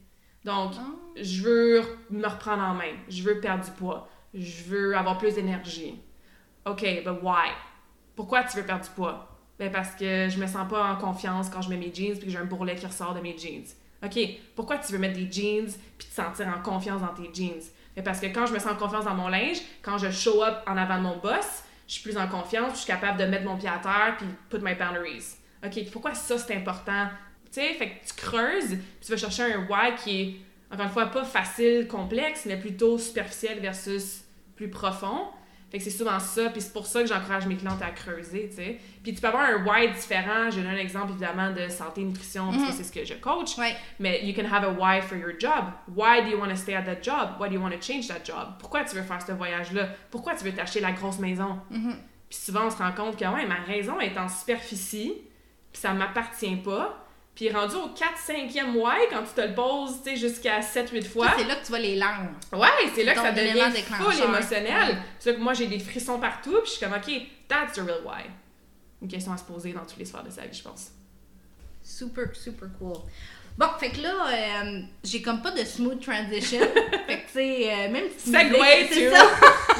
Donc, 0.45 0.73
ah. 0.79 0.83
je 1.17 1.43
veux 1.43 1.83
me 2.11 2.27
reprendre 2.27 2.63
en 2.63 2.75
main, 2.75 2.93
je 3.09 3.23
veux 3.23 3.41
perdre 3.41 3.65
du 3.65 3.71
poids, 3.71 4.09
je 4.35 4.65
veux 4.65 4.97
avoir 4.97 5.19
plus 5.19 5.35
d'énergie. 5.35 6.01
OK, 6.67 6.83
but 6.83 7.23
why? 7.23 7.51
Pourquoi 8.15 8.45
tu 8.45 8.57
veux 8.57 8.65
perdre 8.65 8.85
du 8.85 8.91
poids? 8.91 9.31
Ben 9.59 9.71
parce 9.71 9.95
que 9.95 10.29
je 10.29 10.39
me 10.39 10.47
sens 10.47 10.69
pas 10.69 10.93
en 10.93 10.97
confiance 10.97 11.49
quand 11.49 11.63
je 11.63 11.71
mets 11.71 11.77
mes 11.77 11.95
jeans 11.95 12.17
puis 12.17 12.27
que 12.27 12.31
j'ai 12.31 12.39
un 12.39 12.45
bourrelet 12.45 12.75
qui 12.75 12.87
ressort 12.87 13.15
de 13.15 13.21
mes 13.21 13.37
jeans. 13.39 13.67
OK, 14.05 14.19
pourquoi 14.55 14.79
tu 14.79 14.93
veux 14.93 14.99
mettre 14.99 15.15
des 15.15 15.31
jeans 15.31 15.71
puis 15.97 16.09
te 16.09 16.15
sentir 16.15 16.49
en 16.49 16.61
confiance 16.61 17.01
dans 17.01 17.15
tes 17.15 17.33
jeans? 17.33 17.63
Ben 17.97 18.03
parce 18.03 18.21
que 18.21 18.27
quand 18.27 18.47
je 18.47 18.53
me 18.53 18.59
sens 18.59 18.73
en 18.73 18.77
confiance 18.77 19.05
dans 19.05 19.15
mon 19.15 19.29
linge, 19.29 19.59
quand 19.83 19.99
je 19.99 20.11
show 20.11 20.43
up 20.43 20.57
en 20.67 20.77
avant 20.77 20.99
de 20.99 21.03
mon 21.03 21.17
boss, 21.19 21.63
je 21.87 21.95
suis 21.95 22.03
plus 22.03 22.17
en 22.17 22.27
confiance, 22.27 22.73
je 22.73 22.79
suis 22.79 22.87
capable 22.87 23.19
de 23.19 23.25
mettre 23.25 23.45
mon 23.45 23.57
pied 23.57 23.69
à 23.69 23.79
terre 23.79 24.17
puis 24.19 24.27
put 24.51 24.59
my 24.65 24.75
boundaries. 24.75 25.37
OK, 25.65 25.91
pourquoi 25.93 26.15
ça 26.15 26.39
c'est 26.39 26.57
important? 26.57 27.09
Tu 27.53 27.61
sais, 27.61 27.75
fait 27.75 27.91
que 27.91 28.07
tu 28.07 28.15
creuses, 28.17 28.69
puis 28.69 29.05
tu 29.05 29.11
vas 29.13 29.17
chercher 29.17 29.55
un 29.55 29.67
why 29.69 29.95
qui 29.97 30.21
est, 30.21 30.37
encore 30.73 30.87
une 30.87 30.93
fois, 30.93 31.07
pas 31.07 31.25
facile, 31.25 31.87
complexe, 31.87 32.47
mais 32.47 32.57
plutôt 32.57 32.99
superficiel 32.99 33.61
versus 33.61 34.25
plus 34.57 34.69
profond. 34.69 35.29
Fait 35.75 35.79
que 35.79 35.85
c'est 35.87 35.91
souvent 35.91 36.21
ça, 36.21 36.51
puis 36.51 36.61
c'est 36.61 36.73
pour 36.73 36.87
ça 36.87 37.01
que 37.01 37.09
j'encourage 37.09 37.49
mes 37.49 37.57
clientes 37.57 37.83
à 37.83 37.91
creuser, 37.91 38.49
tu 38.49 38.59
sais. 38.59 38.79
Puis 39.03 39.13
tu 39.13 39.21
peux 39.21 39.27
avoir 39.27 39.43
un 39.43 39.65
why 39.65 39.93
différent. 39.93 40.49
Je 40.49 40.61
donne 40.61 40.69
un 40.69 40.77
exemple, 40.77 41.11
évidemment, 41.11 41.51
de 41.51 41.69
santé, 41.69 42.05
nutrition, 42.05 42.53
parce 42.53 42.59
que 42.59 42.69
mm-hmm. 42.69 42.77
c'est 42.77 42.85
ce 42.85 42.93
que 42.93 43.05
je 43.05 43.15
coach. 43.15 43.57
Mais 43.99 44.25
you 44.25 44.33
can 44.33 44.45
have 44.45 44.63
a 44.63 44.71
why 44.71 45.03
for 45.03 45.19
your 45.19 45.33
job. 45.37 45.73
Why 45.93 46.23
do 46.23 46.29
you 46.29 46.39
want 46.39 46.51
to 46.51 46.57
stay 46.57 46.77
at 46.77 46.83
that 46.83 47.03
job? 47.03 47.41
Why 47.41 47.49
do 47.49 47.57
you 47.57 47.61
want 47.61 47.73
to 47.73 47.81
change 47.81 48.07
that 48.07 48.25
job? 48.25 48.55
Pourquoi 48.61 48.85
tu 48.85 48.95
veux 48.95 49.03
faire 49.03 49.21
ce 49.21 49.33
voyage-là? 49.33 49.89
Pourquoi 50.13 50.37
tu 50.37 50.45
veux 50.45 50.53
t'acheter 50.53 50.79
la 50.79 50.93
grosse 50.93 51.19
maison? 51.19 51.59
Mm-hmm. 51.73 51.97
Puis 52.29 52.39
souvent, 52.39 52.67
on 52.67 52.71
se 52.71 52.77
rend 52.77 52.93
compte 52.93 53.19
que, 53.19 53.25
ouais, 53.25 53.45
ma 53.45 53.57
raison 53.67 53.99
est 53.99 54.17
en 54.17 54.29
superficie, 54.29 55.13
puis 55.73 55.83
ça 55.83 55.93
m'appartient 55.93 56.55
pas. 56.55 57.04
Puis 57.35 57.51
rendu 57.51 57.75
au 57.75 57.89
4-5e 57.89 58.77
why, 58.77 59.09
quand 59.11 59.23
tu 59.25 59.35
te 59.35 59.41
le 59.41 59.55
poses, 59.55 60.03
tu 60.05 60.11
sais, 60.11 60.17
jusqu'à 60.17 60.61
7-8 60.61 61.05
fois. 61.09 61.33
C'est 61.37 61.45
là 61.45 61.57
que 61.57 61.63
tu 61.63 61.69
vois 61.71 61.81
les 61.81 61.97
larmes. 61.97 62.33
Ouais, 62.53 62.69
c'est 62.95 63.03
là 63.03 63.15
que 63.15 63.21
ça 63.21 63.33
devient 63.33 63.71
full 63.83 64.23
émotionnel. 64.23 64.99
C'est 65.19 65.31
là 65.31 65.37
que 65.37 65.43
moi, 65.43 65.53
j'ai 65.53 65.67
des 65.67 65.81
frissons 65.81 66.21
partout, 66.21 66.53
puis 66.63 66.67
je 66.67 66.71
suis 66.71 66.81
comme, 66.81 66.95
OK, 66.95 67.11
that's 67.49 67.75
the 67.75 67.81
real 67.81 68.03
why. 68.05 68.23
Une 69.03 69.09
question 69.09 69.33
à 69.33 69.37
se 69.37 69.45
poser 69.45 69.73
dans 69.73 69.85
toutes 69.85 69.99
les 69.99 70.05
sphères 70.05 70.23
de 70.23 70.31
sa 70.31 70.43
vie, 70.43 70.57
je 70.57 70.63
pense. 70.63 70.93
Super, 71.83 72.35
super 72.35 72.69
cool. 72.79 72.99
Bon, 73.59 73.67
fait 73.79 73.91
que 73.91 74.01
là, 74.01 74.15
euh, 74.31 74.81
j'ai 75.03 75.21
comme 75.21 75.43
pas 75.43 75.51
de 75.51 75.65
smooth 75.65 76.01
transition. 76.01 76.61
fait 77.07 77.21
que, 77.21 77.27
tu 77.27 77.33
sais, 77.33 77.73
euh, 77.73 77.91
même 77.91 78.07
si 78.17 78.31
Segway 78.31 78.89
to... 78.89 79.01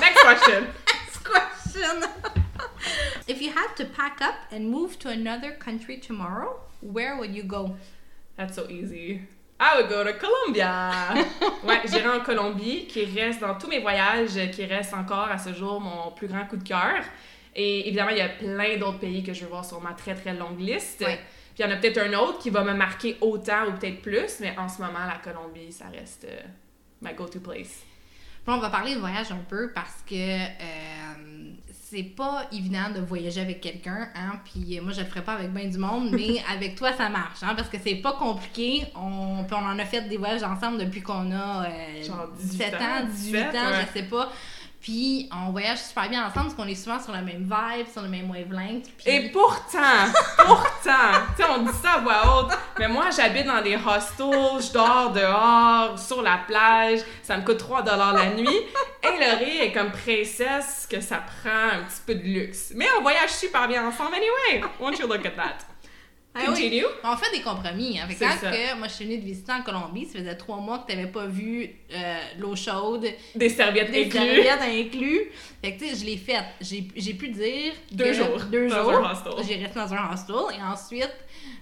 Next 0.01 0.23
question. 0.23 0.61
Next 0.87 1.73
question. 1.73 2.09
Had 3.55 3.77
to 3.77 3.85
pack 3.85 4.21
up 4.21 4.35
and 4.51 4.69
move 4.69 4.99
to 4.99 5.09
another 5.09 5.53
country 5.53 5.99
tomorrow, 5.99 6.59
where 6.81 7.17
would 7.17 7.33
you 7.33 7.45
go? 7.45 7.77
That's 8.37 8.57
so 8.57 8.69
easy. 8.69 9.29
I 9.61 9.77
would 9.77 9.89
go 9.89 10.03
to 10.03 10.13
Colombia. 10.15 10.91
ouais, 11.65 11.83
j'irai 11.87 12.09
en 12.09 12.25
Colombie, 12.25 12.87
qui 12.89 13.05
reste 13.05 13.41
dans 13.41 13.57
tous 13.57 13.69
mes 13.69 13.79
voyages, 13.79 14.51
qui 14.51 14.65
reste 14.65 14.93
encore 14.93 15.29
à 15.31 15.39
ce 15.39 15.53
jour 15.53 15.81
mon 15.81 16.11
plus 16.11 16.27
grand 16.27 16.47
coup 16.47 16.57
de 16.57 16.65
cœur. 16.65 17.05
Et 17.55 17.87
évidemment, 17.87 18.11
il 18.11 18.19
y 18.19 18.23
a 18.23 18.29
plein 18.29 18.77
d'autres 18.77 18.99
pays 18.99 19.23
que 19.23 19.33
je 19.33 19.43
veux 19.43 19.51
voir 19.51 19.65
sur 19.65 19.81
ma 19.81 19.93
très 19.93 20.17
très 20.17 20.35
longue 20.35 20.59
liste. 20.59 21.05
Puis 21.05 21.17
il 21.59 21.63
y 21.63 21.65
en 21.65 21.71
a 21.71 21.77
peut-être 21.77 21.99
un 21.99 22.13
autre 22.15 22.41
qui 22.41 22.51
va 22.51 22.65
me 22.65 22.75
marquer 22.75 23.17
autant 23.21 23.69
ou 23.69 23.73
peut-être 23.79 24.03
plus, 24.03 24.41
mais 24.41 24.59
en 24.59 24.69
ce 24.69 24.83
moment, 24.83 25.07
la 25.07 25.21
Colombie, 25.23 25.71
ça 25.71 25.85
reste 25.97 26.25
euh, 26.25 26.41
my 27.01 27.15
go-to 27.15 27.39
place. 27.39 27.85
Bon, 28.45 28.55
on 28.55 28.59
va 28.59 28.71
parler 28.71 28.97
de 28.97 29.01
voyage 29.01 29.31
un 29.31 29.45
peu 29.49 29.71
parce 29.73 30.03
que 30.07 30.15
euh, 30.15 31.53
c'est 31.87 32.03
pas 32.03 32.47
évident 32.51 32.91
de 32.95 33.01
voyager 33.01 33.43
avec 33.43 33.61
quelqu'un, 33.61 34.09
hein, 34.15 34.41
puis 34.45 34.81
moi 34.81 34.93
je 34.93 35.01
le 35.01 35.07
ferais 35.07 35.23
pas 35.23 35.35
avec 35.35 35.53
bien 35.53 35.69
du 35.69 35.77
monde, 35.77 36.11
mais 36.13 36.43
avec 36.51 36.77
toi 36.77 36.93
ça 36.95 37.11
marche, 37.11 37.43
hein, 37.43 37.55
parce 37.55 37.69
que 37.69 37.77
c'est 37.83 37.97
pas 37.97 38.13
compliqué. 38.13 38.87
On, 38.97 39.45
on 39.51 39.55
en 39.55 39.79
a 39.79 39.85
fait 39.85 40.09
des 40.09 40.17
voyages 40.17 40.43
ensemble 40.43 40.79
depuis 40.79 41.03
qu'on 41.03 41.31
a 41.31 41.69
17 42.41 42.75
euh, 42.75 42.77
ans, 42.79 43.07
18 43.07 43.39
ans, 43.39 43.83
je 43.83 43.99
sais 43.99 44.07
pas. 44.07 44.33
Puis 44.85 45.31
on 45.33 45.51
voyage 45.51 45.79
super 45.79 46.11
bien 46.11 46.27
ensemble 46.27 46.49
parce 46.49 46.55
qu'on 46.57 46.67
est 46.67 46.75
souvent 46.75 47.01
sur 47.01 47.13
la 47.13 47.23
même 47.23 47.51
vibe, 47.51 47.87
sur 47.91 48.03
le 48.03 48.09
même 48.09 48.31
wavelength. 48.31 48.85
Et 49.07 49.31
pourtant, 49.31 49.81
pourtant, 50.37 51.23
tu 51.35 51.43
sais, 51.43 51.49
on 51.51 51.63
dit 51.63 51.73
ça 51.83 51.93
à 51.93 51.99
voix 52.01 52.43
haute, 52.43 52.53
mais 52.79 52.87
moi 52.87 53.07
j'habite 53.17 53.47
dans 53.47 53.63
des 53.63 53.77
hostels, 53.77 54.61
je 54.61 54.73
dors 54.75 55.11
dehors, 55.11 55.99
sur 55.99 56.21
la 56.21 56.37
plage, 56.47 57.01
ça 57.23 57.39
me 57.39 57.43
coûte 57.43 57.57
3 57.57 57.83
la 57.83 58.35
nuit. 58.35 58.61
Et 59.03 59.25
Laurie 59.25 59.59
est 59.61 59.73
comme 59.73 59.91
princesse 59.91 60.87
que 60.91 61.01
ça 61.01 61.17
prend 61.17 61.79
un 61.79 61.85
petit 61.85 62.03
peu 62.07 62.15
de 62.17 62.23
luxe. 62.23 62.73
Mais 62.75 62.87
on 62.99 63.01
voyage 63.01 63.31
super 63.31 63.67
bien 63.67 63.89
ensemble 63.89 64.17
anyway. 64.17 64.69
Won't 64.79 64.99
you 64.99 65.07
look 65.07 65.25
at 65.25 65.31
that? 65.31 65.74
Ah 66.37 66.41
On 67.05 67.17
fait 67.17 67.31
des 67.31 67.43
compromis. 67.43 67.99
Hein. 68.01 68.09
quand 68.19 68.51
que 68.51 68.77
moi 68.77 68.89
je 68.89 68.95
suis 68.95 69.05
venue 69.05 69.19
de 69.19 69.25
visiter 69.25 69.53
en 69.53 69.63
Colombie, 69.63 70.07
ça 70.07 70.19
faisait 70.19 70.37
trois 70.37 70.59
mois 70.59 70.79
que 70.81 70.91
tu 70.91 70.97
n'avais 70.97 71.09
pas 71.09 71.27
vu 71.27 71.71
euh, 71.93 72.19
l'eau 72.39 72.57
chaude. 72.57 73.07
Des 73.37 73.49
serviettes 73.49 73.93
des 73.93 74.07
inclus. 74.07 74.19
serviettes 74.19 74.63
inclus. 74.63 75.31
Fait 75.63 75.75
que 75.75 75.79
tu 75.79 75.89
sais, 75.89 76.01
je 76.01 76.05
l'ai 76.05 76.17
faite. 76.17 76.45
J'ai 76.61 77.15
pu 77.15 77.29
dire. 77.29 77.73
Deux 77.93 78.13
jours. 78.13 78.41
Deux 78.51 78.69
jours. 78.69 79.09
J'ai 79.47 79.57
resté 79.57 79.79
dans 79.79 79.95
un 79.95 80.13
hostel 80.13 80.59
et 80.59 80.63
ensuite. 80.63 81.15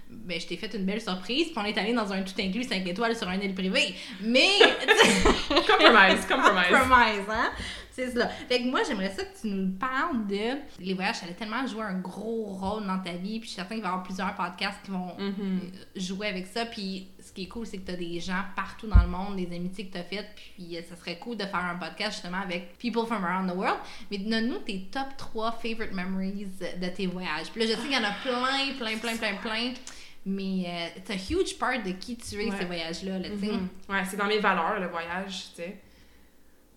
Ben, 0.09 0.39
je 0.39 0.45
t'ai 0.45 0.57
fait 0.57 0.71
une 0.75 0.85
belle 0.85 1.01
surprise, 1.01 1.47
puis 1.47 1.55
on 1.57 1.65
est 1.65 1.77
allé 1.77 1.91
dans 1.91 2.13
un 2.13 2.21
tout 2.21 2.39
inclus 2.39 2.63
5 2.63 2.87
étoiles 2.87 3.15
sur 3.15 3.27
un 3.27 3.39
île 3.39 3.55
privée. 3.55 3.95
Mais. 4.21 4.59
compromise, 5.49 6.25
compromise. 6.27 6.67
Compromise, 6.69 7.25
hein? 7.29 7.51
C'est 7.93 8.09
ça. 8.09 8.27
Fait 8.27 8.59
que 8.59 8.67
moi, 8.69 8.81
j'aimerais 8.87 9.11
ça 9.11 9.23
que 9.23 9.39
tu 9.39 9.47
nous 9.47 9.71
parles 9.77 10.25
de. 10.25 10.57
Les 10.79 10.95
voyages, 10.95 11.17
ça 11.17 11.25
allait 11.25 11.35
tellement 11.35 11.65
jouer 11.67 11.83
un 11.83 11.99
gros 11.99 12.45
rôle 12.45 12.87
dans 12.87 12.97
ta 12.97 13.11
vie. 13.11 13.39
Puis 13.39 13.41
je 13.41 13.45
suis 13.49 13.55
certaine 13.55 13.77
qu'il 13.77 13.83
va 13.83 13.89
y 13.89 13.91
avoir 13.91 14.03
plusieurs 14.03 14.33
podcasts 14.33 14.81
qui 14.83 14.89
vont 14.89 15.09
mm-hmm. 15.09 15.39
euh, 15.39 15.59
jouer 15.95 16.27
avec 16.27 16.47
ça. 16.47 16.65
Puis 16.65 17.07
ce 17.19 17.31
qui 17.31 17.43
est 17.43 17.47
cool, 17.47 17.67
c'est 17.67 17.77
que 17.77 17.85
tu 17.85 17.91
as 17.91 17.95
des 17.95 18.19
gens 18.19 18.41
partout 18.55 18.87
dans 18.87 18.99
le 18.99 19.07
monde, 19.07 19.35
des 19.35 19.55
amitiés 19.55 19.85
que 19.85 19.93
tu 19.93 19.99
as 19.99 20.03
faites. 20.03 20.29
Puis 20.35 20.75
euh, 20.75 20.81
ça 20.89 20.95
serait 20.95 21.19
cool 21.19 21.37
de 21.37 21.43
faire 21.43 21.63
un 21.63 21.75
podcast 21.75 22.13
justement 22.13 22.41
avec 22.41 22.79
people 22.79 23.05
from 23.05 23.23
around 23.23 23.47
the 23.47 23.55
world. 23.55 23.77
Mais 24.09 24.17
donne-nous 24.17 24.59
tes 24.59 24.87
top 24.91 25.15
3 25.15 25.51
favorite 25.51 25.93
memories 25.93 26.47
de 26.81 26.87
tes 26.87 27.05
voyages. 27.05 27.51
Puis 27.51 27.61
là, 27.61 27.67
je 27.67 27.79
sais 27.79 27.87
qu'il 27.87 27.93
y 27.93 27.97
en 27.97 28.03
a 28.03 28.13
plein, 28.23 28.73
plein, 28.79 28.97
plein, 28.97 29.17
plein, 29.17 29.35
plein. 29.35 29.73
Mais 30.25 30.65
euh, 30.65 31.01
c'est 31.05 31.13
un 31.13 31.37
huge 31.37 31.59
part 31.59 31.83
de 31.83 31.91
qui 31.91 32.17
tu 32.17 32.41
es, 32.41 32.49
ces 32.49 32.65
voyages-là. 32.65 33.19
Là, 33.19 33.29
mm-hmm. 33.29 33.67
Ouais, 33.89 34.03
c'est 34.09 34.17
dans 34.17 34.25
mes 34.25 34.39
valeurs, 34.39 34.79
le 34.79 34.87
voyage, 34.87 35.49
tu 35.55 35.61
sais. 35.61 35.77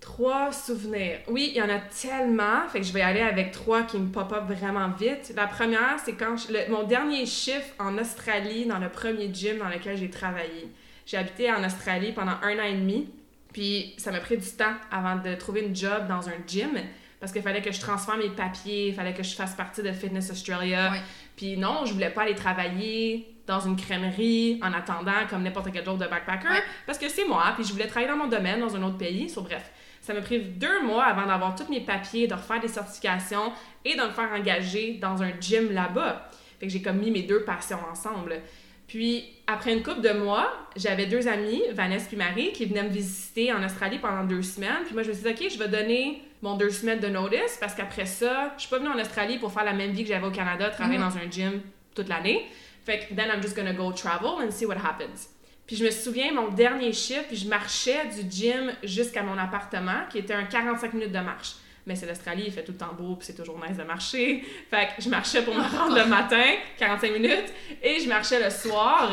Trois 0.06 0.52
souvenirs. 0.52 1.18
Oui, 1.26 1.50
il 1.52 1.56
y 1.56 1.60
en 1.60 1.68
a 1.68 1.80
tellement, 1.80 2.68
fait 2.68 2.78
que 2.78 2.86
je 2.86 2.92
vais 2.92 3.02
aller 3.02 3.20
avec 3.20 3.50
trois 3.50 3.82
qui 3.82 3.98
me 3.98 4.06
pop-up 4.06 4.44
vraiment 4.46 4.88
vite. 4.88 5.32
La 5.34 5.48
première, 5.48 5.96
c'est 6.04 6.12
quand 6.12 6.36
mon 6.68 6.84
dernier 6.84 7.26
chiffre 7.26 7.74
en 7.80 7.98
Australie, 7.98 8.66
dans 8.66 8.78
le 8.78 8.88
premier 8.88 9.34
gym 9.34 9.58
dans 9.58 9.68
lequel 9.68 9.96
j'ai 9.96 10.08
travaillé. 10.08 10.72
J'ai 11.06 11.16
habité 11.16 11.50
en 11.50 11.62
Australie 11.64 12.12
pendant 12.12 12.36
un 12.40 12.56
an 12.56 12.62
et 12.62 12.74
demi, 12.74 13.10
puis 13.52 13.94
ça 13.98 14.12
m'a 14.12 14.20
pris 14.20 14.38
du 14.38 14.46
temps 14.46 14.76
avant 14.92 15.16
de 15.16 15.34
trouver 15.34 15.62
une 15.62 15.74
job 15.74 16.06
dans 16.08 16.28
un 16.28 16.36
gym 16.46 16.70
parce 17.18 17.32
qu'il 17.32 17.42
fallait 17.42 17.62
que 17.62 17.72
je 17.72 17.80
transfère 17.80 18.16
mes 18.16 18.30
papiers, 18.30 18.88
il 18.88 18.94
fallait 18.94 19.14
que 19.14 19.24
je 19.24 19.34
fasse 19.34 19.56
partie 19.56 19.82
de 19.82 19.90
Fitness 19.90 20.30
Australia. 20.30 20.92
Puis 21.34 21.56
non, 21.56 21.84
je 21.84 21.92
voulais 21.92 22.10
pas 22.10 22.22
aller 22.22 22.36
travailler 22.36 23.34
dans 23.46 23.60
une 23.60 23.74
crèmerie 23.74 24.60
en 24.62 24.72
attendant 24.72 25.26
comme 25.28 25.42
n'importe 25.42 25.70
quel 25.72 25.84
jour 25.84 25.96
de 25.96 26.06
backpacker 26.06 26.62
parce 26.86 26.98
que 26.98 27.08
c'est 27.08 27.26
moi, 27.26 27.52
puis 27.56 27.64
je 27.64 27.72
voulais 27.72 27.86
travailler 27.88 28.10
dans 28.10 28.18
mon 28.18 28.28
domaine 28.28 28.60
dans 28.60 28.76
un 28.76 28.82
autre 28.84 28.98
pays. 28.98 29.28
So, 29.28 29.42
bref, 29.42 29.72
ça 30.06 30.14
m'a 30.14 30.20
pris 30.20 30.38
deux 30.38 30.84
mois 30.84 31.02
avant 31.02 31.26
d'avoir 31.26 31.56
tous 31.56 31.68
mes 31.68 31.80
papiers, 31.80 32.28
de 32.28 32.34
refaire 32.34 32.60
des 32.60 32.68
certifications 32.68 33.50
et 33.84 33.96
de 33.96 34.02
me 34.02 34.10
faire 34.10 34.30
engager 34.32 34.98
dans 35.02 35.20
un 35.20 35.32
gym 35.40 35.72
là-bas. 35.72 36.30
Fait 36.60 36.68
que 36.68 36.72
j'ai 36.72 36.80
comme 36.80 36.98
mis 36.98 37.10
mes 37.10 37.22
deux 37.22 37.42
passions 37.42 37.80
ensemble. 37.90 38.40
Puis, 38.86 39.24
après 39.48 39.72
une 39.72 39.82
couple 39.82 40.02
de 40.02 40.12
mois, 40.12 40.52
j'avais 40.76 41.06
deux 41.06 41.26
amis, 41.26 41.60
Vanessa 41.72 42.06
et 42.12 42.16
Marie, 42.16 42.52
qui 42.52 42.66
venaient 42.66 42.84
me 42.84 42.90
visiter 42.90 43.52
en 43.52 43.64
Australie 43.64 43.98
pendant 43.98 44.22
deux 44.22 44.42
semaines. 44.42 44.84
Puis 44.84 44.94
moi, 44.94 45.02
je 45.02 45.08
me 45.08 45.12
suis 45.12 45.24
dit, 45.24 45.30
OK, 45.30 45.50
je 45.52 45.58
vais 45.58 45.68
donner 45.68 46.22
mon 46.40 46.56
deux 46.56 46.70
semaines 46.70 47.00
de 47.00 47.08
notice 47.08 47.56
parce 47.58 47.74
qu'après 47.74 48.06
ça, 48.06 48.54
je 48.56 48.60
suis 48.60 48.70
pas 48.70 48.78
venue 48.78 48.90
en 48.90 49.00
Australie 49.00 49.38
pour 49.38 49.50
faire 49.50 49.64
la 49.64 49.72
même 49.72 49.90
vie 49.90 50.04
que 50.04 50.10
j'avais 50.10 50.28
au 50.28 50.30
Canada, 50.30 50.70
travailler 50.70 51.00
mm-hmm. 51.00 51.16
dans 51.16 51.16
un 51.16 51.28
gym 51.28 51.60
toute 51.96 52.08
l'année. 52.08 52.46
Fait 52.84 53.00
que, 53.00 53.14
then 53.14 53.26
I'm 53.34 53.42
just 53.42 53.56
gonna 53.56 53.72
go 53.72 53.90
travel 53.90 54.40
and 54.40 54.52
see 54.52 54.66
what 54.66 54.76
happens. 54.76 55.30
Puis 55.66 55.76
je 55.76 55.84
me 55.84 55.90
souviens, 55.90 56.32
mon 56.32 56.48
dernier 56.48 56.92
chiffre, 56.92 57.24
puis 57.26 57.36
je 57.36 57.48
marchais 57.48 58.06
du 58.06 58.30
gym 58.30 58.72
jusqu'à 58.84 59.22
mon 59.22 59.36
appartement, 59.36 60.06
qui 60.10 60.18
était 60.18 60.34
un 60.34 60.44
45 60.44 60.92
minutes 60.94 61.12
de 61.12 61.18
marche. 61.18 61.54
Mais 61.86 61.94
c'est 61.94 62.06
l'Australie, 62.06 62.44
il 62.46 62.52
fait 62.52 62.64
tout 62.64 62.72
le 62.72 62.78
temps 62.78 62.94
beau, 62.98 63.14
puis 63.14 63.26
c'est 63.26 63.36
toujours 63.36 63.60
nice 63.64 63.76
de 63.76 63.84
marcher. 63.84 64.44
Fait 64.70 64.88
que 64.96 65.02
je 65.02 65.08
marchais 65.08 65.42
pour 65.42 65.54
me 65.54 65.62
rendre 65.62 65.96
le 65.96 66.04
matin, 66.06 66.42
45 66.78 67.12
minutes, 67.12 67.52
et 67.80 68.00
je 68.00 68.08
marchais 68.08 68.42
le 68.42 68.50
soir. 68.50 69.12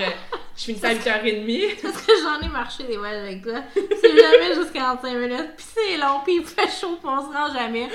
Je 0.55 0.63
finissais 0.63 0.87
à 0.87 0.93
8h30. 0.95 1.81
Parce 1.83 2.01
que 2.01 2.11
j'en 2.23 2.41
ai 2.41 2.49
marché 2.49 2.83
des 2.85 2.97
voyages 2.97 3.27
avec 3.27 3.43
toi. 3.43 3.61
C'est 3.75 4.19
jamais 4.19 4.55
juste 4.55 4.73
45 4.73 5.13
minutes, 5.13 5.51
puis 5.55 5.65
c'est 5.73 5.97
long, 5.97 6.21
puis 6.23 6.37
il 6.37 6.45
fait 6.45 6.69
chaud, 6.69 6.97
puis 6.99 7.09
on 7.09 7.21
se 7.21 7.35
rend 7.35 7.53
jamais. 7.53 7.89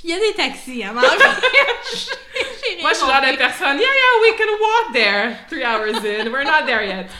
Puis 0.00 0.08
il 0.08 0.10
y 0.10 0.14
a 0.14 0.18
des 0.18 0.34
taxis, 0.34 0.82
hein, 0.82 0.92
Moi, 0.94 1.04
je 2.92 2.96
suis 2.96 3.06
genre 3.06 3.20
de 3.20 3.36
personne, 3.36 3.78
yeah, 3.78 3.86
yeah, 3.86 4.22
we 4.22 4.32
can 4.38 4.50
walk 4.58 4.94
there. 4.94 5.36
Three 5.48 5.62
hours 5.62 6.02
in, 6.02 6.30
we're 6.30 6.44
not 6.44 6.64
there 6.64 6.82
yet. 6.82 7.10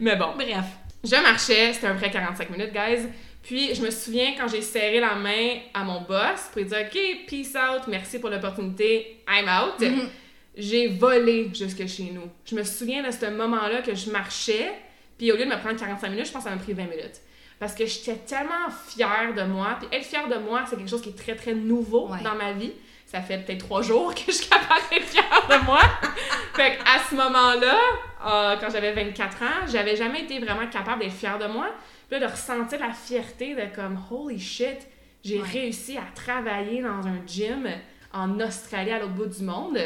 Mais 0.00 0.16
bon. 0.16 0.32
Bref. 0.34 0.64
Je 1.04 1.16
marchais, 1.16 1.74
c'était 1.74 1.88
un 1.88 1.92
vrai 1.92 2.10
45 2.10 2.48
minutes, 2.48 2.72
guys. 2.72 3.08
Puis 3.42 3.74
je 3.74 3.82
me 3.82 3.90
souviens 3.90 4.32
quand 4.38 4.48
j'ai 4.48 4.62
serré 4.62 5.00
la 5.00 5.14
main 5.14 5.58
à 5.74 5.84
mon 5.84 6.00
boss 6.00 6.48
pour 6.52 6.62
lui 6.62 6.68
dire 6.68 6.86
OK, 6.86 7.26
peace 7.26 7.54
out, 7.54 7.82
merci 7.88 8.18
pour 8.18 8.30
l'opportunité, 8.30 9.22
I'm 9.28 9.48
out. 9.48 9.80
Mhm. 9.80 10.08
J'ai 10.56 10.88
volé 10.88 11.50
jusque 11.52 11.86
chez 11.86 12.04
nous. 12.04 12.30
Je 12.46 12.54
me 12.54 12.62
souviens 12.62 13.02
de 13.02 13.10
ce 13.10 13.26
moment-là 13.26 13.82
que 13.82 13.94
je 13.94 14.10
marchais, 14.10 14.72
puis 15.18 15.32
au 15.32 15.36
lieu 15.36 15.44
de 15.44 15.50
me 15.50 15.58
prendre 15.58 15.78
45 15.78 16.08
minutes, 16.08 16.26
je 16.26 16.32
pense 16.32 16.44
que 16.44 16.48
ça 16.48 16.54
m'a 16.54 16.62
pris 16.62 16.72
20 16.72 16.84
minutes. 16.84 17.20
Parce 17.62 17.76
que 17.76 17.86
j'étais 17.86 18.16
tellement 18.16 18.68
fière 18.88 19.34
de 19.36 19.44
moi. 19.44 19.78
Puis 19.78 19.86
être 19.96 20.04
fière 20.04 20.26
de 20.26 20.34
moi, 20.34 20.64
c'est 20.68 20.74
quelque 20.74 20.90
chose 20.90 21.00
qui 21.00 21.10
est 21.10 21.16
très, 21.16 21.36
très 21.36 21.54
nouveau 21.54 22.08
dans 22.24 22.34
ma 22.34 22.50
vie. 22.50 22.72
Ça 23.06 23.20
fait 23.20 23.38
peut-être 23.38 23.64
trois 23.64 23.82
jours 23.82 24.12
que 24.12 24.22
je 24.26 24.32
suis 24.32 24.48
capable 24.48 24.80
d'être 24.90 25.06
fière 25.06 25.46
de 25.48 25.64
moi. 25.64 25.78
fait 26.56 26.76
à 26.84 26.98
ce 27.08 27.14
moment-là, 27.14 27.78
euh, 28.26 28.56
quand 28.60 28.68
j'avais 28.68 28.90
24 28.92 29.42
ans, 29.42 29.66
j'avais 29.70 29.94
jamais 29.94 30.22
été 30.22 30.40
vraiment 30.40 30.66
capable 30.66 31.02
d'être 31.02 31.12
fière 31.12 31.38
de 31.38 31.46
moi. 31.46 31.68
Puis 32.10 32.18
là, 32.18 32.26
de 32.26 32.32
ressentir 32.32 32.80
la 32.80 32.92
fierté 32.92 33.54
de 33.54 33.72
comme, 33.72 33.96
holy 34.10 34.40
shit, 34.40 34.78
j'ai 35.24 35.40
réussi 35.40 35.96
à 35.96 36.06
travailler 36.16 36.82
dans 36.82 37.06
un 37.06 37.24
gym 37.24 37.68
en 38.12 38.40
Australie 38.40 38.90
à 38.90 38.98
l'autre 38.98 39.12
bout 39.12 39.26
du 39.26 39.44
monde. 39.44 39.78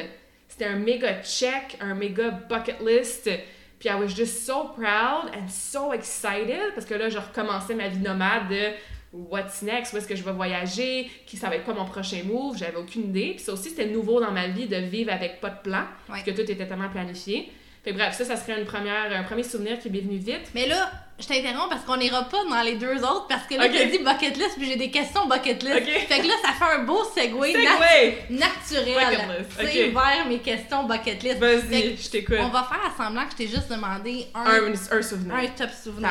C'était 0.48 0.64
un 0.64 0.76
méga 0.76 1.22
check, 1.22 1.76
un 1.82 1.94
méga 1.94 2.30
bucket 2.30 2.80
list. 2.80 3.28
Puis 3.78 3.88
I 3.88 3.94
was 3.94 4.08
just 4.08 4.46
so 4.46 4.72
proud 4.74 5.30
and 5.34 5.48
so 5.48 5.92
excited 5.92 6.74
parce 6.74 6.86
que 6.86 6.94
là, 6.94 7.08
je 7.08 7.18
recommençais 7.18 7.74
ma 7.74 7.88
vie 7.88 7.98
nomade 7.98 8.48
de 8.48 8.72
what's 9.12 9.62
next, 9.62 9.92
où 9.92 9.96
est-ce 9.96 10.08
que 10.08 10.16
je 10.16 10.22
vais 10.22 10.32
voyager, 10.32 11.10
qui 11.26 11.36
ça 11.36 11.48
va 11.48 11.56
être 11.56 11.64
quoi 11.64 11.74
mon 11.74 11.84
prochain 11.84 12.22
move, 12.24 12.56
j'avais 12.58 12.76
aucune 12.76 13.04
idée. 13.04 13.32
Puis 13.36 13.44
ça 13.44 13.52
aussi, 13.52 13.70
c'était 13.70 13.86
nouveau 13.86 14.20
dans 14.20 14.32
ma 14.32 14.48
vie 14.48 14.66
de 14.66 14.76
vivre 14.76 15.12
avec 15.12 15.40
pas 15.40 15.50
de 15.50 15.60
plan, 15.62 15.84
parce 16.06 16.22
que 16.22 16.30
tout 16.30 16.40
était 16.40 16.66
tellement 16.66 16.88
planifié. 16.88 17.50
Fait 17.84 17.92
bref, 17.92 18.14
ça, 18.14 18.24
ça 18.24 18.36
serait 18.36 18.58
une 18.58 18.66
première, 18.66 19.16
un 19.16 19.22
premier 19.22 19.44
souvenir 19.44 19.78
qui 19.78 19.90
m'est 19.90 20.00
venu 20.00 20.16
vite. 20.16 20.50
Mais 20.54 20.66
là, 20.66 20.90
je 21.18 21.26
t'interromps 21.26 21.70
parce 21.70 21.84
qu'on 21.84 21.96
n'ira 21.96 22.24
pas 22.24 22.44
dans 22.44 22.62
les 22.62 22.74
deux 22.74 22.98
autres 22.98 23.26
parce 23.28 23.46
que 23.46 23.54
là, 23.54 23.68
tu 23.68 23.78
as 23.78 23.86
dit 23.86 23.98
bucket 23.98 24.36
list 24.36 24.56
puis 24.58 24.66
j'ai 24.66 24.76
des 24.76 24.90
questions 24.90 25.26
bucket 25.26 25.62
list. 25.62 25.84
Fait 26.08 26.20
que 26.20 26.26
là, 26.26 26.34
ça 26.42 26.52
fait 26.52 26.74
un 26.78 26.84
beau 26.84 27.02
segway, 27.04 27.54
naturel 28.30 29.18
okay. 29.58 29.90
vers 29.90 30.26
mes 30.28 30.38
questions 30.38 30.84
bucket 30.84 31.22
list. 31.22 31.38
Vas-y, 31.38 31.96
je 31.96 32.10
t'écoute. 32.10 32.36
On 32.40 32.48
va 32.48 32.64
faire 32.64 32.92
semblant 32.96 33.24
que 33.24 33.32
je 33.32 33.36
t'ai 33.36 33.48
juste 33.48 33.70
demandé 33.70 34.26
un, 34.34 34.44
un, 34.44 35.02
souvenir. 35.02 35.34
Un 35.34 35.46
top 35.48 35.70
souvenir. 35.70 36.10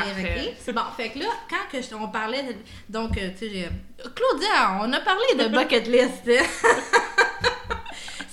C'est 0.59 0.73
Bon, 0.73 0.81
fait 0.97 1.09
que 1.09 1.19
là, 1.19 1.27
quand 1.49 1.71
que 1.71 1.95
on 1.95 2.09
parlait, 2.09 2.43
de, 2.43 2.53
donc, 2.89 3.17
euh, 3.17 3.29
tu 3.37 3.49
sais, 3.49 3.69
Claudia, 4.13 4.79
on 4.81 4.91
a 4.91 4.99
parlé 4.99 5.35
de 5.37 5.47
bucket 5.55 5.87
list. 5.87 6.29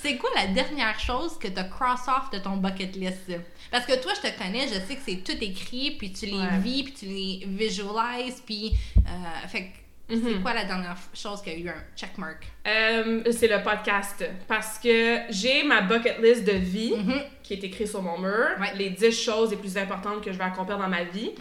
C'est 0.03 0.17
quoi 0.17 0.31
la 0.35 0.47
dernière 0.47 0.99
chose 0.99 1.39
que 1.39 1.47
tu 1.47 1.57
as 1.57 1.63
cross 1.63 2.09
off 2.09 2.29
de 2.29 2.37
ton 2.37 2.57
bucket 2.57 2.93
list? 2.97 3.31
Parce 3.71 3.85
que 3.85 4.01
toi, 4.01 4.11
je 4.13 4.27
te 4.27 4.37
connais, 4.37 4.67
je 4.67 4.73
sais 4.73 4.95
que 4.97 5.01
c'est 5.05 5.23
tout 5.23 5.41
écrit, 5.41 5.95
puis 5.97 6.11
tu 6.11 6.25
les 6.25 6.45
vis, 6.61 6.83
puis 6.83 6.93
tu 6.93 7.05
les 7.05 7.43
visualises, 7.47 8.43
puis. 8.45 8.73
Euh, 8.97 9.47
fait 9.47 9.71
c'est 10.09 10.17
mhm. 10.17 10.41
quoi 10.41 10.53
la 10.53 10.65
dernière 10.65 10.97
chose 11.13 11.41
qui 11.41 11.49
a 11.49 11.55
eu 11.55 11.69
un 11.69 11.81
checkmark? 11.95 12.45
Euh, 12.67 13.23
c'est 13.31 13.47
le 13.47 13.63
podcast. 13.63 14.29
Parce 14.45 14.77
que 14.77 15.19
j'ai 15.29 15.63
ma 15.63 15.81
bucket 15.81 16.21
list 16.21 16.43
de 16.43 16.51
vie 16.51 16.95
mhm. 16.97 17.21
qui 17.41 17.53
est 17.53 17.63
écrite 17.63 17.87
sur 17.87 18.01
mon 18.01 18.19
mur. 18.19 18.49
Les 18.75 18.89
10 18.89 19.11
choses 19.11 19.51
les 19.51 19.57
plus 19.57 19.77
importantes 19.77 20.21
que 20.21 20.33
je 20.33 20.37
vais 20.37 20.43
accomplir 20.43 20.77
dans 20.77 20.89
ma 20.89 21.05
vie. 21.05 21.31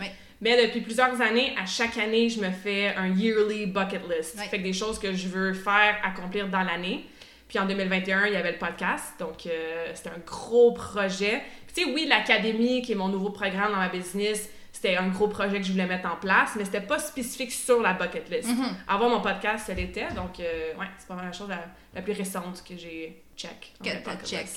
Mais 0.41 0.65
depuis 0.65 0.81
plusieurs 0.81 1.21
années, 1.21 1.53
à 1.61 1.67
chaque 1.67 1.99
année, 1.99 2.29
je 2.29 2.41
me 2.41 2.51
fais 2.51 2.95
un 2.95 3.09
yearly 3.09 3.67
bucket 3.67 4.03
list. 4.09 4.39
Fait 4.39 4.59
que 4.59 4.63
des 4.63 4.73
choses 4.73 5.01
que 5.01 5.13
je 5.13 5.27
veux 5.27 5.53
faire, 5.53 5.97
accomplir 6.05 6.49
dans 6.49 6.63
l'année. 6.63 7.05
Puis 7.53 7.59
en 7.59 7.67
2021, 7.67 8.29
il 8.29 8.33
y 8.33 8.37
avait 8.37 8.53
le 8.53 8.59
podcast. 8.59 9.13
Donc, 9.19 9.47
euh, 9.47 9.91
c'était 9.93 10.09
un 10.09 10.23
gros 10.27 10.73
projet. 10.73 11.43
tu 11.69 11.85
sais, 11.85 11.93
oui, 11.93 12.07
l'académie, 12.09 12.81
qui 12.81 12.93
est 12.93 12.95
mon 12.95 13.09
nouveau 13.09 13.29
programme 13.29 13.73
dans 13.73 13.79
ma 13.79 13.91
business, 13.91 14.49
c'était 14.73 14.97
un 14.97 15.09
gros 15.09 15.29
projet 15.29 15.61
que 15.61 15.67
je 15.67 15.73
voulais 15.73 15.85
mettre 15.85 16.11
en 16.11 16.17
place, 16.17 16.53
mais 16.57 16.65
c'était 16.65 16.81
pas 16.81 16.99
spécifique 16.99 17.53
sur 17.53 17.83
la 17.83 17.93
bucket 17.93 18.31
list. 18.31 18.49
Mm-hmm. 18.49 18.89
Avoir 18.89 19.11
mon 19.11 19.21
podcast, 19.21 19.67
ça 19.67 19.75
l'était. 19.75 20.09
Donc, 20.15 20.41
euh, 20.41 20.75
ouais, 20.79 20.87
c'est 20.97 21.07
pas 21.07 21.13
vraiment 21.13 21.29
la 21.29 21.37
chose 21.37 21.51
la, 21.95 22.01
plus 22.01 22.15
récente 22.15 22.65
que 22.67 22.75
j'ai 22.75 23.23
check. 23.37 23.75
Que 23.85 24.03
t'as 24.03 24.17
check. 24.25 24.49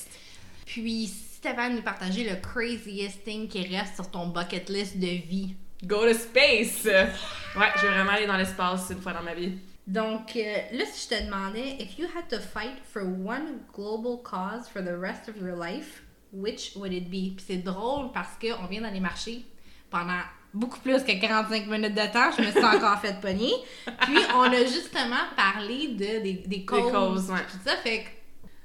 Puis, 0.66 1.08
si 1.08 1.42
t'avais 1.42 1.64
à 1.64 1.70
nous 1.70 1.82
partager 1.82 2.24
le 2.24 2.38
craziest 2.38 3.26
thing 3.26 3.50
qui 3.50 3.76
reste 3.76 3.96
sur 3.96 4.10
ton 4.10 4.28
bucket 4.28 4.70
list 4.70 4.98
de 4.98 5.06
vie? 5.06 5.54
Go 5.84 6.08
to 6.08 6.14
space! 6.14 6.86
Ouais, 6.86 7.72
je 7.76 7.82
vais 7.82 7.94
vraiment 7.94 8.12
aller 8.12 8.26
dans 8.26 8.38
l'espace 8.38 8.90
une 8.90 9.02
fois 9.02 9.12
dans 9.12 9.22
ma 9.22 9.34
vie. 9.34 9.58
Donc, 9.88 10.36
euh, 10.36 10.56
là, 10.72 10.86
si 10.92 11.08
je 11.08 11.16
te 11.16 11.24
demandais, 11.24 11.78
if 11.80 12.00
you 12.00 12.08
had 12.08 12.28
to 12.30 12.40
fight 12.40 12.80
for 12.92 13.04
one 13.04 13.60
global 13.74 14.18
cause 14.24 14.68
for 14.68 14.82
the 14.82 14.98
rest 14.98 15.30
of 15.30 15.38
your 15.38 15.56
life, 15.56 16.04
which 16.32 16.72
would 16.76 16.92
it 16.92 17.10
be? 17.10 17.36
Puis 17.36 17.46
c'est 17.48 17.58
drôle 17.58 18.12
parce 18.12 18.38
qu'on 18.40 18.66
vient 18.66 18.82
d'aller 18.82 19.00
marcher 19.00 19.46
pendant 19.92 20.22
beaucoup 20.54 20.80
plus 20.80 21.04
que 21.04 21.20
45 21.20 21.68
minutes 21.68 21.94
de 21.94 22.12
temps. 22.12 22.32
Je 22.36 22.42
me 22.42 22.52
suis 22.52 22.64
encore 22.64 23.00
fait 23.00 23.20
pogner. 23.22 23.54
Puis 24.02 24.18
on 24.36 24.44
a 24.44 24.64
justement 24.64 25.24
parlé 25.36 25.90
de, 25.90 26.24
des, 26.24 26.44
des 26.46 26.66
causes. 26.66 26.86
Des 26.86 26.92
causes, 26.92 27.30
ouais. 27.30 27.46
Tout 27.52 27.60
ça, 27.64 27.76
fait 27.78 28.00
que 28.00 28.10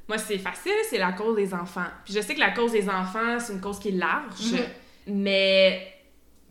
moi, 0.08 0.18
c'est 0.18 0.38
facile, 0.38 0.72
c'est 0.88 0.98
la 0.98 1.12
cause 1.12 1.36
des 1.36 1.52
enfants. 1.52 1.86
Puis 2.04 2.14
je 2.14 2.20
sais 2.20 2.34
que 2.34 2.40
la 2.40 2.50
cause 2.50 2.72
des 2.72 2.88
enfants, 2.88 3.38
c'est 3.38 3.52
une 3.52 3.60
cause 3.60 3.78
qui 3.78 3.88
est 3.88 3.92
large, 3.92 4.52
mhm. 4.52 5.14
mais 5.14 5.89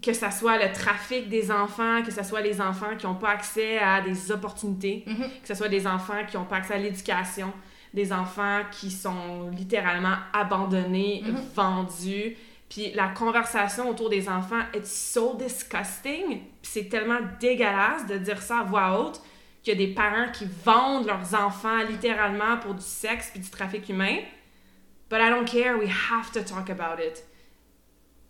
que 0.02 0.14
ça 0.14 0.32
soit 0.32 0.58
le 0.58 0.72
trafic 0.72 1.30
des 1.30 1.52
enfants, 1.52 2.02
que 2.04 2.12
ce 2.12 2.24
soit 2.24 2.41
les 2.41 2.62
enfants 2.62 2.95
qui 2.97 3.06
n'ont 3.06 3.16
pas 3.16 3.32
accès 3.32 3.78
à 3.80 4.02
des 4.02 4.32
opportunités, 4.32 5.04
mhm. 5.06 5.30
que 5.41 5.47
ce 5.47 5.56
soit 5.56 5.68
des 5.68 5.86
enfants 5.88 6.26
qui 6.30 6.38
n'ont 6.38 6.45
pas 6.45 6.58
accès 6.58 6.76
à 6.76 6.78
l'éducation, 6.78 7.52
des 7.93 8.14
enfants 8.14 8.62
qui 8.72 8.91
sont 8.91 9.50
littéralement 9.50 10.16
abandonnés, 10.32 11.24
mhm. 11.26 11.36
vendus. 11.54 12.38
Puis 12.70 12.91
la 12.93 13.10
conversation 13.10 13.89
autour 13.89 14.10
des 14.10 14.30
enfants 14.30 14.62
est 14.74 14.86
so 14.86 15.36
disgusting. 15.36 16.41
c'est 16.62 16.88
tellement 16.88 17.20
dégueulasse 17.39 18.06
de 18.06 18.18
dire 18.18 18.41
ça 18.41 18.60
à 18.60 18.64
voix 18.64 19.00
haute 19.00 19.22
qu'il 19.64 19.74
y 19.74 19.84
a 19.84 19.88
des 19.88 19.93
parents 19.93 20.32
qui 20.32 20.47
vendent 20.64 21.08
leurs 21.08 21.34
enfants 21.34 21.84
littéralement 21.89 22.58
pour 22.58 22.76
du 22.76 22.86
sexe 22.86 23.32
puis 23.32 23.41
du 23.41 23.50
trafic 23.50 23.89
humain. 23.89 24.20
But 25.10 25.20
I 25.20 25.30
don't 25.30 25.45
care, 25.45 25.78
we 25.78 25.89
have 25.89 26.32
to 26.34 26.41
talk 26.41 26.70
about 26.70 27.04
it. 27.04 27.24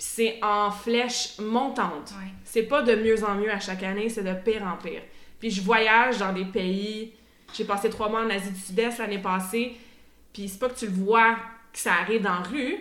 C'est 0.02 0.40
en 0.42 0.72
flèche 0.72 1.38
montante. 1.40 2.14
C'est 2.46 2.64
pas 2.64 2.82
de 2.82 2.96
mieux 2.96 3.22
en 3.24 3.36
mieux 3.36 3.52
à 3.52 3.60
chaque 3.60 3.84
année, 3.84 4.10
c'est 4.10 4.24
de 4.24 4.34
pire 4.34 4.64
en 4.64 4.78
pire. 4.82 5.02
Puis 5.40 5.52
je 5.52 5.62
voyage 5.62 6.18
dans 6.18 6.34
des 6.34 6.46
pays. 6.46 7.14
J'ai 7.54 7.66
passé 7.66 7.90
trois 7.90 8.10
mois 8.10 8.24
en 8.24 8.30
Asie 8.30 8.52
du 8.52 8.60
Sud-Est 8.60 8.98
l'année 9.00 9.20
passée. 9.20 9.76
Puis 10.34 10.48
c'est 10.48 10.60
pas 10.60 10.70
que 10.70 10.80
tu 10.80 10.86
le 10.86 10.94
vois 10.94 11.36
que 11.74 11.80
ça 11.80 11.94
arrive 11.96 12.22
dans 12.22 12.40
la 12.40 12.42
rue, 12.42 12.80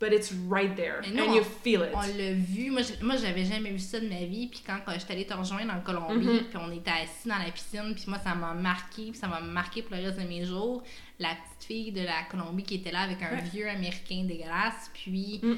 but 0.00 0.12
it's 0.12 0.32
right 0.48 0.74
there. 0.74 1.00
and 1.04 1.34
you 1.34 1.42
feel 1.62 1.82
it. 1.82 1.90
On 1.94 2.00
l'a 2.00 2.32
vu. 2.32 2.70
Moi, 2.70 2.82
moi, 3.02 3.16
j'avais 3.16 3.44
jamais 3.44 3.70
vu 3.70 3.78
ça 3.78 4.00
de 4.00 4.08
ma 4.08 4.24
vie. 4.24 4.46
Puis 4.48 4.62
quand, 4.66 4.78
quand 4.84 4.92
j'étais 4.92 5.12
allée 5.12 5.26
te 5.26 5.34
rejoindre 5.34 5.72
en 5.72 5.80
Colombie, 5.80 6.26
mm-hmm. 6.26 6.44
puis 6.44 6.58
on 6.58 6.72
était 6.72 6.90
assis 6.90 7.28
dans 7.28 7.38
la 7.38 7.50
piscine, 7.50 7.94
puis 7.94 8.04
moi, 8.08 8.18
ça 8.18 8.34
m'a 8.34 8.54
marqué, 8.54 9.10
puis 9.10 9.16
ça 9.16 9.28
m'a 9.28 9.40
marqué 9.40 9.82
pour 9.82 9.96
le 9.96 10.02
reste 10.04 10.18
de 10.18 10.26
mes 10.26 10.44
jours. 10.44 10.82
La 11.18 11.30
petite 11.30 11.66
fille 11.66 11.92
de 11.92 12.02
la 12.02 12.22
Colombie 12.30 12.62
qui 12.62 12.76
était 12.76 12.92
là 12.92 13.00
avec 13.00 13.22
un 13.22 13.36
vieux 13.36 13.68
américain 13.68 14.24
dégueulasse. 14.24 14.90
Puis, 14.94 15.40
mm. 15.42 15.56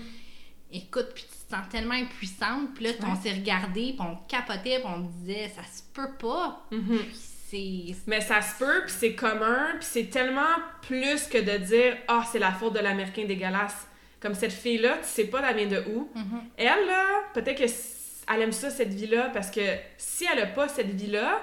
Écoute, 0.73 1.09
puis 1.15 1.25
tu 1.25 1.47
te 1.47 1.55
sens 1.55 1.69
tellement 1.71 1.95
impuissante. 1.95 2.75
Puis 2.75 2.85
là, 2.85 2.91
on 3.07 3.15
s'est 3.21 3.33
regardé, 3.33 3.95
puis 3.97 4.01
on 4.01 4.17
capotait, 4.29 4.81
puis 4.81 4.87
on 4.87 5.01
disait, 5.01 5.53
ça 5.55 5.63
se 5.63 5.83
peut 5.93 6.15
pas. 6.19 6.67
Mm-hmm. 6.73 7.95
Mais 8.07 8.21
ça 8.23 8.41
se 8.41 8.59
peut, 8.59 8.83
puis 8.87 8.95
c'est 8.99 9.15
commun, 9.15 9.73
puis 9.79 9.87
c'est 9.91 10.11
tellement 10.11 10.55
plus 10.81 11.27
que 11.27 11.37
de 11.37 11.59
dire 11.59 11.99
«Ah, 12.09 12.21
oh, 12.23 12.29
c'est 12.31 12.39
la 12.39 12.51
faute 12.53 12.73
de 12.73 12.79
l'Américain 12.79 13.25
dégueulasse». 13.27 13.87
Comme 14.21 14.35
cette 14.35 14.53
fille-là, 14.53 14.99
tu 15.03 15.09
sais 15.09 15.25
pas 15.25 15.41
la 15.43 15.53
vient 15.53 15.67
de 15.67 15.85
où. 15.89 16.11
Mm-hmm. 16.17 16.41
Elle, 16.57 16.87
là, 16.87 17.05
peut-être 17.35 17.59
qu'elle 17.59 18.41
aime 18.41 18.53
ça, 18.53 18.71
cette 18.71 18.95
vie-là, 18.95 19.31
parce 19.35 19.51
que 19.51 19.61
si 19.99 20.25
elle 20.33 20.41
a 20.41 20.47
pas 20.47 20.69
cette 20.69 20.95
vie-là, 20.95 21.43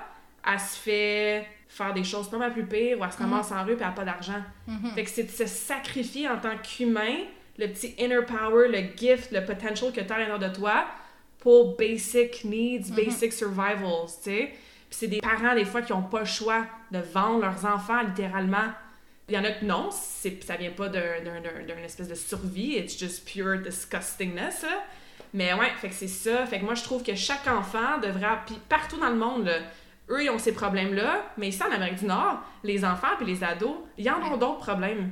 elle 0.52 0.60
se 0.60 0.78
fait 0.78 1.48
faire 1.68 1.94
des 1.94 2.04
choses 2.04 2.30
pas 2.30 2.38
mal 2.38 2.54
plus 2.54 2.66
pires, 2.66 3.00
ou 3.00 3.04
elle 3.04 3.12
se 3.12 3.18
mm-hmm. 3.18 3.22
ramasse 3.22 3.52
en 3.52 3.64
rue, 3.64 3.76
puis 3.76 3.84
elle 3.84 3.90
a 3.90 3.92
pas 3.92 4.06
d'argent. 4.06 4.42
Fait 4.96 5.04
que 5.04 5.10
c'est 5.12 5.26
de 5.26 5.32
se 5.32 5.46
sacrifier 5.46 6.28
en 6.28 6.38
tant 6.38 6.58
qu'humain, 6.58 7.18
le 7.60 7.68
petit 7.68 7.94
inner 8.00 8.22
power, 8.26 8.70
le 8.70 8.96
gift, 8.96 9.32
le 9.32 9.46
potential 9.46 9.92
que 9.92 10.02
tu 10.02 10.12
as 10.12 10.16
à 10.16 10.20
l'intérieur 10.20 10.40
de 10.40 10.56
toi, 10.56 10.86
pour 11.40 11.78
basic 11.78 12.44
needs, 12.46 12.92
basic 12.92 13.32
survivals, 13.32 14.08
tu 14.08 14.32
sais. 14.32 14.52
Puis 14.90 14.98
c'est 14.98 15.08
des 15.08 15.20
parents, 15.20 15.54
des 15.54 15.66
fois, 15.66 15.82
qui 15.82 15.94
ont 15.94 16.02
pas 16.02 16.22
le 16.22 16.26
choix 16.26 16.66
de 16.92 17.00
vendre 17.00 17.42
leurs 17.42 17.66
enfants, 17.66 18.02
littéralement, 18.02 18.72
il 19.28 19.36
y 19.36 19.38
en 19.38 19.44
a 19.44 19.52
que 19.52 19.64
non, 19.64 19.92
ça 19.92 20.56
vient 20.58 20.72
pas 20.72 20.90
d'une 20.90 21.84
espèce 21.86 22.08
de 22.08 22.16
survie, 22.16 22.78
it's 22.78 22.98
just 22.98 23.24
pure 23.32 23.60
disgustingness. 23.60 24.66
Mais 25.34 25.54
ouais, 25.54 25.70
fait 25.80 25.90
que 25.90 25.94
c'est 25.94 26.08
ça. 26.08 26.48
Fait 26.48 26.60
que 26.60 26.66
moi, 26.66 26.74
je 26.74 26.84
trouve 26.84 27.04
que 27.04 27.14
chaque 27.14 27.46
enfant 27.46 28.00
devrait. 28.02 28.40
Puis 28.48 28.58
partout 28.68 28.98
dans 28.98 29.10
le 29.10 29.16
monde, 29.16 29.52
eux, 30.10 30.24
ils 30.24 30.32
ont 30.32 30.40
ces 30.40 30.54
problèmes-là, 30.54 31.24
mais 31.38 31.50
ici, 31.50 31.62
en 31.62 31.72
Amérique 31.72 32.00
du 32.00 32.06
Nord, 32.06 32.42
les 32.64 32.84
enfants 32.84 33.16
puis 33.18 33.28
les 33.28 33.44
ados, 33.44 33.76
ils 34.00 34.10
en 34.10 34.20
ont 34.24 34.38
d'autres 34.38 34.58
problèmes. 34.58 35.12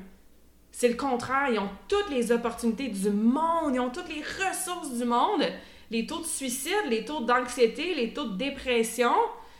C'est 0.79 0.89
le 0.89 0.93
contraire. 0.93 1.49
Ils 1.51 1.57
ont 1.57 1.71
toutes 1.87 2.11
les 2.11 2.31
opportunités 2.31 2.89
du 2.89 3.09
monde, 3.09 3.73
ils 3.73 3.79
ont 3.79 3.89
toutes 3.89 4.09
les 4.09 4.21
ressources 4.21 4.93
du 4.93 5.05
monde. 5.05 5.43
Les 5.89 6.05
taux 6.05 6.19
de 6.19 6.25
suicide, 6.25 6.85
les 6.87 7.03
taux 7.03 7.21
d'anxiété, 7.21 7.95
les 7.95 8.13
taux 8.13 8.25
de 8.25 8.37
dépression 8.37 9.11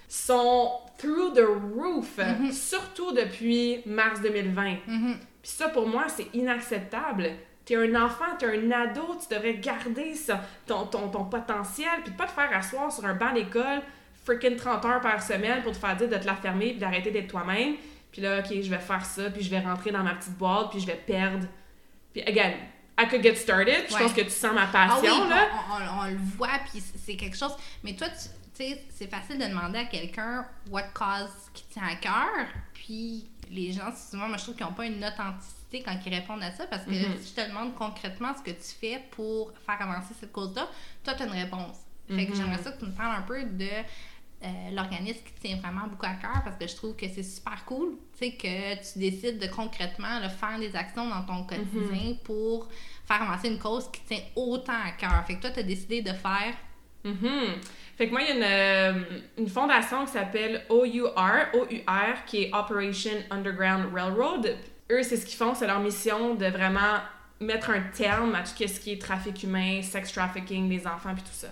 sont 0.07 0.73
through 0.99 1.33
the 1.33 1.43
roof, 1.75 2.19
mm-hmm. 2.19 2.51
surtout 2.51 3.13
depuis 3.13 3.79
mars 3.87 4.21
2020. 4.21 4.63
Mm-hmm. 4.63 5.15
Puis 5.41 5.51
ça, 5.51 5.69
pour 5.69 5.87
moi, 5.87 6.05
c'est 6.07 6.27
inacceptable. 6.35 7.31
T'es 7.65 7.77
un 7.77 7.95
enfant, 7.95 8.37
t'es 8.37 8.45
un 8.45 8.69
ado, 8.69 9.17
tu 9.19 9.33
devrais 9.33 9.55
garder 9.55 10.13
ça, 10.13 10.41
ton, 10.67 10.85
ton, 10.85 11.09
ton 11.09 11.25
potentiel, 11.25 11.89
puis 12.03 12.13
pas 12.13 12.27
te 12.27 12.31
faire 12.33 12.55
asseoir 12.55 12.91
sur 12.91 13.05
un 13.05 13.15
banc 13.15 13.33
d'école 13.33 13.81
freaking 14.27 14.57
30 14.57 14.85
heures 14.85 15.01
par 15.01 15.21
semaine 15.21 15.63
pour 15.63 15.71
te 15.71 15.77
faire 15.77 15.95
dire 15.95 16.09
de 16.09 16.17
te 16.17 16.25
la 16.25 16.35
fermer 16.35 16.71
puis 16.71 16.79
d'arrêter 16.79 17.11
d'être 17.11 17.29
toi-même. 17.29 17.75
Puis 18.11 18.21
là, 18.21 18.39
OK, 18.39 18.47
je 18.49 18.69
vais 18.69 18.79
faire 18.79 19.05
ça, 19.05 19.29
puis 19.29 19.43
je 19.43 19.49
vais 19.49 19.59
rentrer 19.59 19.91
dans 19.91 20.03
ma 20.03 20.15
petite 20.15 20.37
boîte, 20.37 20.71
puis 20.71 20.79
je 20.79 20.87
vais 20.87 20.95
perdre. 20.95 21.47
Puis, 22.13 22.21
again, 22.23 22.53
I 22.99 23.07
could 23.07 23.21
get 23.21 23.35
started. 23.35 23.85
Je 23.89 23.95
pense 23.95 24.13
que 24.13 24.21
tu 24.21 24.29
sens 24.29 24.53
ma 24.53 24.65
passion, 24.67 25.11
ah 25.13 25.21
oui, 25.23 25.29
là. 25.29 25.47
On, 25.71 26.01
on, 26.01 26.09
le 26.09 26.17
voit, 26.35 26.59
puis 26.71 26.81
c'est 26.81 27.15
quelque 27.15 27.37
chose. 27.37 27.55
Mais 27.83 27.95
toi, 27.95 28.07
tu, 28.09 28.63
c'est 28.89 29.07
facile 29.07 29.37
de 29.37 29.45
demander 29.45 29.79
à 29.79 29.85
quelqu'un 29.85 30.47
what 30.71 30.89
cause 30.93 31.29
qui 31.53 31.63
tient 31.65 31.87
à 31.87 31.95
cœur, 31.95 32.47
puis 32.73 33.29
les 33.51 33.71
gens, 33.71 33.93
souvent, 33.95 34.27
moi, 34.27 34.37
je 34.37 34.43
trouve 34.43 34.55
qu'ils 34.55 34.65
n'ont 34.65 34.73
pas 34.73 34.85
une 34.85 35.03
authenticité 35.03 35.83
quand 35.83 35.97
ils 36.05 36.13
répondent 36.13 36.43
à 36.43 36.51
ça, 36.51 36.65
parce 36.65 36.85
que 36.85 36.91
mm-hmm. 36.91 37.21
si 37.21 37.35
je 37.35 37.41
te 37.41 37.47
demande 37.47 37.75
concrètement 37.75 38.33
ce 38.35 38.41
que 38.41 38.55
tu 38.55 38.73
fais 38.79 39.03
pour 39.11 39.53
faire 39.65 39.81
avancer 39.81 40.13
cette 40.19 40.31
cause-là, 40.31 40.67
toi, 41.03 41.13
tu 41.13 41.23
as 41.23 41.25
une 41.25 41.31
réponse. 41.31 41.77
Fait 42.07 42.25
que 42.25 42.31
mm-hmm. 42.31 42.35
j'aimerais 42.35 42.63
ça 42.63 42.71
que 42.71 42.79
tu 42.79 42.85
me 42.85 42.91
parles 42.91 43.17
un 43.17 43.21
peu 43.23 43.43
de 43.43 43.69
euh, 44.43 44.47
l'organisme 44.71 45.19
qui 45.25 45.47
tient 45.47 45.57
vraiment 45.57 45.87
beaucoup 45.87 46.05
à 46.05 46.15
cœur 46.15 46.41
parce 46.43 46.57
que 46.57 46.67
je 46.67 46.75
trouve 46.75 46.95
que 46.95 47.07
c'est 47.07 47.23
super 47.23 47.65
cool, 47.65 47.97
tu 48.17 48.25
sais, 48.25 48.31
que 48.33 48.75
tu 48.93 48.99
décides 48.99 49.39
de 49.39 49.47
concrètement 49.47 50.21
faire 50.29 50.59
des 50.59 50.75
actions 50.75 51.09
dans 51.09 51.23
ton 51.23 51.43
quotidien 51.43 52.11
mm-hmm. 52.11 52.23
pour 52.23 52.69
faire 53.05 53.23
avancer 53.23 53.49
une 53.49 53.59
cause 53.59 53.89
qui 53.91 54.01
tient 54.01 54.23
autant 54.35 54.73
à 54.73 54.91
cœur. 54.91 55.23
Fait 55.25 55.35
que 55.35 55.41
toi, 55.41 55.49
tu 55.49 55.59
as 55.59 55.63
décidé 55.63 56.01
de 56.01 56.13
faire 56.13 56.53
fait 57.97 58.07
que 58.07 58.11
moi, 58.11 58.21
il 58.21 58.27
y 58.27 58.31
a 58.31 58.35
une, 58.35 58.43
euh, 58.43 59.21
une 59.37 59.47
fondation 59.47 60.05
qui 60.05 60.11
s'appelle 60.11 60.65
OUR, 60.69 61.13
OUR, 61.53 62.25
qui 62.25 62.43
est 62.43 62.53
Operation 62.53 63.23
Underground 63.31 63.93
Railroad. 63.93 64.55
Eux, 64.91 65.03
c'est 65.03 65.17
ce 65.17 65.25
qu'ils 65.25 65.37
font, 65.37 65.53
c'est 65.53 65.67
leur 65.67 65.79
mission 65.79 66.35
de 66.35 66.45
vraiment 66.45 66.99
mettre 67.39 67.69
un 67.69 67.81
terme 67.81 68.35
à 68.35 68.41
tout 68.41 68.67
ce 68.67 68.79
qui 68.79 68.93
est 68.93 69.01
trafic 69.01 69.43
humain, 69.43 69.81
sex 69.81 70.11
trafficking 70.11 70.69
des 70.69 70.85
enfants, 70.87 71.13
puis 71.13 71.23
tout 71.23 71.29
ça. 71.31 71.49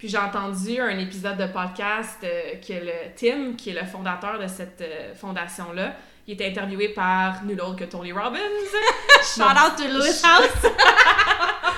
Puis 0.00 0.08
j'ai 0.08 0.16
entendu 0.16 0.80
un 0.80 0.98
épisode 0.98 1.36
de 1.36 1.44
podcast 1.48 2.16
euh, 2.24 2.54
que 2.66 2.72
le 2.72 3.14
Tim, 3.14 3.52
qui 3.54 3.68
est 3.68 3.78
le 3.78 3.86
fondateur 3.86 4.38
de 4.38 4.46
cette 4.46 4.80
euh, 4.80 5.14
fondation-là, 5.14 5.94
il 6.26 6.32
était 6.32 6.46
interviewé 6.46 6.88
par 6.88 7.44
nul 7.44 7.60
autre 7.60 7.76
que 7.76 7.84
Tony 7.84 8.10
Robbins. 8.10 8.38
Shout 9.22 9.42
out 9.42 9.76
to 9.76 9.84
Louis 9.84 10.08
House! 10.24 10.72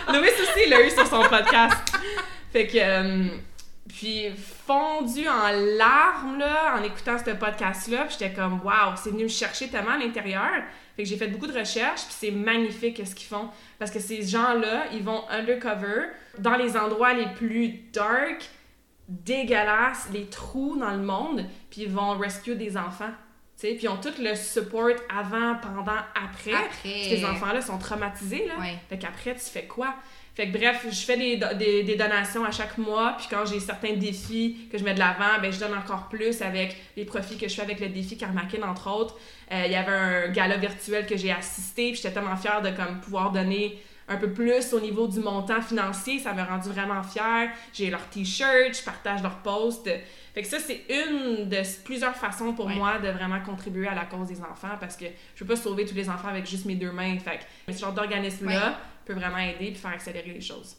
Louis 0.14 0.28
aussi, 0.40 0.70
l'a 0.70 0.86
eu 0.86 0.90
sur 0.90 1.04
son 1.04 1.22
podcast. 1.22 1.76
Fait 2.52 2.68
que 2.68 3.28
puis 3.88 4.30
fondu 4.66 5.28
en 5.28 5.48
larmes 5.76 6.38
là, 6.38 6.76
en 6.78 6.82
écoutant 6.84 7.16
ce 7.18 7.32
podcast-là, 7.32 8.06
j'étais 8.08 8.32
comme 8.32 8.60
waouh, 8.64 8.94
c'est 9.02 9.10
venu 9.10 9.24
me 9.24 9.28
chercher 9.28 9.68
tellement 9.68 9.94
à 9.94 9.98
l'intérieur. 9.98 10.62
Fait 10.96 11.04
que 11.04 11.08
j'ai 11.08 11.16
fait 11.16 11.28
beaucoup 11.28 11.46
de 11.46 11.58
recherches, 11.58 12.02
puis 12.02 12.14
c'est 12.18 12.30
magnifique 12.30 13.00
ce 13.06 13.14
qu'ils 13.14 13.28
font 13.28 13.48
parce 13.78 13.90
que 13.90 13.98
ces 14.00 14.22
gens-là, 14.22 14.84
ils 14.92 15.02
vont 15.02 15.28
undercover 15.30 16.08
dans 16.38 16.56
les 16.56 16.76
endroits 16.76 17.14
les 17.14 17.26
plus 17.34 17.80
dark, 17.92 18.48
dégueulasses, 19.08 20.08
les 20.12 20.26
trous 20.26 20.76
dans 20.76 20.90
le 20.90 21.02
monde, 21.02 21.44
puis 21.70 21.82
ils 21.82 21.90
vont 21.90 22.16
rescue 22.18 22.54
des 22.54 22.76
enfants. 22.76 23.10
Puis 23.58 23.78
ils 23.82 23.88
ont 23.88 23.96
tout 23.96 24.12
le 24.18 24.34
support 24.34 24.90
avant, 25.08 25.54
pendant, 25.56 25.92
après. 26.14 26.52
après. 26.52 27.04
Ces 27.04 27.24
enfants-là 27.24 27.60
sont 27.62 27.78
traumatisés. 27.78 28.46
Là. 28.46 28.54
Fait 28.88 28.98
qu'après, 28.98 29.34
tu 29.34 29.40
fais 29.40 29.66
quoi? 29.66 29.94
Fait 30.34 30.48
que 30.50 30.56
bref, 30.56 30.86
je 30.88 31.04
fais 31.04 31.16
des, 31.16 31.36
des, 31.56 31.82
des, 31.82 31.94
donations 31.94 32.42
à 32.42 32.50
chaque 32.50 32.78
mois, 32.78 33.16
puis 33.18 33.26
quand 33.30 33.44
j'ai 33.44 33.60
certains 33.60 33.92
défis 33.96 34.66
que 34.72 34.78
je 34.78 34.84
mets 34.84 34.94
de 34.94 34.98
l'avant, 34.98 35.38
ben 35.42 35.52
je 35.52 35.60
donne 35.60 35.74
encore 35.74 36.08
plus 36.08 36.40
avec 36.40 36.76
les 36.96 37.04
profits 37.04 37.36
que 37.36 37.48
je 37.48 37.54
fais 37.54 37.62
avec 37.62 37.80
le 37.80 37.88
défi 37.90 38.16
Karmakin, 38.16 38.62
entre 38.62 38.90
autres. 38.90 39.16
Euh, 39.52 39.64
il 39.66 39.72
y 39.72 39.76
avait 39.76 39.92
un 39.92 40.28
gala 40.28 40.56
virtuel 40.56 41.04
que 41.04 41.18
j'ai 41.18 41.30
assisté, 41.30 41.92
puis 41.92 41.96
j'étais 41.96 42.12
tellement 42.12 42.36
fière 42.36 42.62
de 42.62 42.70
comme, 42.70 43.00
pouvoir 43.00 43.30
donner 43.30 43.78
un 44.08 44.16
peu 44.16 44.30
plus 44.32 44.72
au 44.72 44.80
niveau 44.80 45.06
du 45.06 45.20
montant 45.20 45.60
financier. 45.60 46.18
Ça 46.18 46.32
m'a 46.32 46.44
rendu 46.44 46.70
vraiment 46.70 47.02
fière. 47.02 47.50
J'ai 47.72 47.90
leurs 47.90 48.08
t-shirts, 48.08 48.78
je 48.78 48.82
partage 48.82 49.22
leurs 49.22 49.38
posts. 49.38 49.90
Fait 50.34 50.42
que 50.42 50.48
ça, 50.48 50.58
c'est 50.58 50.84
une 50.88 51.48
de 51.48 51.84
plusieurs 51.84 52.16
façons 52.16 52.54
pour 52.54 52.68
moi 52.68 52.98
de 52.98 53.08
vraiment 53.08 53.40
contribuer 53.40 53.86
à 53.86 53.94
la 53.94 54.06
cause 54.06 54.28
des 54.28 54.40
enfants 54.40 54.76
parce 54.80 54.96
que 54.96 55.04
je 55.34 55.44
peux 55.44 55.54
pas 55.54 55.60
sauver 55.60 55.84
tous 55.84 55.94
les 55.94 56.08
enfants 56.08 56.28
avec 56.28 56.46
juste 56.46 56.64
mes 56.64 56.74
deux 56.74 56.90
mains. 56.90 57.18
Fait 57.18 57.40
que 57.66 57.72
ce 57.72 57.78
genre 57.78 57.92
d'organisme-là, 57.92 58.78
peut 59.04 59.14
vraiment 59.14 59.38
aider 59.38 59.66
et 59.66 59.74
faire 59.74 59.92
accélérer 59.92 60.32
les 60.32 60.40
choses. 60.40 60.76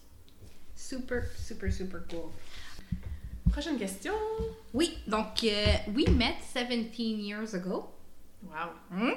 Super, 0.75 1.23
super, 1.37 1.71
super 1.71 1.99
cool. 2.09 2.31
Prochaine 3.51 3.77
question. 3.77 4.13
Oui, 4.73 4.97
donc, 5.07 5.43
euh, 5.43 5.65
we 5.95 6.07
met 6.09 6.35
17 6.53 6.97
years 6.97 7.53
ago. 7.53 7.89
Wow. 8.43 8.71
Hmm? 8.89 9.11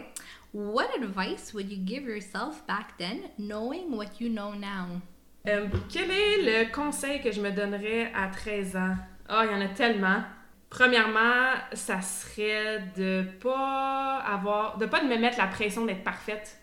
What 0.52 0.88
advice 0.94 1.52
would 1.54 1.70
you 1.70 1.78
give 1.78 2.04
yourself 2.04 2.66
back 2.66 2.96
then, 2.98 3.30
knowing 3.38 3.96
what 3.96 4.20
you 4.20 4.28
know 4.28 4.52
now? 4.54 5.00
Euh, 5.48 5.68
quel 5.88 6.10
est 6.10 6.42
le 6.42 6.72
conseil 6.72 7.20
que 7.22 7.30
je 7.30 7.40
me 7.40 7.50
donnerais 7.50 8.12
à 8.14 8.28
13 8.28 8.76
ans? 8.76 8.96
Ah, 9.28 9.44
il 9.44 9.52
y 9.52 9.54
en 9.54 9.60
a 9.60 9.68
tellement. 9.68 10.22
Premièrement, 10.68 11.54
ça 11.72 12.00
serait 12.02 12.82
de 12.96 13.24
pas 13.40 14.18
avoir, 14.18 14.78
de 14.78 14.86
pas 14.86 15.02
me 15.02 15.16
mettre 15.16 15.38
la 15.38 15.46
pression 15.46 15.84
d'être 15.84 16.02
parfaite, 16.02 16.58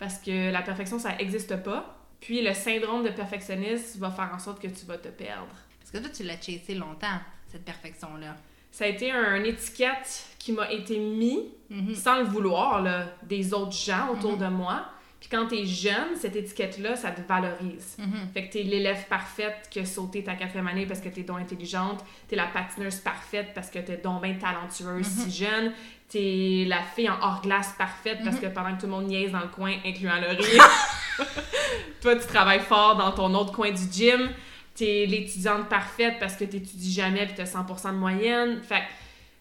parce 0.00 0.18
que 0.18 0.50
la 0.50 0.62
perfection 0.62 0.98
ça 0.98 1.14
n'existe 1.14 1.54
pas. 1.62 1.96
Puis 2.20 2.42
le 2.42 2.52
syndrome 2.54 3.04
de 3.04 3.10
perfectionniste 3.10 3.96
va 3.98 4.10
faire 4.10 4.30
en 4.34 4.38
sorte 4.40 4.60
que 4.60 4.66
tu 4.68 4.84
vas 4.86 4.98
te 4.98 5.08
perdre. 5.08 5.46
Parce 5.78 5.90
que 5.92 5.98
toi, 5.98 6.08
tu 6.14 6.22
l'as 6.24 6.34
chassé 6.40 6.74
longtemps, 6.74 7.18
cette 7.48 7.64
perfection-là. 7.64 8.36
Ça 8.72 8.84
a 8.84 8.88
été 8.88 9.10
une 9.10 9.46
étiquette 9.46 10.26
qui 10.38 10.52
m'a 10.52 10.70
été 10.70 10.98
mise, 10.98 11.40
Mhm. 11.70 11.94
sans 11.94 12.18
le 12.18 12.24
vouloir, 12.24 12.82
là, 12.82 13.06
des 13.22 13.54
autres 13.54 13.72
gens 13.76 14.08
autour 14.12 14.32
Mhm. 14.32 14.38
de 14.38 14.46
moi. 14.48 14.84
Puis 15.18 15.28
quand 15.28 15.46
t'es 15.48 15.66
jeune, 15.66 16.16
cette 16.16 16.34
étiquette-là, 16.36 16.96
ça 16.96 17.10
te 17.10 17.20
valorise. 17.20 17.96
Mhm. 17.98 18.28
Fait 18.32 18.46
que 18.46 18.52
t'es 18.52 18.62
l'élève 18.62 19.06
parfaite 19.08 19.68
qui 19.70 19.80
a 19.80 19.84
sauté 19.84 20.22
ta 20.24 20.34
quatrième 20.34 20.66
année 20.68 20.86
parce 20.86 21.00
que 21.00 21.08
t'es 21.10 21.22
donc 21.24 21.40
intelligente. 21.40 22.02
T'es 22.28 22.36
la 22.36 22.46
patineuse 22.46 22.96
parfaite 23.00 23.48
parce 23.54 23.68
que 23.70 23.78
t'es 23.80 23.98
donc 23.98 24.22
bien 24.22 24.34
talentueuse 24.34 25.06
si 25.06 25.30
jeune. 25.30 25.72
T'es 26.10 26.64
la 26.66 26.82
fille 26.82 27.08
en 27.08 27.18
hors-glace 27.22 27.72
parfaite 27.78 28.18
parce 28.24 28.36
Mhm. 28.36 28.42
que 28.42 28.46
pendant 28.48 28.74
que 28.74 28.80
tout 28.80 28.86
le 28.86 28.92
monde 28.92 29.06
niaise 29.06 29.30
dans 29.32 29.40
le 29.40 29.48
coin, 29.48 29.72
incluant 29.86 30.16
Laurie, 30.20 30.58
toi, 32.02 32.16
tu 32.16 32.26
travailles 32.26 32.60
fort 32.60 32.96
dans 32.96 33.12
ton 33.12 33.32
autre 33.34 33.52
coin 33.52 33.70
du 33.70 33.82
gym. 33.90 34.30
T'es 34.74 35.06
l'étudiante 35.06 35.68
parfaite 35.68 36.14
parce 36.18 36.34
que 36.36 36.44
t'étudies 36.44 36.92
jamais 36.92 37.26
puis 37.26 37.34
t'as 37.36 37.44
100% 37.44 37.92
de 37.92 37.96
moyenne. 37.98 38.60
Fait 38.62 38.82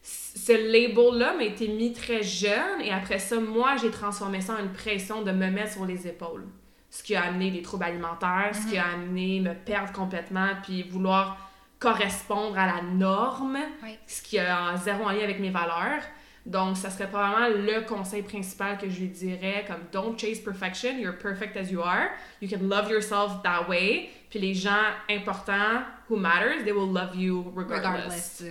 ce 0.01 0.51
label-là 0.53 1.33
m'a 1.35 1.43
été 1.43 1.67
mis 1.67 1.91
très 1.93 2.23
jeune 2.23 2.81
et 2.83 2.91
après 2.91 3.19
ça, 3.19 3.39
moi, 3.39 3.75
j'ai 3.81 3.89
transformé 3.91 4.41
ça 4.41 4.53
en 4.53 4.59
une 4.59 4.71
pression 4.73 5.21
de 5.23 5.31
me 5.31 5.49
mettre 5.49 5.73
sur 5.73 5.85
les 5.85 6.07
épaules. 6.07 6.45
Ce 6.91 7.03
qui 7.03 7.15
a 7.15 7.23
amené 7.23 7.51
des 7.51 7.61
troubles 7.61 7.83
alimentaires, 7.83 8.51
ce 8.53 8.69
qui 8.69 8.77
a 8.77 8.85
amené 8.93 9.39
me 9.39 9.53
perdre 9.53 9.91
complètement 9.91 10.49
puis 10.63 10.83
vouloir 10.83 11.37
correspondre 11.79 12.57
à 12.57 12.65
la 12.65 12.81
norme, 12.81 13.57
Oui. 13.83 13.97
ce 14.07 14.21
qui 14.21 14.37
a 14.39 14.75
zéro 14.77 15.03
en 15.05 15.11
lien 15.11 15.23
avec 15.23 15.39
mes 15.39 15.49
valeurs. 15.51 16.01
Donc, 16.45 16.77
ça 16.77 16.89
serait 16.89 17.07
probablement 17.07 17.49
le 17.49 17.81
conseil 17.85 18.23
principal 18.23 18.77
que 18.77 18.89
je 18.89 19.01
lui 19.01 19.09
dirais, 19.09 19.65
comme 19.67 19.81
don't 19.91 20.17
chase 20.17 20.39
perfection, 20.39 20.97
you're 20.97 21.17
perfect 21.17 21.57
as 21.57 21.69
you 21.69 21.81
are. 21.81 22.09
You 22.41 22.49
can 22.49 22.67
love 22.67 22.89
yourself 22.89 23.43
that 23.43 23.67
way. 23.67 24.09
Puis 24.29 24.39
les 24.39 24.53
gens 24.53 24.93
importants, 25.09 25.83
who 26.09 26.15
matters, 26.15 26.63
they 26.63 26.71
will 26.71 26.91
love 26.91 27.15
you 27.15 27.51
regardless. 27.55 28.39
Regardless. 28.39 28.43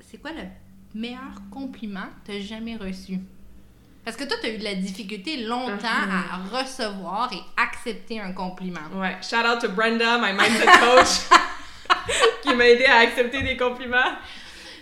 C'est 0.00 0.18
quoi 0.18 0.32
le 0.32 0.44
meilleur 0.94 1.42
compliment 1.50 2.06
que 2.24 2.32
tu 2.32 2.42
jamais 2.42 2.76
reçu? 2.76 3.18
Parce 4.04 4.16
que 4.16 4.22
toi, 4.22 4.36
tu 4.40 4.46
as 4.46 4.50
eu 4.54 4.58
de 4.58 4.64
la 4.64 4.76
difficulté 4.76 5.44
longtemps 5.44 5.88
à 5.88 6.56
recevoir 6.56 7.28
et 7.32 7.40
accepter 7.56 8.20
un 8.20 8.32
compliment. 8.32 8.88
Ouais, 8.94 9.16
shout 9.20 9.44
out 9.44 9.60
to 9.60 9.68
Brenda, 9.70 10.18
my 10.18 10.32
mindset 10.32 10.66
coach, 10.78 11.40
qui 12.42 12.54
m'a 12.54 12.68
aidé 12.68 12.84
à 12.84 12.98
accepter 12.98 13.42
des 13.42 13.56
compliments. 13.56 14.14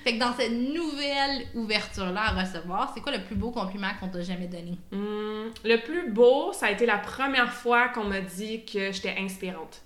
Fait 0.05 0.15
que 0.15 0.19
dans 0.19 0.35
cette 0.35 0.53
nouvelle 0.53 1.47
ouverture-là 1.55 2.21
à 2.27 2.43
recevoir, 2.43 2.93
c'est 2.95 3.01
quoi 3.01 3.11
le 3.13 3.25
plus 3.25 3.35
beau 3.37 3.51
compliment 3.51 3.89
qu'on 3.99 4.09
t'a 4.09 4.21
jamais 4.21 4.47
donné? 4.49 4.79
Hmm, 4.93 5.49
le 5.65 5.77
plus 5.79 6.11
beau, 6.11 6.53
ça 6.53 6.67
a 6.67 6.71
été 6.71 6.85
la 6.85 6.99
première 6.99 7.53
fois 7.53 7.89
qu'on 7.89 8.05
m'a 8.05 8.21
dit 8.21 8.65
que 8.67 8.93
j'étais 8.93 9.15
inspirante. 9.19 9.81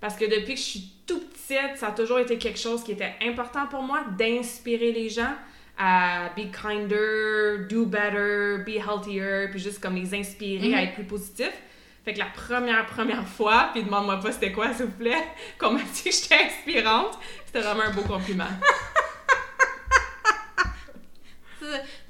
Parce 0.00 0.16
que 0.16 0.24
depuis 0.24 0.54
que 0.54 0.60
je 0.60 0.64
suis 0.64 0.92
tout 1.06 1.20
petite, 1.20 1.76
ça 1.76 1.88
a 1.88 1.92
toujours 1.92 2.18
été 2.18 2.36
quelque 2.36 2.58
chose 2.58 2.82
qui 2.82 2.92
était 2.92 3.14
important 3.22 3.66
pour 3.68 3.82
moi, 3.82 4.00
d'inspirer 4.18 4.90
les 4.92 5.08
gens 5.08 5.32
à 5.78 6.30
be 6.36 6.50
kinder, 6.52 7.66
do 7.70 7.86
better, 7.86 8.58
be 8.66 8.76
healthier, 8.76 9.48
puis 9.50 9.60
juste 9.60 9.80
comme 9.80 9.94
les 9.94 10.14
inspirer 10.14 10.68
Mhm. 10.68 10.74
à 10.74 10.82
être 10.82 10.94
plus 10.94 11.04
positifs. 11.04 11.62
Fait 12.04 12.12
que 12.12 12.18
la 12.18 12.26
première, 12.26 12.84
première 12.86 13.26
fois, 13.26 13.70
puis 13.72 13.82
demande-moi 13.84 14.18
pas 14.20 14.30
c'était 14.32 14.52
quoi, 14.52 14.74
s'il 14.74 14.86
vous 14.86 14.92
plaît, 14.92 15.24
qu'on 15.58 15.70
m'a 15.72 15.80
dit 15.80 16.02
que 16.04 16.10
j'étais 16.10 16.44
inspirante, 16.44 17.18
c'était 17.46 17.60
vraiment 17.60 17.84
un 17.84 17.92
beau 17.92 18.02
compliment. 18.02 18.44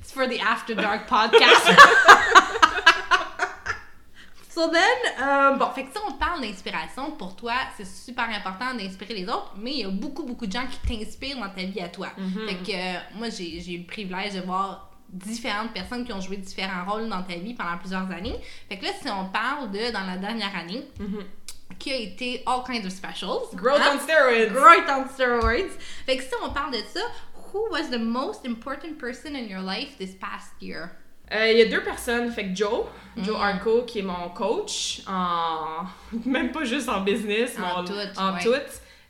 It's 0.01 0.04
for 0.15 0.27
the 0.29 0.41
After 0.41 0.75
Dark 0.77 1.09
podcast. 1.09 1.67
so 4.49 4.71
then, 4.71 4.81
euh, 5.21 5.57
bon, 5.57 5.67
fait 5.75 5.85
que 5.85 5.91
si 5.93 5.99
on 6.07 6.13
parle 6.13 6.41
d'inspiration, 6.41 7.11
pour 7.13 7.35
toi, 7.35 7.55
c'est 7.77 7.87
super 7.87 8.29
important 8.31 8.75
d'inspirer 8.75 9.15
les 9.15 9.25
autres, 9.25 9.53
mais 9.59 9.73
il 9.73 9.79
y 9.81 9.85
a 9.85 9.89
beaucoup, 9.89 10.23
beaucoup 10.23 10.47
de 10.47 10.53
gens 10.53 10.67
qui 10.67 10.79
t'inspirent 10.97 11.39
dans 11.39 11.49
ta 11.51 11.63
vie 11.63 11.81
à 11.81 11.89
toi. 11.89 12.09
Mhm. 12.17 12.49
Fait 12.49 12.55
que 12.57 12.73
euh, 12.77 12.99
moi, 13.17 13.29
j'ai 13.31 13.75
eu 13.75 13.79
le 13.79 13.87
privilège 13.87 14.35
de 14.35 14.41
voir 14.41 14.91
différentes 15.09 15.73
personnes 15.73 16.05
qui 16.05 16.13
ont 16.13 16.21
joué 16.21 16.37
différents 16.37 16.85
rôles 16.89 17.09
dans 17.09 17.23
ta 17.23 17.35
vie 17.35 17.55
pendant 17.55 17.77
plusieurs 17.79 18.11
années. 18.11 18.41
Fait 18.69 18.79
que 18.79 18.85
là, 18.85 18.91
si 19.01 19.09
on 19.09 19.27
parle 19.27 19.71
de, 19.71 19.93
dans 19.93 20.07
la 20.07 20.17
dernière 20.17 20.55
année, 20.57 20.85
Mhm. 21.01 21.25
qui 21.79 21.93
a 21.93 21.97
été 21.97 22.43
All 22.47 22.63
Kinds 22.65 22.87
of 22.87 22.93
Specials. 22.93 23.55
Growth 23.55 23.81
hein? 23.81 23.97
on 23.97 23.99
steroids! 24.01 24.47
Growth 24.53 24.89
on 24.89 25.09
steroids. 25.13 25.71
Fait 26.07 26.17
que 26.17 26.23
si 26.23 26.31
on 26.45 26.51
parle 26.51 26.73
de 26.73 26.79
ça, 26.93 27.01
who 27.55 27.71
was 27.71 27.89
the 27.91 27.99
most 27.99 28.45
important 28.45 28.99
person 28.99 29.35
in 29.37 29.49
your 29.49 29.63
life 29.63 29.97
this 29.99 30.15
past 30.15 30.53
year? 30.61 30.91
Euh, 31.33 31.51
Il 31.53 31.59
y 31.59 31.63
a 31.63 31.67
deux 31.67 31.83
personnes, 31.83 32.31
fait 32.31 32.49
que 32.51 32.55
Joe, 32.55 32.85
Joe 33.17 33.37
Mm. 33.39 33.41
Arco, 33.43 33.83
qui 33.87 34.01
est 34.01 34.03
mon 34.03 34.29
coach, 34.35 35.01
en 35.07 35.87
même 36.27 36.53
pas 36.53 36.65
juste 36.65 36.89
en 36.91 37.01
business, 37.01 37.57
En 37.59 37.81
en, 37.81 37.85
tout, 37.85 37.93
en 38.19 38.35
ouais. 38.35 38.43
tout. 38.43 38.53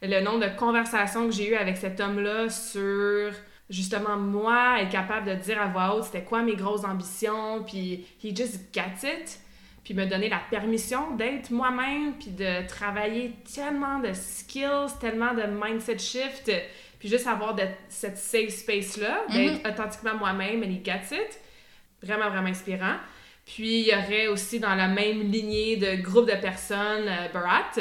Le 0.03 0.21
nombre 0.21 0.41
de 0.41 0.57
conversations 0.57 1.27
que 1.27 1.33
j'ai 1.33 1.51
eues 1.51 1.57
avec 1.57 1.77
cet 1.79 1.99
homme-là 1.99 2.51
sur 2.51 3.33
justement 3.71 4.17
moi, 4.19 4.77
être 4.83 4.91
capable 4.91 5.27
de 5.31 5.35
dire 5.37 5.61
à 5.61 5.67
voix 5.69 5.97
haute 5.97 6.05
c'était 6.05 6.23
quoi 6.23 6.43
mes 6.43 6.55
grosses 6.55 6.85
ambitions, 6.85 7.65
puis 7.65 8.07
he 8.23 8.37
just 8.37 8.61
gets 8.73 9.03
it, 9.03 9.41
puis 9.83 9.95
me 9.95 10.05
donner 10.07 10.29
la 10.29 10.41
permission 10.51 11.17
d'être 11.17 11.51
moi-même, 11.51 12.13
puis 12.19 12.31
de 12.31 12.67
travailler 12.69 13.35
tellement 13.55 13.99
de 14.01 14.13
skills, 14.13 14.93
tellement 15.01 15.33
de 15.35 15.43
mindset 15.45 15.99
shift, 15.99 16.51
puis 17.05 17.11
juste 17.11 17.27
avoir 17.27 17.55
de, 17.55 17.65
cette 17.91 18.17
safe 18.17 18.49
space-là, 18.49 19.25
d'être 19.31 19.69
authentiquement 19.69 20.15
moi-même, 20.15 20.63
and 20.63 20.71
he 20.71 20.83
gets 20.83 21.15
it 21.15 21.39
vraiment, 22.03 22.31
vraiment 22.31 22.49
inspirant. 22.49 22.95
Puis 23.45 23.81
il 23.81 23.89
y 23.89 23.93
aurait 23.93 24.27
aussi 24.29 24.59
dans 24.59 24.75
la 24.75 24.89
même 24.89 25.31
lignée 25.31 25.77
de 25.77 26.01
groupe 26.01 26.27
de 26.27 26.37
personnes, 26.37 27.07
euh, 27.07 27.29
Barat, 27.31 27.73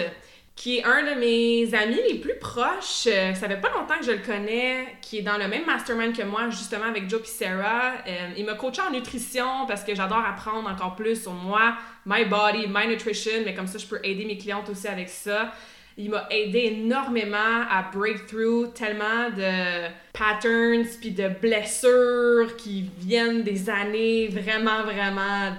qui 0.57 0.79
est 0.79 0.83
un 0.83 1.03
de 1.03 1.19
mes 1.21 1.73
amis 1.73 2.01
les 2.11 2.19
plus 2.19 2.37
proches. 2.37 3.07
Euh, 3.07 3.33
ça 3.33 3.47
fait 3.47 3.61
pas 3.61 3.69
longtemps 3.69 3.97
que 3.97 4.03
je 4.03 4.11
le 4.11 4.17
connais, 4.17 4.97
qui 5.01 5.19
est 5.19 5.21
dans 5.21 5.37
le 5.37 5.47
même 5.47 5.65
mastermind 5.67 6.13
que 6.13 6.23
moi, 6.23 6.49
justement 6.49 6.87
avec 6.87 7.09
Joe 7.09 7.21
et 7.21 7.25
Sarah. 7.25 7.93
Euh, 8.05 8.33
il 8.35 8.45
m'a 8.45 8.55
coaché 8.55 8.81
en 8.81 8.91
nutrition 8.91 9.65
parce 9.69 9.85
que 9.85 9.95
j'adore 9.95 10.25
apprendre 10.25 10.69
encore 10.69 10.97
plus 10.97 11.23
sur 11.23 11.31
moi, 11.31 11.77
my 12.05 12.25
body, 12.25 12.67
my 12.67 12.87
nutrition, 12.89 13.43
mais 13.45 13.53
comme 13.53 13.67
ça, 13.67 13.77
je 13.77 13.85
peux 13.85 14.01
aider 14.03 14.25
mes 14.25 14.37
clientes 14.37 14.67
aussi 14.67 14.89
avec 14.89 15.07
ça. 15.07 15.53
Il 15.97 16.09
m'a 16.09 16.25
aidé 16.31 16.73
énormément 16.75 17.61
à 17.69 17.89
break 17.93 18.25
through 18.25 18.73
tellement 18.73 19.29
de 19.29 19.87
patterns 20.11 20.87
puis 20.99 21.11
de 21.11 21.27
blessures 21.29 22.55
qui 22.57 22.89
viennent 22.99 23.43
des 23.43 23.69
années 23.69 24.27
vraiment, 24.27 24.83
vraiment 24.83 25.53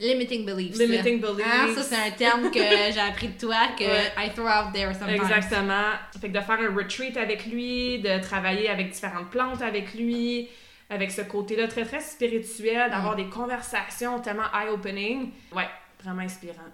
Limiting 0.00 0.44
beliefs. 0.46 0.78
limiting 0.78 1.20
là. 1.20 1.28
beliefs. 1.32 1.46
Hein, 1.46 1.74
ça, 1.74 1.82
c'est 1.82 1.96
un 1.96 2.10
terme 2.12 2.50
que 2.50 2.58
j'ai 2.92 3.00
appris 3.00 3.28
de 3.28 3.38
toi, 3.38 3.56
que 3.76 3.82
Ouais. 3.82 4.12
I 4.16 4.30
throw 4.30 4.46
out 4.46 4.72
there 4.72 4.94
sometimes. 4.94 5.16
Exactement. 5.16 5.92
Fait 6.20 6.28
que 6.28 6.38
de 6.38 6.40
faire 6.40 6.60
un 6.60 6.74
retreat 6.74 7.16
avec 7.16 7.46
lui, 7.46 7.98
de 7.98 8.20
travailler 8.22 8.68
avec 8.68 8.90
différentes 8.92 9.30
plantes 9.30 9.60
avec 9.60 9.94
lui, 9.94 10.48
avec 10.88 11.10
ce 11.10 11.22
côté-là 11.22 11.66
très, 11.66 11.84
très 11.84 12.00
spirituel, 12.00 12.90
d'avoir 12.90 13.16
des 13.16 13.26
conversations 13.26 14.20
tellement 14.20 14.44
eye-opening. 14.54 15.30
Ouais, 15.52 15.68
vraiment 16.04 16.22
inspirant. 16.22 16.70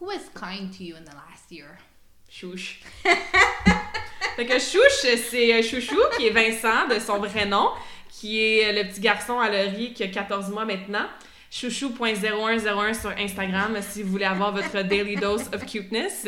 Who 0.00 0.06
was 0.06 0.28
kind 0.34 0.70
to 0.76 0.84
you 0.84 0.94
in 0.96 1.04
the 1.04 1.14
last 1.14 1.50
year? 1.50 1.78
Chouche. 2.28 2.80
fait 4.36 4.46
que 4.46 4.58
Chouche, 4.58 5.18
c'est 5.30 5.54
euh, 5.54 5.62
Chouchou, 5.62 5.98
qui 6.16 6.26
est 6.26 6.30
Vincent, 6.30 6.86
de 6.88 6.98
son 6.98 7.18
vrai 7.18 7.46
nom, 7.46 7.70
qui 8.08 8.40
est 8.40 8.72
le 8.72 8.88
petit 8.88 9.00
garçon 9.00 9.38
à 9.38 9.48
Laurie 9.48 9.92
qui 9.94 10.02
a 10.02 10.08
14 10.08 10.50
mois 10.50 10.64
maintenant. 10.64 11.06
Chouchou.0101 11.50 13.00
sur 13.00 13.10
Instagram 13.10 13.76
si 13.80 14.02
vous 14.02 14.10
voulez 14.10 14.26
avoir 14.26 14.52
votre 14.52 14.82
daily 14.82 15.16
dose 15.16 15.48
of 15.54 15.64
cuteness. 15.64 16.26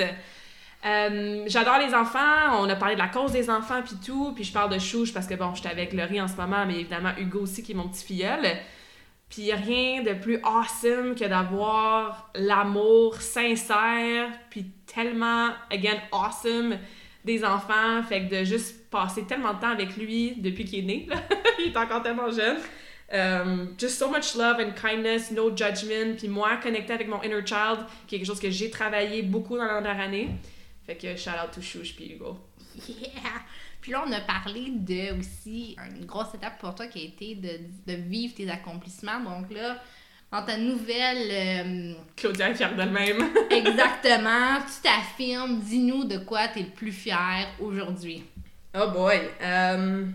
Euh, 0.85 1.45
J'adore 1.47 1.79
les 1.79 1.95
enfants. 1.95 2.59
On 2.59 2.69
a 2.69 2.77
parlé 2.77 2.95
de 2.95 3.01
la 3.01 3.09
cause 3.09 3.33
des 3.33 3.51
enfants 3.51 3.83
puis 3.83 3.97
tout. 4.05 4.33
Puis 4.35 4.45
je 4.45 4.53
parle 4.53 4.73
de 4.73 4.79
Chouche 4.79 5.13
parce 5.13 5.27
que 5.27 5.35
bon, 5.35 5.55
j'étais 5.55 5.69
avec 5.69 5.93
Laurie 5.93 6.21
en 6.21 6.29
ce 6.29 6.37
moment, 6.37 6.65
mais 6.67 6.81
évidemment 6.81 7.13
Hugo 7.19 7.41
aussi 7.41 7.63
qui 7.63 7.73
est 7.73 7.75
mon 7.75 7.89
petit 7.89 8.05
filleul. 8.05 8.47
Puis 9.29 9.53
rien 9.53 10.03
de 10.03 10.15
plus 10.15 10.41
awesome 10.43 11.15
que 11.15 11.25
d'avoir 11.25 12.31
l'amour 12.35 13.17
sincère 13.17 14.29
puis 14.49 14.73
tellement, 14.93 15.51
again, 15.71 16.01
awesome 16.13 16.79
des 17.25 17.45
enfants. 17.45 18.03
Fait 18.03 18.27
que 18.27 18.41
de 18.41 18.45
juste 18.45 18.91
passer 18.91 19.25
tellement 19.25 19.55
de 19.55 19.61
temps 19.61 19.71
avec 19.71 19.97
lui 19.97 20.35
depuis 20.37 20.65
qu'il 20.65 20.81
est 20.81 20.83
né, 20.83 21.07
là. 21.09 21.17
il 21.59 21.73
est 21.73 21.77
encore 21.77 22.03
tellement 22.03 22.31
jeune. 22.31 22.59
Um, 23.13 23.75
just 23.77 23.99
so 23.99 24.09
much 24.09 24.37
love 24.37 24.61
and 24.61 24.73
kindness, 24.75 25.33
no 25.33 25.51
judgment. 25.51 26.17
Puis 26.17 26.29
moi, 26.29 26.57
connecté 26.63 26.93
avec 26.93 27.09
mon 27.09 27.21
inner 27.23 27.45
child, 27.45 27.87
qui 28.07 28.15
est 28.15 28.19
quelque 28.19 28.27
chose 28.27 28.41
que 28.41 28.51
j'ai 28.51 28.71
travaillé 28.71 29.23
beaucoup 29.23 29.57
dans 29.57 29.65
la 29.65 29.81
dernière 29.81 30.01
année. 30.01 30.31
Fait 30.87 30.97
que 30.97 31.17
shout 31.17 31.31
out 31.31 31.51
to 31.53 31.61
Chouche 31.61 31.95
puis 31.95 32.13
Hugo. 32.13 32.39
Yeah! 32.89 33.43
Puis 33.81 33.93
là, 33.93 34.05
on 34.07 34.13
a 34.13 34.21
parlé 34.21 34.67
de 34.71 35.19
aussi 35.19 35.77
une 35.99 36.05
grosse 36.05 36.35
étape 36.35 36.59
pour 36.61 36.75
toi 36.75 36.87
qui 36.87 37.01
a 37.01 37.05
été 37.05 37.35
de, 37.35 37.61
de 37.87 37.99
vivre 37.99 38.35
tes 38.35 38.49
accomplissements. 38.49 39.21
Donc 39.21 39.51
là, 39.51 39.83
dans 40.31 40.43
ta 40.43 40.57
nouvelle. 40.57 41.29
Euh, 41.31 41.95
Claudia 42.17 42.51
est 42.51 42.55
fière 42.55 42.75
d'elle-même. 42.75 43.31
exactement. 43.51 44.59
Tu 44.61 44.83
t'affirmes. 44.83 45.59
Dis-nous 45.59 46.05
de 46.05 46.19
quoi 46.19 46.49
tu 46.49 46.61
es 46.61 46.63
le 46.63 46.71
plus 46.71 46.93
fier 46.93 47.49
aujourd'hui. 47.61 48.25
Oh 48.75 48.89
boy. 48.91 49.21
Euh, 49.43 50.07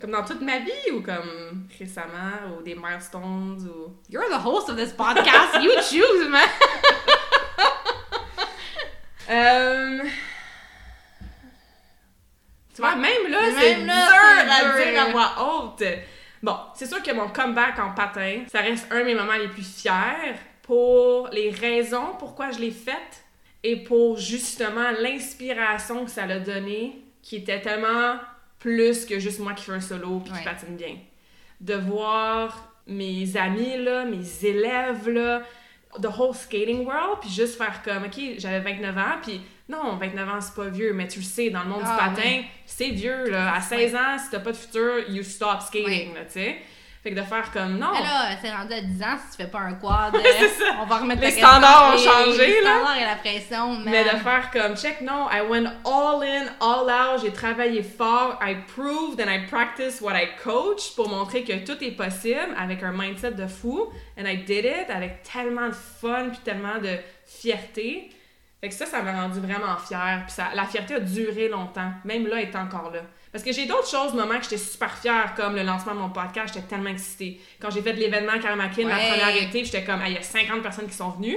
comme 0.00 0.10
dans 0.10 0.24
toute 0.24 0.42
ma 0.42 0.58
vie 0.58 0.90
ou 0.92 1.00
comme 1.00 1.66
récemment 1.78 2.56
ou 2.58 2.62
des 2.62 2.74
milestones 2.74 3.68
ou. 3.68 3.96
You're 4.08 4.28
the 4.28 4.44
host 4.44 4.68
of 4.68 4.76
this 4.76 4.92
podcast. 4.92 5.60
you 5.60 5.72
choose, 5.82 6.28
man. 6.28 6.48
euh... 9.30 10.00
Tu 12.74 12.80
vois, 12.80 12.96
même 12.96 13.30
là, 13.30 13.38
c'est 13.56 13.76
dur 13.76 13.92
à 13.92 14.82
dire 14.84 15.00
à 15.00 15.10
voix 15.10 15.32
haute. 15.38 15.84
Bon, 16.44 16.58
c'est 16.74 16.84
sûr 16.84 17.02
que 17.02 17.10
mon 17.10 17.28
comeback 17.28 17.78
en 17.78 17.94
patin, 17.94 18.42
ça 18.48 18.60
reste 18.60 18.86
un 18.90 19.00
de 19.00 19.04
mes 19.04 19.14
moments 19.14 19.32
les 19.32 19.48
plus 19.48 19.80
fiers 19.80 20.34
pour 20.60 21.28
les 21.28 21.48
raisons 21.48 22.16
pourquoi 22.18 22.50
je 22.50 22.58
l'ai 22.58 22.70
faite 22.70 23.24
et 23.62 23.76
pour 23.76 24.18
justement 24.18 24.90
l'inspiration 25.00 26.04
que 26.04 26.10
ça 26.10 26.26
l'a 26.26 26.40
donné, 26.40 27.02
qui 27.22 27.36
était 27.36 27.62
tellement 27.62 28.16
plus 28.58 29.06
que 29.06 29.18
juste 29.18 29.40
moi 29.40 29.54
qui 29.54 29.64
fais 29.64 29.72
un 29.72 29.80
solo 29.80 30.20
puis 30.20 30.34
qui 30.34 30.44
patine 30.44 30.76
bien. 30.76 30.96
De 31.62 31.76
voir 31.76 32.74
mes 32.86 33.38
amis, 33.38 33.82
là, 33.82 34.04
mes 34.04 34.44
élèves, 34.44 35.08
là, 35.08 35.40
the 36.02 36.10
whole 36.14 36.34
skating 36.34 36.84
world, 36.84 37.20
puis 37.22 37.30
juste 37.30 37.56
faire 37.56 37.82
comme, 37.82 38.04
OK, 38.04 38.20
j'avais 38.36 38.60
29 38.60 38.98
ans, 38.98 39.16
puis 39.22 39.40
non, 39.68 39.96
29 39.96 40.28
ans, 40.28 40.40
c'est 40.40 40.54
pas 40.54 40.68
vieux, 40.68 40.92
mais 40.92 41.08
tu 41.08 41.20
le 41.20 41.24
sais, 41.24 41.48
dans 41.48 41.62
le 41.62 41.70
monde 41.70 41.82
du 41.82 41.88
ah, 41.88 42.10
patin, 42.10 42.42
c'est 42.66 42.90
vieux, 42.90 43.30
là. 43.30 43.54
À 43.54 43.60
16 43.60 43.94
ans, 43.94 44.18
si 44.18 44.30
t'as 44.30 44.40
pas 44.40 44.52
de 44.52 44.56
futur, 44.56 45.08
you 45.08 45.22
stop 45.22 45.62
skating, 45.62 46.14
tu 46.14 46.32
sais. 46.32 46.58
Fait 47.04 47.10
que 47.10 47.20
de 47.20 47.22
faire 47.22 47.50
comme 47.52 47.76
non. 47.78 47.92
Mais 47.92 48.00
là, 48.00 48.30
c'est 48.40 48.50
rendu 48.50 48.72
à 48.72 48.80
10 48.80 49.02
ans, 49.02 49.16
si 49.22 49.36
tu 49.36 49.42
fais 49.42 49.50
pas 49.50 49.58
un 49.58 49.74
quad, 49.74 50.16
on 50.80 50.86
va 50.86 50.96
remettre 50.96 51.20
les 51.20 51.32
standards 51.32 51.94
ont 51.94 51.98
changé, 51.98 52.46
les, 52.46 52.60
standards 52.62 52.96
et 52.96 53.04
la 53.04 53.16
pression. 53.16 53.78
Mais 53.84 54.04
de 54.04 54.08
faire 54.08 54.50
comme 54.50 54.74
check, 54.74 55.02
non, 55.02 55.28
I 55.30 55.42
went 55.46 55.66
all 55.84 56.22
in, 56.22 56.46
all 56.62 56.88
out, 56.88 57.20
j'ai 57.22 57.30
travaillé 57.30 57.82
fort, 57.82 58.38
I 58.42 58.56
proved 58.74 59.20
and 59.20 59.30
I 59.30 59.46
practiced 59.46 60.00
what 60.00 60.14
I 60.14 60.28
coach 60.42 60.94
pour 60.96 61.10
montrer 61.10 61.44
que 61.44 61.62
tout 61.62 61.84
est 61.84 61.90
possible 61.90 62.54
avec 62.58 62.82
un 62.82 62.92
mindset 62.92 63.32
de 63.32 63.46
fou. 63.46 63.90
And 64.18 64.24
I 64.26 64.38
did 64.38 64.64
it 64.64 64.88
avec 64.88 65.22
tellement 65.24 65.68
de 65.68 65.74
fun 65.74 66.30
puis 66.30 66.40
tellement 66.42 66.78
de 66.78 66.96
fierté. 67.26 68.10
Fait 68.64 68.70
que 68.70 68.76
ça, 68.76 68.86
ça 68.86 69.02
m'a 69.02 69.12
rendu 69.12 69.40
vraiment 69.40 69.76
fière. 69.76 70.22
Puis 70.24 70.36
ça, 70.36 70.46
la 70.54 70.64
fierté 70.64 70.94
a 70.94 71.00
duré 71.00 71.48
longtemps. 71.48 71.90
Même 72.06 72.26
là, 72.26 72.40
elle 72.40 72.48
est 72.48 72.56
encore 72.56 72.90
là. 72.90 73.00
Parce 73.30 73.44
que 73.44 73.52
j'ai 73.52 73.66
d'autres 73.66 73.90
choses, 73.90 74.14
moments 74.14 74.38
que 74.38 74.44
j'étais 74.44 74.56
super 74.56 74.96
fière, 74.96 75.34
comme 75.36 75.54
le 75.54 75.62
lancement 75.64 75.92
de 75.92 75.98
mon 75.98 76.08
podcast, 76.08 76.54
j'étais 76.54 76.66
tellement 76.66 76.88
excitée. 76.88 77.42
Quand 77.60 77.68
j'ai 77.68 77.82
fait 77.82 77.92
l'événement 77.92 78.38
Karmakin, 78.40 78.88
ma 78.88 78.96
première 78.96 79.36
été, 79.36 79.66
j'étais 79.66 79.84
comme, 79.84 80.00
il 80.06 80.14
y 80.14 80.16
a 80.16 80.22
50 80.22 80.62
personnes 80.62 80.86
qui 80.86 80.94
sont 80.94 81.10
venues. 81.10 81.36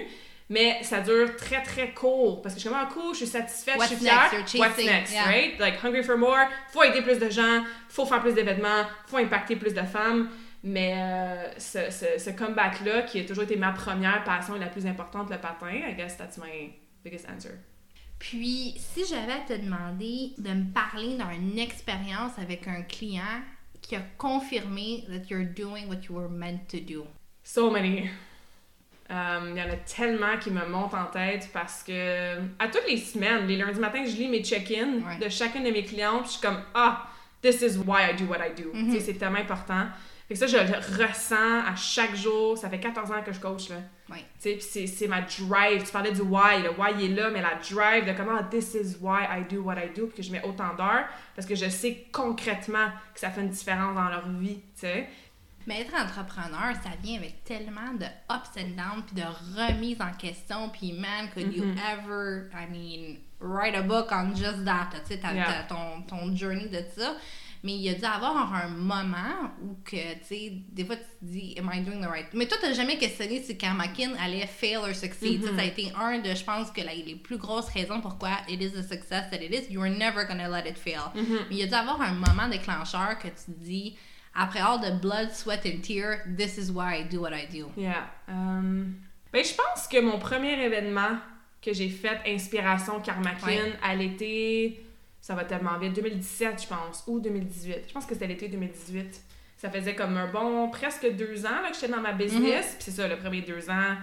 Mais 0.50 0.82
ça 0.84 1.02
dure 1.02 1.36
très 1.36 1.62
très 1.64 1.92
court 1.92 2.42
parce 2.42 2.56
que 2.56 2.62
je 2.62 2.68
suis 2.68 2.74
vraiment 2.74 2.90
cool, 2.90 3.12
je 3.12 3.18
suis 3.18 3.28
satisfaite, 3.28 3.76
je 3.82 3.88
suis 3.88 3.96
fière. 3.98 4.32
What's 4.56 4.78
next, 4.78 5.14
right? 5.26 5.60
Like 5.60 5.84
hungry 5.84 6.04
for 6.04 6.18
more, 6.18 6.48
faut 6.72 6.84
aider 6.84 7.02
plus 7.02 7.20
de 7.20 7.30
gens, 7.30 7.66
faut 7.90 8.06
faire 8.06 8.22
plus 8.22 8.36
d'événements, 8.36 8.86
faut 9.06 9.18
impacter 9.18 9.58
plus 9.58 9.74
de 9.74 9.82
femmes. 9.82 10.30
Mais 10.64 10.94
euh, 10.96 11.60
ce, 11.60 11.92
ce, 11.92 12.24
ce 12.24 12.30
comeback-là, 12.30 13.02
qui 13.02 13.20
a 13.20 13.26
toujours 13.26 13.44
été 13.44 13.58
ma 13.58 13.74
première 13.74 14.24
passion 14.24 14.56
et 14.56 14.60
la 14.60 14.68
plus 14.68 14.86
importante, 14.86 15.30
le 15.30 15.38
patin, 15.38 15.74
I 15.90 15.94
guess 15.94 16.16
that's 16.16 16.38
my 16.38 16.72
biggest 17.08 17.28
answer. 17.30 17.60
Puis, 18.20 18.74
si 18.78 19.06
j'avais 19.06 19.34
à 19.34 19.40
te 19.48 19.54
demander 19.54 20.32
de 20.38 20.50
me 20.50 20.74
parler 20.74 21.18
d'une 21.18 21.60
expérience 21.60 22.38
avec 22.40 22.68
un 22.68 22.82
client 22.82 23.44
qui 23.82 23.96
a 23.96 24.02
confirmé 24.18 25.06
that 25.08 25.30
you're 25.30 25.46
doing 25.46 25.88
what 25.88 26.08
you 26.10 26.16
were 26.16 26.30
meant 26.30 26.68
to 26.70 26.80
do. 26.80 27.06
So 27.44 27.70
many. 27.70 28.10
Um, 29.10 29.52
il 29.52 29.58
y 29.58 29.62
en 29.62 29.70
a 29.70 29.78
tellement 29.78 30.38
qui 30.38 30.52
me 30.52 30.66
montent 30.66 30.94
en 30.94 31.06
tête 31.06 31.50
parce 31.54 31.82
que 31.82 32.40
à 32.60 32.68
toutes 32.68 32.88
les 32.90 32.98
semaines, 32.98 33.48
les 33.48 33.56
lundis 33.56 33.80
matins, 33.80 34.04
je 34.04 34.18
lis 34.18 34.28
mes 34.28 34.44
check-ins 34.44 35.18
de 35.22 35.30
chacune 35.30 35.64
de 35.64 35.72
mes 35.72 35.84
clientes. 35.84 36.26
Je 36.26 36.32
suis 36.32 36.42
comme 36.42 36.62
ah, 36.74 37.08
this 37.42 37.62
is 37.62 37.78
why 37.78 38.10
I 38.10 38.14
do 38.14 38.26
what 38.26 38.40
I 38.46 38.52
do. 38.54 38.74
Mm-hmm. 38.74 39.00
C'est 39.00 39.14
tellement 39.14 39.40
important. 39.40 39.88
Fait 40.28 40.34
que 40.34 40.40
ça, 40.42 40.48
je 40.48 40.58
le 40.58 41.06
ressens 41.06 41.66
à 41.66 41.76
chaque 41.76 42.16
jour. 42.16 42.58
Ça 42.58 42.70
fait 42.70 42.80
14 42.80 43.12
ans 43.12 43.22
que 43.26 43.32
je 43.32 43.40
coach, 43.40 43.70
là. 43.70 43.78
Oui. 44.10 44.20
Tu 44.42 44.60
sais, 44.60 44.86
c'est 44.88 45.08
ma 45.08 45.22
drive. 45.22 45.84
Tu 45.84 45.92
parlais 45.92 46.12
du 46.12 46.22
why. 46.22 46.62
Le 46.62 46.72
why, 46.72 46.92
il 47.00 47.12
est 47.12 47.16
là, 47.16 47.30
mais 47.30 47.42
la 47.42 47.56
drive 47.56 48.06
de 48.06 48.12
comment 48.12 48.44
this 48.44 48.74
is 48.74 48.98
why 49.00 49.24
I 49.24 49.46
do 49.50 49.62
what 49.62 49.76
I 49.76 49.90
do, 49.96 50.08
puis 50.08 50.18
que 50.18 50.24
je 50.24 50.32
mets 50.32 50.44
autant 50.44 50.76
d'heures, 50.76 51.08
parce 51.36 51.48
que 51.48 51.56
je 51.56 51.70
sais 51.70 52.08
concrètement 52.12 52.90
que 53.14 53.20
ça 53.20 53.30
fait 53.30 53.42
une 53.42 53.50
différence 53.50 53.96
dans 53.96 54.10
leur 54.10 54.28
vie, 54.30 54.56
tu 54.76 54.82
sais. 54.82 55.08
Mais 55.66 55.82
être 55.82 55.94
entrepreneur, 55.96 56.74
ça 56.82 56.92
vient 57.04 57.18
avec 57.18 57.44
tellement 57.44 57.94
de 57.94 58.06
ups 58.06 58.58
and 58.58 58.76
downs, 58.78 59.04
puis 59.06 59.16
de 59.16 59.24
remises 59.58 60.02
en 60.02 60.14
question, 60.14 60.70
puis 60.70 60.94
man, 60.94 61.30
could 61.34 61.54
you 61.54 61.66
mm-hmm. 61.66 61.78
ever, 61.78 62.50
I 62.54 62.66
mean, 62.72 63.18
write 63.42 63.76
a 63.76 63.82
book 63.82 64.08
on 64.12 64.34
just 64.34 64.64
that, 64.64 64.90
tu 65.06 65.16
sais, 65.16 65.22
ton, 65.68 66.04
ton 66.04 66.36
journey 66.36 66.70
de 66.70 66.84
ça? 66.96 67.16
Mais 67.64 67.74
il 67.74 67.82
y 67.82 67.90
a 67.90 67.94
dû 67.94 68.06
avoir 68.06 68.54
un 68.54 68.70
moment 68.70 69.52
où 69.62 69.78
que, 69.84 70.14
tu 70.20 70.26
sais, 70.26 70.52
des 70.70 70.86
fois 70.86 70.96
tu 70.96 71.04
te 71.04 71.32
dis, 71.32 71.56
am 71.58 71.70
I 71.74 71.82
doing 71.82 72.02
the 72.02 72.08
right? 72.08 72.28
Mais 72.34 72.46
toi, 72.46 72.58
tu 72.60 72.68
n'as 72.68 72.74
jamais 72.74 72.98
questionné 72.98 73.42
si 73.42 73.58
Karmakin 73.58 74.14
allait 74.20 74.48
fail 74.48 74.78
or 74.78 74.94
succeed. 74.94 75.44
Ça 75.44 75.50
a 75.50 75.54
mm-hmm. 75.54 75.68
été 75.68 75.92
un 75.96 76.20
de, 76.20 76.36
je 76.36 76.44
pense, 76.44 76.72
que 76.72 76.82
les 76.82 77.16
plus 77.16 77.38
grosses 77.38 77.70
raisons 77.70 78.02
pourquoi 78.02 78.30
it 78.48 78.62
is 78.62 78.72
the 78.72 78.84
success 78.84 79.30
that 79.32 79.42
it 79.42 79.54
is. 79.54 79.72
You're 79.72 79.90
never 79.90 80.26
gonna 80.26 80.50
let 80.50 80.68
it 80.68 80.78
fail. 80.78 81.12
Mm-hmm. 81.16 81.46
Mais 81.50 81.56
il 81.56 81.58
y 81.58 81.64
a 81.64 81.68
dû 81.68 81.74
avoir 81.74 82.02
un 82.02 82.14
moment 82.14 82.48
déclencheur 82.50 83.18
que 83.20 83.28
tu 83.28 83.52
te 83.52 83.64
dis, 83.64 83.98
après 84.36 84.60
all 84.60 84.80
the 84.80 85.02
blood, 85.02 85.32
sweat 85.32 85.66
and 85.66 85.82
tears, 85.82 86.20
this 86.38 86.58
is 86.58 86.72
why 86.72 86.96
I 86.96 87.04
do 87.04 87.22
what 87.22 87.34
I 87.34 87.48
do. 87.52 87.72
Yeah. 87.76 88.08
Um, 88.28 89.02
ben, 89.34 89.44
je 89.44 89.54
pense 89.54 89.88
que 89.88 90.00
mon 90.00 90.20
premier 90.20 90.62
événement 90.64 91.20
que 91.62 91.74
j'ai 91.74 91.90
fait, 91.90 92.20
Inspiration 92.26 93.02
Karmakin, 93.02 93.74
à 93.84 93.96
l'été 93.96 94.86
ça 95.28 95.36
va 95.36 95.44
tellement 95.44 95.78
vite. 95.78 95.92
2017, 95.92 96.64
je 96.64 96.68
pense, 96.70 97.04
ou 97.06 97.20
2018. 97.20 97.84
Je 97.90 97.94
pense 97.94 98.06
que 98.06 98.14
c'était 98.14 98.28
l'été 98.28 98.48
2018. 98.48 99.22
Ça 99.58 99.70
faisait 99.70 99.94
comme 99.94 100.16
un 100.16 100.28
bon 100.28 100.70
presque 100.70 101.06
deux 101.18 101.46
ans 101.46 101.62
là, 101.62 101.70
que 101.70 101.76
j'étais 101.76 101.90
dans 101.90 102.00
ma 102.00 102.14
business. 102.14 102.66
Mhm. 102.66 102.76
Puis 102.76 102.80
c'est 102.80 102.92
ça, 102.92 103.10
le 103.10 103.18
premier 103.18 103.42
deux 103.42 103.70
ans, 103.70 103.98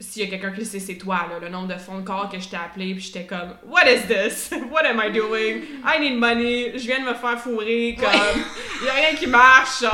s'il 0.00 0.22
y 0.22 0.26
a 0.26 0.30
quelqu'un 0.30 0.50
qui 0.52 0.64
sait, 0.64 0.80
c'est 0.80 0.96
toi, 0.96 1.26
là, 1.28 1.38
le 1.38 1.50
nombre 1.50 1.68
de 1.68 1.78
phone 1.78 2.02
calls 2.02 2.30
que 2.32 2.40
je 2.40 2.48
t'ai 2.48 2.56
appelé, 2.56 2.94
puis 2.94 3.02
j'étais 3.02 3.26
comme, 3.26 3.56
What 3.66 3.92
is 3.92 4.06
this? 4.06 4.50
What 4.70 4.86
am 4.86 5.02
I 5.04 5.12
doing? 5.12 5.64
I 5.84 6.00
need 6.00 6.18
money. 6.18 6.78
Je 6.78 6.86
viens 6.86 7.00
de 7.00 7.10
me 7.10 7.14
faire 7.14 7.38
fourrer, 7.38 7.94
comme, 8.00 8.42
il 8.80 8.86
y 8.86 8.88
a 8.88 8.94
rien 8.94 9.14
qui 9.16 9.26
marche, 9.26 9.84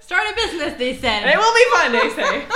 Start 0.00 0.20
a 0.20 0.34
business, 0.34 0.76
they 0.76 0.94
said. 0.94 1.26
It 1.26 1.38
will 1.38 1.54
be 1.54 1.64
fun, 1.72 1.92
they 1.92 2.10
say. 2.10 2.46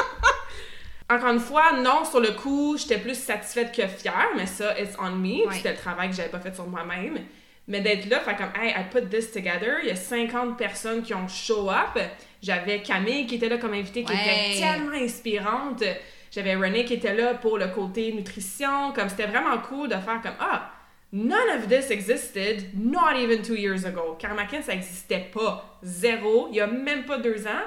Encore 1.10 1.30
une 1.30 1.40
fois, 1.40 1.72
non, 1.72 2.04
sur 2.04 2.20
le 2.20 2.30
coup, 2.30 2.76
j'étais 2.78 2.98
plus 2.98 3.18
satisfaite 3.18 3.74
que 3.74 3.86
fière, 3.88 4.28
mais 4.36 4.46
ça, 4.46 4.78
it's 4.80 4.96
on 4.98 5.10
me. 5.10 5.50
C'était 5.52 5.72
le 5.72 5.76
travail 5.76 6.10
que 6.10 6.14
j'avais 6.14 6.28
pas 6.28 6.38
fait 6.38 6.54
sur 6.54 6.68
moi-même. 6.68 7.18
Mais 7.66 7.80
d'être 7.80 8.08
là, 8.08 8.20
fait 8.20 8.36
comme, 8.36 8.52
hey, 8.60 8.70
I 8.70 8.84
put 8.90 9.08
this 9.08 9.32
together. 9.32 9.78
Il 9.82 9.88
y 9.88 9.92
a 9.92 9.96
50 9.96 10.56
personnes 10.56 11.02
qui 11.02 11.12
ont 11.14 11.26
show 11.26 11.68
up. 11.68 12.00
J'avais 12.42 12.80
Camille 12.80 13.26
qui 13.26 13.36
était 13.36 13.48
là 13.48 13.58
comme 13.58 13.74
invitée, 13.74 14.04
qui 14.04 14.12
était 14.12 14.60
tellement 14.60 14.96
inspirante. 14.96 15.82
J'avais 16.30 16.54
René 16.54 16.84
qui 16.84 16.94
était 16.94 17.14
là 17.14 17.34
pour 17.34 17.58
le 17.58 17.68
côté 17.68 18.12
nutrition. 18.12 18.92
Comme, 18.94 19.08
c'était 19.08 19.26
vraiment 19.26 19.58
cool 19.58 19.88
de 19.88 19.94
faire 19.94 20.20
comme, 20.22 20.36
ah, 20.38 20.70
none 21.12 21.58
of 21.58 21.68
this 21.68 21.90
existed 21.90 22.70
not 22.74 23.16
even 23.16 23.42
two 23.42 23.56
years 23.56 23.84
ago. 23.84 24.16
Karmakin, 24.18 24.62
ça 24.62 24.74
existait 24.74 25.28
pas. 25.32 25.78
Zéro. 25.82 26.48
Il 26.50 26.56
y 26.56 26.60
a 26.60 26.68
même 26.68 27.04
pas 27.04 27.18
deux 27.18 27.46
ans. 27.46 27.66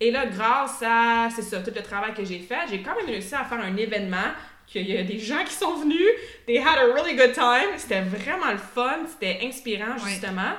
Et 0.00 0.10
là, 0.10 0.26
grâce 0.26 0.82
à, 0.82 1.28
c'est 1.34 1.42
ça, 1.42 1.60
tout 1.60 1.72
le 1.74 1.82
travail 1.82 2.14
que 2.14 2.24
j'ai 2.24 2.38
fait, 2.38 2.60
j'ai 2.70 2.82
quand 2.82 2.96
même 2.96 3.06
réussi 3.06 3.34
à 3.34 3.44
faire 3.44 3.60
un 3.60 3.76
événement 3.76 4.32
qu'il 4.66 4.88
y 4.88 4.96
a 4.96 5.02
des 5.02 5.18
gens 5.18 5.44
qui 5.44 5.52
sont 5.52 5.74
venus, 5.74 6.08
they 6.46 6.58
had 6.58 6.78
a 6.78 6.94
really 6.94 7.14
good 7.14 7.32
time, 7.32 7.76
c'était 7.76 8.00
vraiment 8.00 8.50
le 8.50 8.58
fun, 8.58 9.00
c'était 9.06 9.40
inspirant, 9.42 9.98
justement. 9.98 10.52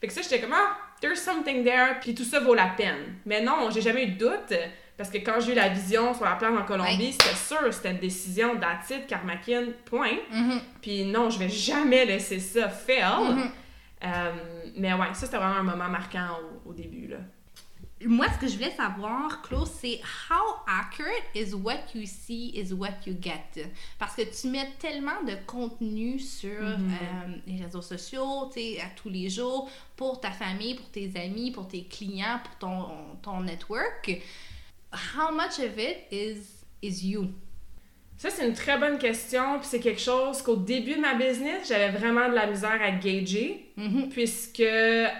Fait 0.00 0.06
que 0.06 0.12
ça, 0.12 0.22
j'étais 0.22 0.40
comme, 0.40 0.54
ah, 0.54 0.76
there's 1.02 1.20
something 1.20 1.64
there, 1.64 1.96
puis 2.00 2.14
tout 2.14 2.24
ça 2.24 2.40
vaut 2.40 2.54
la 2.54 2.68
peine. 2.68 3.16
Mais 3.26 3.42
non, 3.42 3.68
j'ai 3.70 3.82
jamais 3.82 4.04
eu 4.04 4.12
de 4.12 4.18
doute, 4.18 4.58
parce 4.96 5.10
que 5.10 5.18
quand 5.18 5.40
j'ai 5.40 5.52
eu 5.52 5.56
la 5.56 5.68
vision 5.68 6.14
sur 6.14 6.24
la 6.24 6.36
plage 6.36 6.56
en 6.56 6.64
Colombie, 6.64 7.12
c'était 7.12 7.34
sûr, 7.34 7.74
c'était 7.74 7.90
une 7.90 7.98
décision 7.98 8.54
d'attitude, 8.54 9.06
Karmakin, 9.06 9.66
point. 9.84 10.16
Mm-hmm. 10.32 10.60
Puis 10.80 11.04
non, 11.04 11.28
je 11.28 11.38
vais 11.38 11.50
jamais 11.50 12.06
laisser 12.06 12.38
ça 12.38 12.68
faire. 12.68 13.20
Mm-hmm. 13.20 13.50
Euh, 14.04 14.32
mais 14.76 14.94
ouais, 14.94 15.08
ça, 15.12 15.26
c'était 15.26 15.36
vraiment 15.36 15.56
un 15.56 15.62
moment 15.64 15.88
marquant 15.88 16.38
au 16.64 16.72
début, 16.72 17.08
là 17.08 17.18
moi, 18.06 18.26
ce 18.32 18.38
que 18.38 18.46
je 18.46 18.56
voulais 18.56 18.70
savoir, 18.70 19.42
Claude, 19.42 19.66
c'est 19.66 20.00
how 20.30 20.60
accurate 20.66 21.24
is 21.34 21.54
what 21.54 21.94
you 21.94 22.06
see 22.06 22.52
is 22.54 22.72
what 22.72 23.06
you 23.06 23.16
get? 23.20 23.66
Parce 23.98 24.14
que 24.14 24.22
tu 24.22 24.48
mets 24.48 24.70
tellement 24.78 25.22
de 25.26 25.34
contenu 25.46 26.18
sur 26.18 26.62
mm-hmm. 26.62 26.90
euh, 26.92 27.36
les 27.46 27.62
réseaux 27.62 27.82
sociaux, 27.82 28.50
tu 28.52 28.60
sais, 28.60 28.80
à 28.80 28.88
tous 28.94 29.08
les 29.08 29.28
jours, 29.28 29.68
pour 29.96 30.20
ta 30.20 30.30
famille, 30.30 30.74
pour 30.74 30.88
tes 30.90 31.12
amis, 31.16 31.50
pour 31.50 31.66
tes 31.66 31.84
clients, 31.84 32.40
pour 32.44 32.54
ton, 32.58 32.88
ton 33.22 33.40
network. 33.40 34.22
How 34.92 35.32
much 35.32 35.58
of 35.58 35.76
it 35.78 36.06
is, 36.10 36.64
is 36.82 37.04
you? 37.04 37.32
Ça, 38.18 38.30
c'est 38.30 38.44
une 38.46 38.52
très 38.54 38.76
bonne 38.78 38.98
question. 38.98 39.58
Puis 39.60 39.68
c'est 39.70 39.78
quelque 39.80 40.00
chose 40.00 40.42
qu'au 40.42 40.56
début 40.56 40.96
de 40.96 41.00
ma 41.00 41.14
business, 41.14 41.68
j'avais 41.68 41.90
vraiment 41.90 42.28
de 42.28 42.34
la 42.34 42.46
misère 42.48 42.78
à 42.82 42.90
gager, 42.90 43.64
Mhm. 43.76 44.08
puisque 44.10 44.58
I 44.58 45.14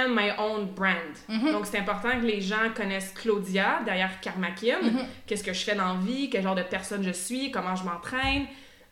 am 0.00 0.14
my 0.14 0.30
own 0.38 0.66
brand. 0.66 0.94
Mhm. 1.28 1.50
Donc, 1.50 1.66
c'est 1.66 1.78
important 1.78 2.12
que 2.20 2.24
les 2.24 2.40
gens 2.40 2.70
connaissent 2.76 3.12
Claudia, 3.12 3.80
derrière 3.84 4.20
Karma 4.20 4.52
Kim, 4.52 4.76
Mhm. 4.80 5.06
qu'est-ce 5.26 5.42
que 5.42 5.52
je 5.52 5.64
fais 5.64 5.74
dans 5.74 5.94
la 5.94 6.00
vie, 6.00 6.30
quel 6.30 6.44
genre 6.44 6.54
de 6.54 6.62
personne 6.62 7.02
je 7.02 7.10
suis, 7.10 7.50
comment 7.50 7.74
je 7.74 7.82
m'entraîne? 7.82 8.46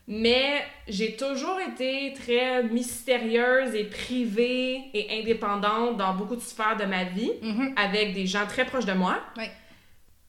Mais 0.07 0.61
j'ai 0.87 1.15
toujours 1.15 1.57
été 1.61 2.13
très 2.13 2.61
mystérieuse 2.63 3.73
et 3.73 3.85
privée 3.85 4.81
et 4.93 5.21
indépendante 5.21 5.97
dans 5.97 6.13
beaucoup 6.13 6.35
de 6.35 6.41
sphères 6.41 6.77
de 6.77 6.85
ma 6.85 7.05
vie, 7.05 7.31
Mhm. 7.41 7.73
avec 7.77 8.13
des 8.13 8.25
gens 8.27 8.45
très 8.47 8.65
proches 8.65 8.85
de 8.85 8.93
moi. 8.93 9.17
Ouais. 9.37 9.49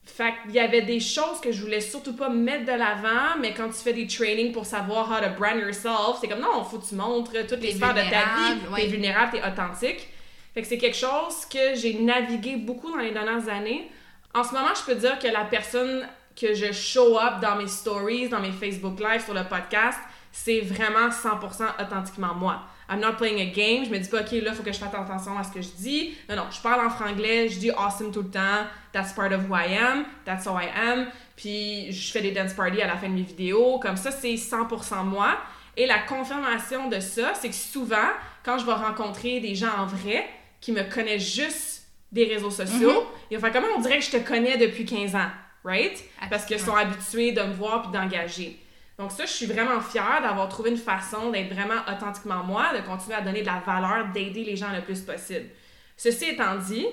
Fait 0.07 0.33
qu'il 0.43 0.55
y 0.55 0.59
avait 0.59 0.81
des 0.81 0.99
choses 0.99 1.39
que 1.41 1.51
je 1.51 1.61
voulais 1.61 1.81
surtout 1.81 2.15
pas 2.15 2.29
mettre 2.29 2.65
de 2.65 2.71
l'avant, 2.71 3.37
mais 3.39 3.53
quand 3.53 3.67
tu 3.67 3.75
fais 3.75 3.93
des 3.93 4.07
trainings 4.07 4.51
pour 4.51 4.65
savoir 4.65 5.11
how 5.11 5.23
to 5.23 5.39
brand 5.39 5.59
yourself, 5.59 6.17
c'est 6.19 6.27
comme 6.27 6.39
non, 6.39 6.63
faut 6.63 6.79
que 6.79 6.87
tu 6.87 6.95
montres 6.95 7.31
toutes 7.47 7.61
les 7.61 7.73
sphères 7.73 7.93
de 7.93 7.99
ta 7.99 8.05
vie, 8.05 8.73
ouais. 8.73 8.81
t'es 8.81 8.87
vulnérable, 8.87 9.33
t'es 9.33 9.47
authentique. 9.47 10.07
Fait 10.53 10.61
que 10.61 10.67
c'est 10.67 10.77
quelque 10.77 10.97
chose 10.97 11.45
que 11.51 11.75
j'ai 11.75 11.93
navigué 11.99 12.55
beaucoup 12.55 12.89
dans 12.89 12.97
les 12.97 13.11
dernières 13.11 13.47
années. 13.47 13.91
En 14.33 14.43
ce 14.43 14.53
moment, 14.53 14.73
je 14.75 14.91
peux 14.91 14.99
dire 14.99 15.19
que 15.19 15.27
la 15.27 15.43
personne 15.43 16.07
que 16.39 16.53
je 16.53 16.71
show 16.71 17.19
up 17.19 17.41
dans 17.41 17.55
mes 17.55 17.67
stories, 17.67 18.29
dans 18.29 18.39
mes 18.39 18.51
Facebook 18.51 18.99
Live, 18.99 19.23
sur 19.23 19.33
le 19.33 19.43
podcast, 19.43 19.99
c'est 20.31 20.61
vraiment 20.61 21.09
100% 21.09 21.81
authentiquement 21.81 22.33
moi. 22.33 22.63
I'm 22.89 22.99
not 23.01 23.13
playing 23.17 23.41
a 23.41 23.45
game. 23.53 23.85
Je 23.85 23.89
me 23.89 23.99
dis 23.99 24.07
pas, 24.07 24.21
OK, 24.21 24.31
là, 24.31 24.53
faut 24.53 24.63
que 24.63 24.71
je 24.71 24.79
fasse 24.79 24.93
attention 24.93 25.37
à 25.37 25.43
ce 25.43 25.51
que 25.51 25.61
je 25.61 25.69
dis. 25.77 26.15
Non, 26.29 26.37
non, 26.37 26.45
je 26.49 26.61
parle 26.61 26.85
en 26.85 26.89
franglais, 26.89 27.49
je 27.49 27.59
dis 27.59 27.71
awesome 27.71 28.11
tout 28.11 28.21
le 28.21 28.29
temps. 28.29 28.65
That's 28.93 29.13
part 29.13 29.31
of 29.33 29.49
who 29.49 29.55
I 29.55 29.75
am. 29.77 30.05
That's 30.25 30.45
who 30.45 30.57
I 30.57 30.69
am. 30.73 31.07
Puis 31.35 31.91
je 31.91 32.11
fais 32.11 32.21
des 32.21 32.31
dance 32.31 32.53
parties 32.53 32.81
à 32.81 32.87
la 32.87 32.95
fin 32.95 33.09
de 33.09 33.13
mes 33.13 33.23
vidéos. 33.23 33.79
Comme 33.79 33.97
ça, 33.97 34.11
c'est 34.11 34.35
100% 34.35 35.03
moi. 35.03 35.37
Et 35.75 35.85
la 35.85 35.99
confirmation 35.99 36.89
de 36.89 36.99
ça, 36.99 37.33
c'est 37.33 37.49
que 37.49 37.55
souvent, 37.55 38.09
quand 38.43 38.57
je 38.57 38.65
vais 38.65 38.73
rencontrer 38.73 39.39
des 39.39 39.53
gens 39.53 39.71
en 39.77 39.85
vrai 39.85 40.27
qui 40.61 40.71
me 40.71 40.83
connaissent 40.83 41.35
juste 41.35 41.83
des 42.11 42.25
réseaux 42.25 42.49
sociaux, 42.49 43.05
ils 43.29 43.37
vont 43.37 43.41
faire 43.41 43.53
comment 43.53 43.73
on 43.77 43.81
dirait 43.81 43.99
que 43.99 44.05
je 44.05 44.11
te 44.11 44.17
connais 44.17 44.57
depuis 44.57 44.85
15 44.85 45.15
ans, 45.15 45.29
right? 45.63 46.03
Parce 46.29 46.45
qu'ils 46.45 46.59
sont 46.59 46.75
habitués 46.75 47.33
de 47.33 47.41
me 47.41 47.53
voir 47.53 47.83
puis 47.83 47.91
d'engager. 47.91 48.59
Donc 48.97 49.11
ça, 49.11 49.25
je 49.25 49.31
suis 49.31 49.45
vraiment 49.45 49.79
fière 49.79 50.21
d'avoir 50.21 50.49
trouvé 50.49 50.71
une 50.71 50.77
façon 50.77 51.29
d'être 51.29 51.53
vraiment 51.53 51.81
authentiquement 51.87 52.43
moi, 52.43 52.75
de 52.75 52.85
continuer 52.85 53.15
à 53.15 53.21
donner 53.21 53.41
de 53.41 53.45
la 53.45 53.59
valeur, 53.59 54.11
d'aider 54.11 54.43
les 54.43 54.55
gens 54.55 54.71
le 54.71 54.81
plus 54.81 55.01
possible. 55.01 55.49
Ceci 55.95 56.25
étant 56.25 56.57
dit, 56.57 56.85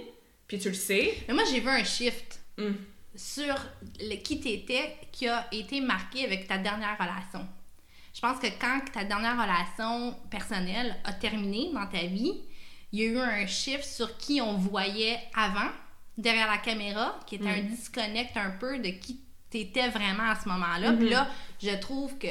puis 0.46 0.58
tu 0.58 0.68
le 0.68 0.74
sais, 0.74 1.14
Mais 1.28 1.34
moi, 1.34 1.44
j'ai 1.50 1.60
vu 1.60 1.68
un 1.68 1.84
shift 1.84 2.40
Hmm. 2.56 2.74
sur 3.16 3.54
le 3.98 4.14
qui 4.22 4.40
t'étais 4.40 4.96
qui 5.10 5.26
a 5.26 5.48
été 5.50 5.80
marqué 5.80 6.24
avec 6.24 6.46
ta 6.46 6.56
dernière 6.56 6.96
relation. 6.96 7.44
Je 8.14 8.20
pense 8.20 8.38
que 8.38 8.46
quand 8.60 8.80
ta 8.92 9.02
dernière 9.02 9.34
relation 9.34 10.16
personnelle 10.30 10.96
a 11.02 11.12
terminé 11.12 11.72
dans 11.72 11.86
ta 11.86 12.06
vie, 12.06 12.42
il 12.92 13.00
y 13.00 13.02
a 13.02 13.06
eu 13.06 13.18
un 13.18 13.46
shift 13.46 13.82
sur 13.82 14.16
qui 14.18 14.40
on 14.40 14.56
voyait 14.56 15.18
avant, 15.34 15.68
derrière 16.16 16.46
la 16.46 16.58
caméra, 16.58 17.18
qui 17.26 17.34
était 17.34 17.48
un 17.48 17.62
disconnect 17.62 18.36
un 18.36 18.50
peu 18.50 18.78
de 18.78 18.90
qui 18.90 19.20
t'étais 19.54 19.88
vraiment 19.88 20.30
à 20.30 20.34
ce 20.34 20.48
moment-là. 20.48 20.92
Puis 20.94 21.08
là, 21.08 21.28
je 21.62 21.78
trouve 21.78 22.18
que, 22.18 22.26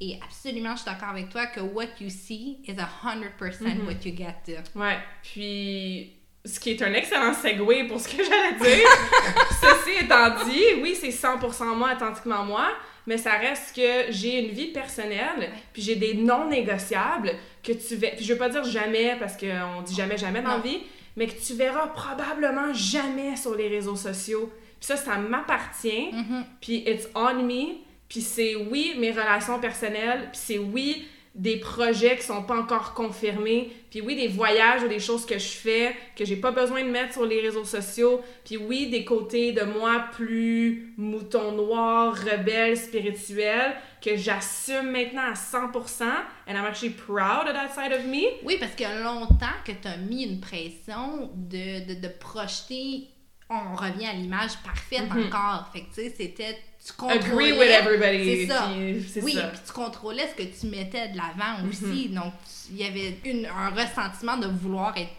et 0.00 0.18
absolument, 0.22 0.72
je 0.72 0.82
suis 0.82 0.90
d'accord 0.90 1.08
avec 1.08 1.30
toi, 1.30 1.46
que 1.46 1.60
what 1.60 1.86
you 2.00 2.10
see 2.10 2.58
is 2.66 2.76
a 2.78 2.88
100% 3.02 3.86
what 3.86 4.04
you 4.04 4.14
get 4.14 4.36
to. 4.44 4.78
Ouais, 4.78 4.98
puis 5.22 6.12
ce 6.44 6.60
qui 6.60 6.72
est 6.72 6.82
un 6.82 6.92
excellent 6.92 7.32
segue 7.32 7.88
pour 7.88 7.98
ce 7.98 8.08
que 8.08 8.22
j'allais 8.22 8.58
dire. 8.58 8.88
Ceci 9.50 10.04
étant 10.04 10.44
dit, 10.44 10.82
oui, 10.82 10.94
c'est 11.00 11.08
100% 11.08 11.74
moi, 11.74 11.94
authentiquement 11.94 12.44
moi, 12.44 12.68
mais 13.06 13.16
ça 13.16 13.32
reste 13.32 13.74
que 13.74 14.12
j'ai 14.12 14.46
une 14.46 14.52
vie 14.52 14.72
personnelle, 14.72 15.50
puis 15.72 15.80
j'ai 15.80 15.96
des 15.96 16.14
non 16.14 16.48
négociables 16.48 17.32
que 17.62 17.72
tu 17.72 17.96
verras. 17.96 18.16
Puis 18.16 18.24
je 18.24 18.32
veux 18.34 18.38
pas 18.38 18.50
dire 18.50 18.64
jamais 18.64 19.16
parce 19.18 19.36
qu'on 19.36 19.80
dit 19.82 19.94
jamais 19.94 20.18
jamais 20.18 20.42
dans 20.42 20.50
la 20.50 20.58
vie, 20.58 20.80
mais 21.16 21.26
que 21.26 21.40
tu 21.40 21.54
verras 21.54 21.88
probablement 21.88 22.74
jamais 22.74 23.34
sur 23.36 23.54
les 23.54 23.68
réseaux 23.68 23.96
sociaux. 23.96 24.52
Puis 24.80 24.86
ça, 24.86 24.96
ça 24.96 25.16
m'appartient. 25.16 26.10
Mhm. 26.12 26.44
Puis 26.60 26.84
it's 26.86 27.08
on 27.14 27.42
me. 27.42 27.76
Puis 28.08 28.20
c'est 28.20 28.54
oui, 28.56 28.94
mes 28.98 29.10
relations 29.10 29.58
personnelles. 29.58 30.28
Puis 30.32 30.40
c'est 30.42 30.58
oui, 30.58 31.06
des 31.36 31.58
projets 31.58 32.16
qui 32.16 32.22
sont 32.22 32.42
pas 32.42 32.56
encore 32.56 32.94
confirmés. 32.94 33.70
Puis 33.90 34.00
oui, 34.00 34.16
des 34.16 34.28
voyages 34.28 34.82
ou 34.82 34.88
des 34.88 34.98
choses 34.98 35.26
que 35.26 35.38
je 35.38 35.48
fais 35.48 35.94
que 36.16 36.24
j'ai 36.24 36.36
pas 36.36 36.50
besoin 36.50 36.82
de 36.82 36.88
mettre 36.88 37.12
sur 37.12 37.26
les 37.26 37.40
réseaux 37.40 37.64
sociaux. 37.64 38.22
Puis 38.44 38.56
oui, 38.56 38.88
des 38.88 39.04
côtés 39.04 39.52
de 39.52 39.62
moi 39.62 40.06
plus 40.12 40.94
mouton 40.96 41.52
noir, 41.52 42.14
rebelle, 42.16 42.76
spirituel 42.76 43.76
que 44.02 44.16
j'assume 44.16 44.90
maintenant 44.90 45.30
à 45.30 45.34
100%. 45.34 46.04
And 46.48 46.54
I'm 46.54 46.64
actually 46.64 46.94
proud 46.94 47.46
of 47.46 47.52
that 47.52 47.68
side 47.74 47.92
of 47.92 48.06
me. 48.06 48.22
Oui, 48.44 48.56
parce 48.58 48.74
qu'il 48.74 48.86
y 48.86 48.90
a 48.90 49.02
longtemps 49.02 49.46
que 49.64 49.72
tu 49.72 49.88
as 49.88 49.96
mis 49.98 50.24
une 50.24 50.40
pression 50.40 51.30
de, 51.34 51.86
de, 51.86 52.00
de 52.00 52.08
projeter. 52.08 53.08
On 53.48 53.76
revient 53.76 54.06
à 54.06 54.12
l'image 54.12 54.52
parfaite 54.64 55.08
Mhm. 55.12 55.26
encore. 55.26 55.68
Fait 55.72 55.80
que, 55.82 55.86
tu 55.94 56.02
sais, 56.02 56.14
c'était. 56.16 56.58
Tu 56.84 56.92
contrôlais. 56.92 57.18
Agree 57.24 57.52
with 57.52 57.68
everybody. 57.70 58.40
C'est 58.42 58.46
ça. 58.52 58.68
puis 58.72 59.22
Oui, 59.22 59.32
ça. 59.34 59.42
Mhm. 59.44 59.50
puis 59.50 59.60
tu 59.66 59.72
contrôlais 59.72 60.28
ce 60.28 60.34
que 60.42 60.48
tu 60.60 60.66
mettais 60.66 61.08
de 61.08 61.16
l'avant 61.16 61.68
aussi. 61.68 62.08
Donc, 62.10 62.32
il 62.70 62.76
y 62.76 62.84
avait 62.84 63.18
une, 63.24 63.46
un 63.46 63.70
ressentiment 63.70 64.36
de 64.36 64.46
vouloir 64.46 64.96
être 64.96 65.10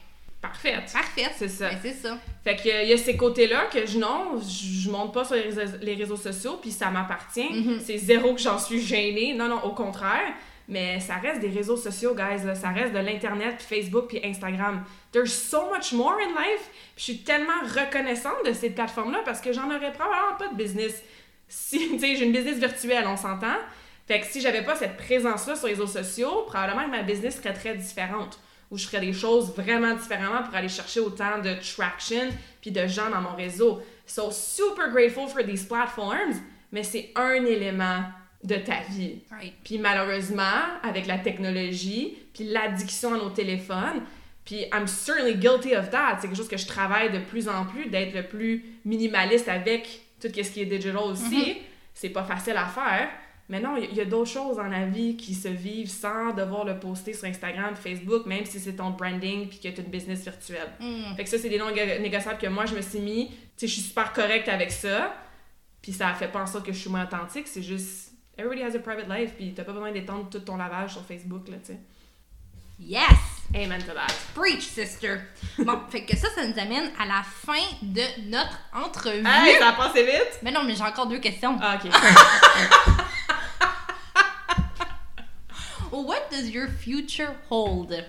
Parfaite. 0.41 0.91
parfaite. 0.93 1.31
C'est 1.35 1.47
ça. 1.49 1.69
Ben, 1.69 1.79
c'est 1.81 1.93
ça. 1.93 2.17
Fait 2.43 2.55
que 2.55 2.83
il 2.83 2.89
y 2.89 2.93
a 2.93 2.97
ces 2.97 3.17
côtés-là 3.17 3.65
que 3.73 3.85
je 3.87 3.97
non, 3.97 4.39
je 4.39 4.81
je 4.83 4.89
monte 4.89 5.13
pas 5.13 5.25
sur 5.25 5.35
les 5.35 5.41
réseaux, 5.49 5.77
les 5.81 5.95
réseaux 5.95 6.15
sociaux 6.15 6.59
puis 6.61 6.71
ça 6.71 6.89
m'appartient. 6.91 7.49
Mhm. 7.51 7.79
C'est 7.83 7.97
zéro 7.97 8.33
que 8.35 8.39
j'en 8.41 8.59
suis 8.59 8.79
gênée. 8.81 9.33
Non 9.33 9.47
non, 9.49 9.63
au 9.63 9.71
contraire, 9.71 10.33
mais 10.67 10.99
ça 10.99 11.15
reste 11.15 11.39
des 11.39 11.49
réseaux 11.49 11.77
sociaux 11.77 12.13
guys 12.13 12.45
là, 12.45 12.55
ça 12.55 12.69
reste 12.69 12.93
de 12.93 12.99
l'internet 12.99 13.55
puis 13.57 13.77
Facebook 13.77 14.07
puis 14.07 14.19
Instagram. 14.23 14.83
There's 15.11 15.33
so 15.33 15.73
much 15.73 15.93
more 15.93 16.15
in 16.19 16.29
life. 16.29 16.69
Je 16.97 17.03
suis 17.03 17.19
tellement 17.19 17.61
reconnaissante 17.63 18.45
de 18.45 18.53
ces 18.53 18.69
plateformes-là 18.69 19.21
parce 19.25 19.41
que 19.41 19.53
j'en 19.53 19.67
aurais 19.67 19.93
probablement 19.93 20.35
pas 20.37 20.47
de 20.49 20.55
business 20.55 21.01
si 21.47 21.79
tu 21.91 21.99
sais, 21.99 22.15
j'ai 22.15 22.25
une 22.25 22.31
business 22.31 22.57
virtuelle, 22.57 23.05
on 23.07 23.17
s'entend. 23.17 23.55
Fait 24.07 24.21
que 24.21 24.25
si 24.25 24.41
j'avais 24.41 24.63
pas 24.63 24.75
cette 24.75 24.97
présence-là 24.97 25.55
sur 25.55 25.67
les 25.67 25.73
réseaux 25.73 25.87
sociaux, 25.87 26.43
probablement 26.47 26.85
que 26.85 26.91
ma 26.91 27.03
business 27.03 27.37
serait 27.37 27.53
très 27.53 27.75
différente. 27.75 28.39
Où 28.69 28.77
je 28.77 28.85
ferais 28.85 28.99
des 28.99 29.13
choses 29.13 29.53
vraiment 29.55 29.95
différemment 29.95 30.43
pour 30.43 30.53
aller 30.53 30.67
chercher 30.67 30.99
autant 30.99 31.39
de 31.39 31.53
traction 31.53 32.29
puis 32.59 32.71
de 32.71 32.85
gens 32.85 33.09
dans 33.09 33.21
mon 33.21 33.33
réseau. 33.33 33.81
So, 34.05 34.29
super 34.31 34.91
grateful 34.91 35.27
for 35.29 35.41
these 35.45 35.63
platforms, 35.63 36.41
mais 36.73 36.83
c'est 36.83 37.11
un 37.15 37.45
élément 37.45 38.03
de 38.47 38.55
ta 38.55 38.81
vie. 38.89 39.19
Right. 39.31 39.53
Puis 39.63 39.77
malheureusement, 39.77 40.61
avec 40.83 41.05
la 41.05 41.17
technologie, 41.17 42.17
puis 42.33 42.45
l'addiction 42.45 43.13
à 43.13 43.17
nos 43.17 43.29
téléphones, 43.29 44.01
puis 44.45 44.61
I'm 44.73 44.87
certainly 44.87 45.35
guilty 45.35 45.75
of 45.75 45.89
that. 45.89 46.17
C'est 46.21 46.27
quelque 46.27 46.37
chose 46.37 46.47
que 46.47 46.57
je 46.57 46.65
travaille 46.67 47.11
de 47.11 47.19
plus 47.19 47.49
en 47.49 47.65
plus, 47.65 47.87
d'être 47.89 48.15
le 48.15 48.23
plus 48.27 48.63
minimaliste 48.85 49.49
avec 49.49 50.01
tout 50.21 50.29
ce 50.33 50.49
qui 50.51 50.61
est 50.61 50.65
digital 50.65 50.97
aussi. 50.97 51.57
C'est 51.93 52.09
pas 52.09 52.23
facile 52.23 52.55
à 52.57 52.65
faire. 52.65 53.09
Mais 53.49 53.61
non, 53.61 53.77
il 53.77 53.95
y- 53.95 54.01
a, 54.01 54.05
d'autres 54.05 54.29
choses 54.29 54.57
dans 54.57 54.67
la 54.67 54.85
vie 54.85 55.15
qui 55.15 55.33
se 55.33 55.47
vivent 55.47 55.89
sans 55.89 56.33
devoir 56.33 56.65
le 56.65 56.77
poster 56.79 57.13
sur 57.13 57.25
Instagram, 57.29 57.75
Facebook, 57.77 58.25
même 58.25 58.45
si 58.45 58.59
c'est 58.59 58.73
ton 58.75 58.89
branding 58.89 59.47
puis 59.47 59.59
que 59.59 59.69
tu 59.69 59.81
une 59.81 59.87
business 59.87 60.23
virtuelle. 60.23 60.69
Mm. 60.81 61.15
Fait 61.15 61.23
que 61.23 61.29
ça, 61.29 61.37
c'est 61.37 61.47
des 61.47 61.57
non 61.57 61.71
négo- 61.71 62.01
négociables 62.01 62.39
que 62.39 62.47
moi, 62.47 62.65
je 62.65 62.75
me 62.75 62.81
suis 62.81 62.99
mis. 62.99 63.29
Tu 63.29 63.35
sais, 63.57 63.67
je 63.67 63.73
suis 63.73 63.81
super 63.83 64.11
correcte 64.11 64.49
avec 64.49 64.69
ça. 64.71 65.15
Puis 65.81 65.93
ça 65.93 66.13
fait 66.13 66.27
pas 66.27 66.41
en 66.41 66.45
sorte 66.47 66.65
que 66.65 66.73
je 66.73 66.77
suis 66.77 66.89
moins 66.89 67.05
authentique. 67.05 67.47
C'est 67.47 67.63
juste, 67.63 68.06
everybody 68.37 68.61
has 68.61 68.75
a 68.75 68.79
private 68.79 69.07
life. 69.07 69.33
Puis 69.35 69.53
t'as 69.55 69.63
pas 69.63 69.73
besoin 69.73 69.91
d'étendre 69.91 70.29
tout 70.29 70.39
ton 70.39 70.57
lavage 70.57 70.93
sur 70.93 71.03
Facebook, 71.05 71.47
là, 71.47 71.57
tu 71.57 71.73
sais. 71.73 71.79
Yes! 72.79 73.17
Amen 73.55 73.81
to 73.81 73.93
that. 73.93 74.13
Preach, 74.35 74.61
sister! 74.61 75.21
Bon, 75.57 75.79
fait 75.89 76.03
que 76.03 76.15
ça, 76.15 76.27
ça 76.29 76.45
nous 76.45 76.59
amène 76.59 76.91
à 76.99 77.05
la 77.07 77.23
fin 77.23 77.53
de 77.81 78.29
notre 78.29 78.59
entrevue. 78.71 79.25
Hey, 79.25 79.57
ça 79.57 79.69
a 79.69 79.73
passé 79.73 80.03
vite! 80.03 80.39
Mais 80.43 80.51
non, 80.51 80.63
mais 80.63 80.75
j'ai 80.75 80.83
encore 80.83 81.07
deux 81.07 81.19
questions. 81.19 81.57
Ah, 81.61 81.79
ok. 81.83 81.91
What 85.91 86.29
does 86.29 86.49
your 86.49 86.67
future 86.67 87.33
hold? 87.49 88.05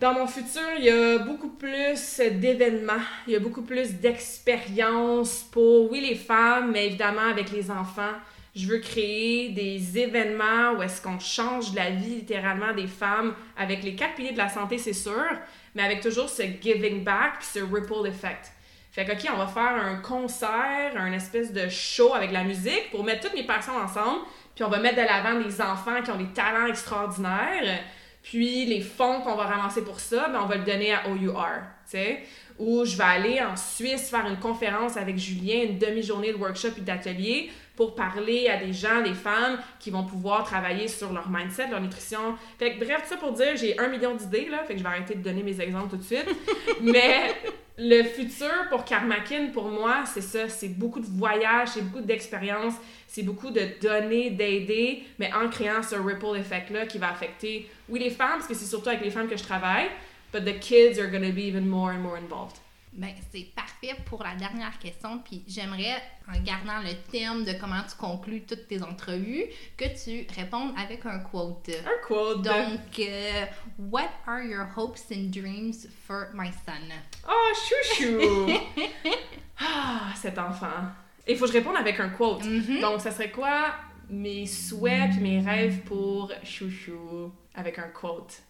Dans 0.00 0.14
mon 0.14 0.26
futur, 0.26 0.62
il 0.78 0.84
y 0.84 0.90
a 0.90 1.18
beaucoup 1.18 1.50
plus 1.50 2.18
d'événements, 2.18 3.02
il 3.26 3.34
y 3.34 3.36
a 3.36 3.40
beaucoup 3.40 3.62
plus 3.62 3.92
d'expériences 3.94 5.44
pour, 5.50 5.90
oui, 5.90 6.00
les 6.00 6.14
femmes, 6.14 6.72
mais 6.72 6.86
évidemment 6.86 7.28
avec 7.28 7.50
les 7.50 7.70
enfants. 7.70 8.14
Je 8.54 8.68
veux 8.68 8.78
créer 8.78 9.48
des 9.48 9.98
événements 9.98 10.74
où 10.76 10.82
est-ce 10.82 11.02
qu'on 11.02 11.18
change 11.18 11.74
la 11.74 11.90
vie 11.90 12.16
littéralement 12.16 12.72
des 12.72 12.86
femmes 12.86 13.34
avec 13.56 13.82
les 13.82 13.96
quatre 13.96 14.14
piliers 14.14 14.32
de 14.32 14.38
la 14.38 14.48
santé, 14.48 14.78
c'est 14.78 14.92
sûr, 14.92 15.26
mais 15.74 15.82
avec 15.82 16.00
toujours 16.00 16.28
ce 16.28 16.42
giving 16.42 17.02
back 17.02 17.38
puis 17.40 17.48
ce 17.52 17.58
ripple 17.58 18.06
effect. 18.06 18.52
Fait 18.92 19.04
que, 19.04 19.10
OK, 19.10 19.28
on 19.34 19.38
va 19.38 19.48
faire 19.48 19.74
un 19.84 19.96
concert, 19.96 20.92
un 20.96 21.12
espèce 21.12 21.52
de 21.52 21.68
show 21.68 22.14
avec 22.14 22.30
la 22.30 22.44
musique 22.44 22.92
pour 22.92 23.02
mettre 23.02 23.26
toutes 23.26 23.34
mes 23.34 23.44
passions 23.44 23.76
ensemble, 23.76 24.20
puis 24.54 24.62
on 24.62 24.68
va 24.68 24.78
mettre 24.78 24.96
de 24.96 25.02
l'avant 25.02 25.40
des 25.40 25.60
enfants 25.60 26.00
qui 26.04 26.12
ont 26.12 26.16
des 26.16 26.32
talents 26.32 26.68
extraordinaires. 26.68 27.80
Puis 28.22 28.66
les 28.66 28.80
fonds 28.80 29.20
qu'on 29.22 29.34
va 29.34 29.46
ramasser 29.46 29.82
pour 29.82 29.98
ça, 29.98 30.28
ben, 30.28 30.40
on 30.44 30.46
va 30.46 30.56
le 30.56 30.64
donner 30.64 30.94
à 30.94 31.08
OUR, 31.08 31.44
tu 31.90 31.98
sais. 31.98 32.22
Ou 32.60 32.84
je 32.84 32.96
vais 32.96 33.02
aller 33.02 33.42
en 33.42 33.56
Suisse 33.56 34.08
faire 34.10 34.26
une 34.26 34.38
conférence 34.38 34.96
avec 34.96 35.18
Julien, 35.18 35.64
une 35.64 35.78
demi-journée 35.78 36.32
de 36.32 36.38
workshop 36.38 36.68
et 36.78 36.82
d'atelier 36.82 37.50
pour 37.76 37.94
parler 37.94 38.48
à 38.48 38.56
des 38.56 38.72
gens, 38.72 39.02
des 39.02 39.14
femmes 39.14 39.58
qui 39.80 39.90
vont 39.90 40.04
pouvoir 40.04 40.44
travailler 40.44 40.88
sur 40.88 41.12
leur 41.12 41.28
mindset, 41.28 41.68
leur 41.68 41.80
nutrition. 41.80 42.36
Fait 42.58 42.74
que 42.74 42.84
bref, 42.84 43.02
tout 43.02 43.08
ça 43.08 43.16
pour 43.16 43.32
dire, 43.32 43.56
j'ai 43.56 43.78
un 43.78 43.88
million 43.88 44.14
d'idées, 44.14 44.48
là, 44.48 44.64
fait 44.64 44.74
que 44.74 44.78
je 44.78 44.84
vais 44.84 44.90
arrêter 44.90 45.14
de 45.14 45.22
donner 45.22 45.42
mes 45.42 45.60
exemples 45.60 45.90
tout 45.90 45.96
de 45.96 46.02
suite. 46.02 46.28
Mais 46.80 47.34
le 47.76 48.04
futur 48.04 48.52
pour 48.70 48.84
Karmakin, 48.84 49.48
pour 49.52 49.68
moi, 49.68 50.04
c'est 50.06 50.20
ça, 50.20 50.48
c'est 50.48 50.68
beaucoup 50.68 51.00
de 51.00 51.06
voyages, 51.06 51.68
c'est 51.74 51.82
beaucoup 51.82 52.04
d'expériences, 52.04 52.74
c'est 53.08 53.22
beaucoup 53.22 53.50
de 53.50 53.62
donner, 53.80 54.30
d'aider, 54.30 55.02
mais 55.18 55.32
en 55.32 55.48
créant 55.48 55.82
ce 55.82 55.96
ripple 55.96 56.36
effect-là 56.36 56.86
qui 56.86 56.98
va 56.98 57.10
affecter, 57.10 57.68
oui, 57.88 57.98
les 57.98 58.10
femmes, 58.10 58.34
parce 58.34 58.46
que 58.46 58.54
c'est 58.54 58.66
surtout 58.66 58.90
avec 58.90 59.02
les 59.02 59.10
femmes 59.10 59.28
que 59.28 59.36
je 59.36 59.42
travaille, 59.42 59.88
but 60.32 60.44
the 60.44 60.58
kids 60.60 61.00
are 61.00 61.10
going 61.10 61.22
to 61.22 61.32
be 61.32 61.46
even 61.46 61.66
more 61.66 61.90
and 61.90 62.00
more 62.00 62.16
involved. 62.16 62.63
Ben, 62.96 63.10
c'est 63.32 63.52
parfait 63.56 63.96
pour 64.06 64.22
la 64.22 64.36
dernière 64.36 64.78
question. 64.78 65.18
Puis 65.18 65.42
j'aimerais, 65.48 66.00
en 66.28 66.40
gardant 66.40 66.78
le 66.80 66.94
thème 67.10 67.44
de 67.44 67.52
comment 67.58 67.82
tu 67.88 67.96
conclus 67.96 68.42
toutes 68.42 68.68
tes 68.68 68.80
entrevues, 68.82 69.46
que 69.76 69.84
tu 70.02 70.26
répondes 70.32 70.72
avec 70.78 71.04
un 71.04 71.18
quote. 71.18 71.70
Un 71.84 72.06
quote. 72.06 72.42
Donc, 72.42 72.98
euh, 73.00 73.46
What 73.78 74.10
are 74.26 74.44
your 74.44 74.66
hopes 74.76 75.10
and 75.10 75.30
dreams 75.32 75.88
for 76.06 76.28
my 76.34 76.50
son? 76.52 76.92
Oh, 77.28 77.52
chouchou! 77.68 78.46
ah, 79.60 80.12
cet 80.14 80.38
enfant. 80.38 80.92
Il 81.26 81.36
faut 81.36 81.46
que 81.46 81.52
je 81.52 81.58
réponde 81.58 81.76
avec 81.76 81.98
un 81.98 82.10
quote. 82.10 82.44
Mm-hmm. 82.44 82.80
Donc, 82.80 83.00
ça 83.00 83.10
serait 83.10 83.30
quoi 83.30 83.74
mes 84.08 84.46
souhaits 84.46 85.10
puis 85.10 85.20
mes 85.20 85.40
rêves 85.40 85.80
pour 85.80 86.30
chouchou 86.44 87.32
avec 87.56 87.78
un 87.80 87.88
quote? 87.88 88.40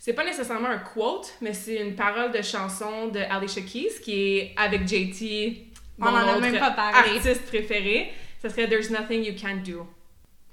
C'est 0.00 0.14
pas 0.14 0.24
nécessairement 0.24 0.70
un 0.70 0.78
quote, 0.78 1.34
mais 1.42 1.52
c'est 1.52 1.76
une 1.76 1.94
parole 1.94 2.32
de 2.32 2.40
chanson 2.40 3.08
de 3.08 3.20
Alicia 3.20 3.60
Keys 3.60 4.00
qui 4.02 4.38
est 4.38 4.54
avec 4.56 4.88
JT, 4.88 5.66
mon 5.98 6.16
artiste 6.16 7.44
préféré. 7.46 8.10
Ce 8.40 8.48
serait 8.48 8.66
There's 8.66 8.88
nothing 8.88 9.22
you 9.22 9.34
can't 9.38 9.62
do. 9.62 9.86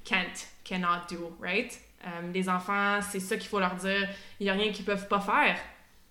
Can't, 0.03 0.47
cannot 0.65 1.07
do, 1.09 1.31
right? 1.41 1.71
Euh, 2.05 2.31
les 2.33 2.49
enfants, 2.49 2.99
c'est 3.01 3.21
ça 3.21 3.37
qu'il 3.37 3.47
faut 3.47 3.61
leur 3.61 3.75
dire. 3.75 4.09
Il 4.41 4.43
n'y 4.43 4.49
a 4.49 4.53
rien 4.53 4.73
qu'ils 4.73 4.83
peuvent 4.83 5.07
pas 5.07 5.21
faire. 5.21 5.57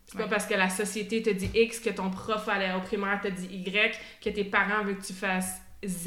C'est 0.06 0.16
pas 0.16 0.28
parce 0.28 0.46
que 0.46 0.54
la 0.54 0.70
société 0.70 1.22
te 1.22 1.28
dit 1.28 1.50
X, 1.54 1.80
que 1.80 1.90
ton 1.90 2.08
prof 2.08 2.48
au 2.48 2.80
primaire 2.80 3.20
te 3.22 3.28
dit 3.28 3.48
Y, 3.48 4.00
que 4.24 4.30
tes 4.30 4.44
parents 4.44 4.82
veulent 4.82 4.96
que 4.96 5.06
tu 5.06 5.12
fasses 5.12 5.60
Z, 5.84 6.06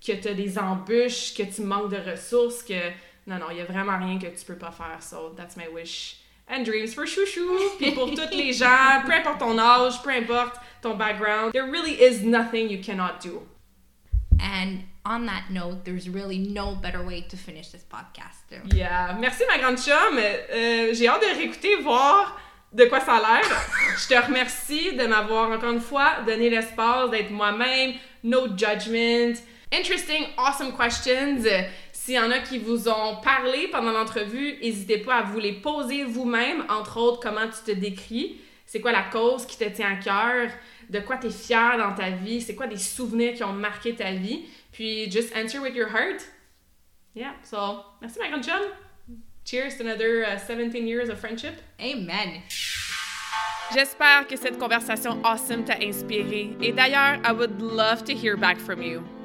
que 0.00 0.12
tu 0.12 0.28
as 0.28 0.34
des 0.34 0.58
embûches, 0.58 1.34
que 1.34 1.42
tu 1.42 1.60
manques 1.60 1.90
de 1.90 2.10
ressources, 2.10 2.62
que. 2.62 2.88
Non, 3.26 3.36
non, 3.38 3.50
il 3.50 3.58
y 3.58 3.60
a 3.60 3.66
vraiment 3.66 3.98
rien 3.98 4.18
que 4.18 4.26
tu 4.28 4.44
peux 4.46 4.56
pas 4.56 4.70
faire. 4.70 5.02
So, 5.02 5.34
that's 5.36 5.58
my 5.58 5.68
wish 5.68 6.19
and 6.50 6.64
dreams 6.64 6.92
for 6.92 7.06
chouchou. 7.06 7.76
Puis 7.78 7.92
pour 7.92 8.10
toutes 8.14 8.34
les 8.34 8.52
gens, 8.52 9.02
peu 9.06 9.12
importe 9.12 9.38
ton 9.38 9.58
âge, 9.58 10.02
peu 10.02 10.10
importe 10.10 10.56
ton 10.82 10.94
background, 10.96 11.52
there 11.52 11.70
really 11.70 11.92
is 11.92 12.22
nothing 12.24 12.68
you 12.68 12.78
cannot 12.82 13.20
do. 13.20 13.42
And 14.40 14.84
on 15.04 15.26
that 15.26 15.50
note, 15.50 15.84
there's 15.84 16.08
really 16.08 16.38
no 16.38 16.74
better 16.74 17.02
way 17.04 17.22
to 17.22 17.36
finish 17.36 17.68
this 17.68 17.84
podcast. 17.84 18.74
Yeah. 18.74 19.16
Merci, 19.18 19.44
ma 19.46 19.58
grande 19.58 19.78
chum. 19.78 20.18
Euh, 20.18 20.94
J'ai 20.94 21.08
hâte 21.08 21.20
de 21.20 21.36
réécouter, 21.36 21.76
voir 21.82 22.38
de 22.72 22.84
quoi 22.86 23.00
ça 23.00 23.16
a 23.16 23.20
l'air. 23.20 23.44
Je 23.98 24.08
te 24.08 24.26
remercie 24.26 24.96
de 24.96 25.06
m'avoir 25.06 25.50
encore 25.50 25.72
une 25.72 25.80
fois 25.80 26.20
donné 26.26 26.50
l'espace 26.50 27.10
d'être 27.10 27.30
moi-même, 27.30 27.94
no 28.22 28.46
judgment. 28.56 29.34
Interesting, 29.72 30.26
awesome 30.36 30.72
questions. 30.76 31.44
S'il 32.10 32.18
y 32.18 32.20
en 32.20 32.32
a 32.32 32.40
qui 32.40 32.58
vous 32.58 32.88
ont 32.88 33.20
parlé 33.22 33.68
pendant 33.68 33.92
l'entrevue, 33.92 34.58
n'hésitez 34.60 34.98
pas 34.98 35.18
à 35.18 35.22
vous 35.22 35.38
les 35.38 35.52
poser 35.52 36.02
vous-même, 36.02 36.64
entre 36.68 36.96
autres, 36.96 37.20
comment 37.22 37.46
tu 37.46 37.72
te 37.72 37.78
décris, 37.78 38.40
c'est 38.66 38.80
quoi 38.80 38.90
la 38.90 39.04
cause 39.04 39.46
qui 39.46 39.56
te 39.56 39.62
tient 39.68 39.92
à 39.92 39.94
cœur, 39.94 40.50
de 40.88 40.98
quoi 40.98 41.18
tu 41.18 41.28
es 41.28 41.30
fier 41.30 41.78
dans 41.78 41.94
ta 41.94 42.10
vie, 42.10 42.40
c'est 42.40 42.56
quoi 42.56 42.66
des 42.66 42.78
souvenirs 42.78 43.34
qui 43.34 43.44
ont 43.44 43.52
marqué 43.52 43.94
ta 43.94 44.10
vie, 44.10 44.40
puis 44.72 45.08
just 45.08 45.32
answer 45.36 45.60
with 45.60 45.76
your 45.76 45.86
heart. 45.86 46.20
Yeah, 47.14 47.34
so, 47.44 47.84
merci 48.00 48.18
ma 48.18 48.26
grande 48.26 48.42
chum. 48.42 48.60
Cheers 49.44 49.76
to 49.78 49.84
another 49.84 50.36
17 50.36 50.82
uh, 50.82 50.84
years 50.84 51.10
of 51.10 51.20
friendship. 51.20 51.62
Amen. 51.78 52.42
J'espère 53.72 54.26
que 54.26 54.36
cette 54.36 54.58
conversation 54.58 55.20
awesome 55.22 55.64
t'a 55.64 55.76
inspiré. 55.80 56.56
Et 56.60 56.72
d'ailleurs, 56.72 57.20
I 57.24 57.30
would 57.30 57.62
love 57.62 58.02
to 58.06 58.12
hear 58.12 58.36
back 58.36 58.58
from 58.58 58.82
you. 58.82 59.00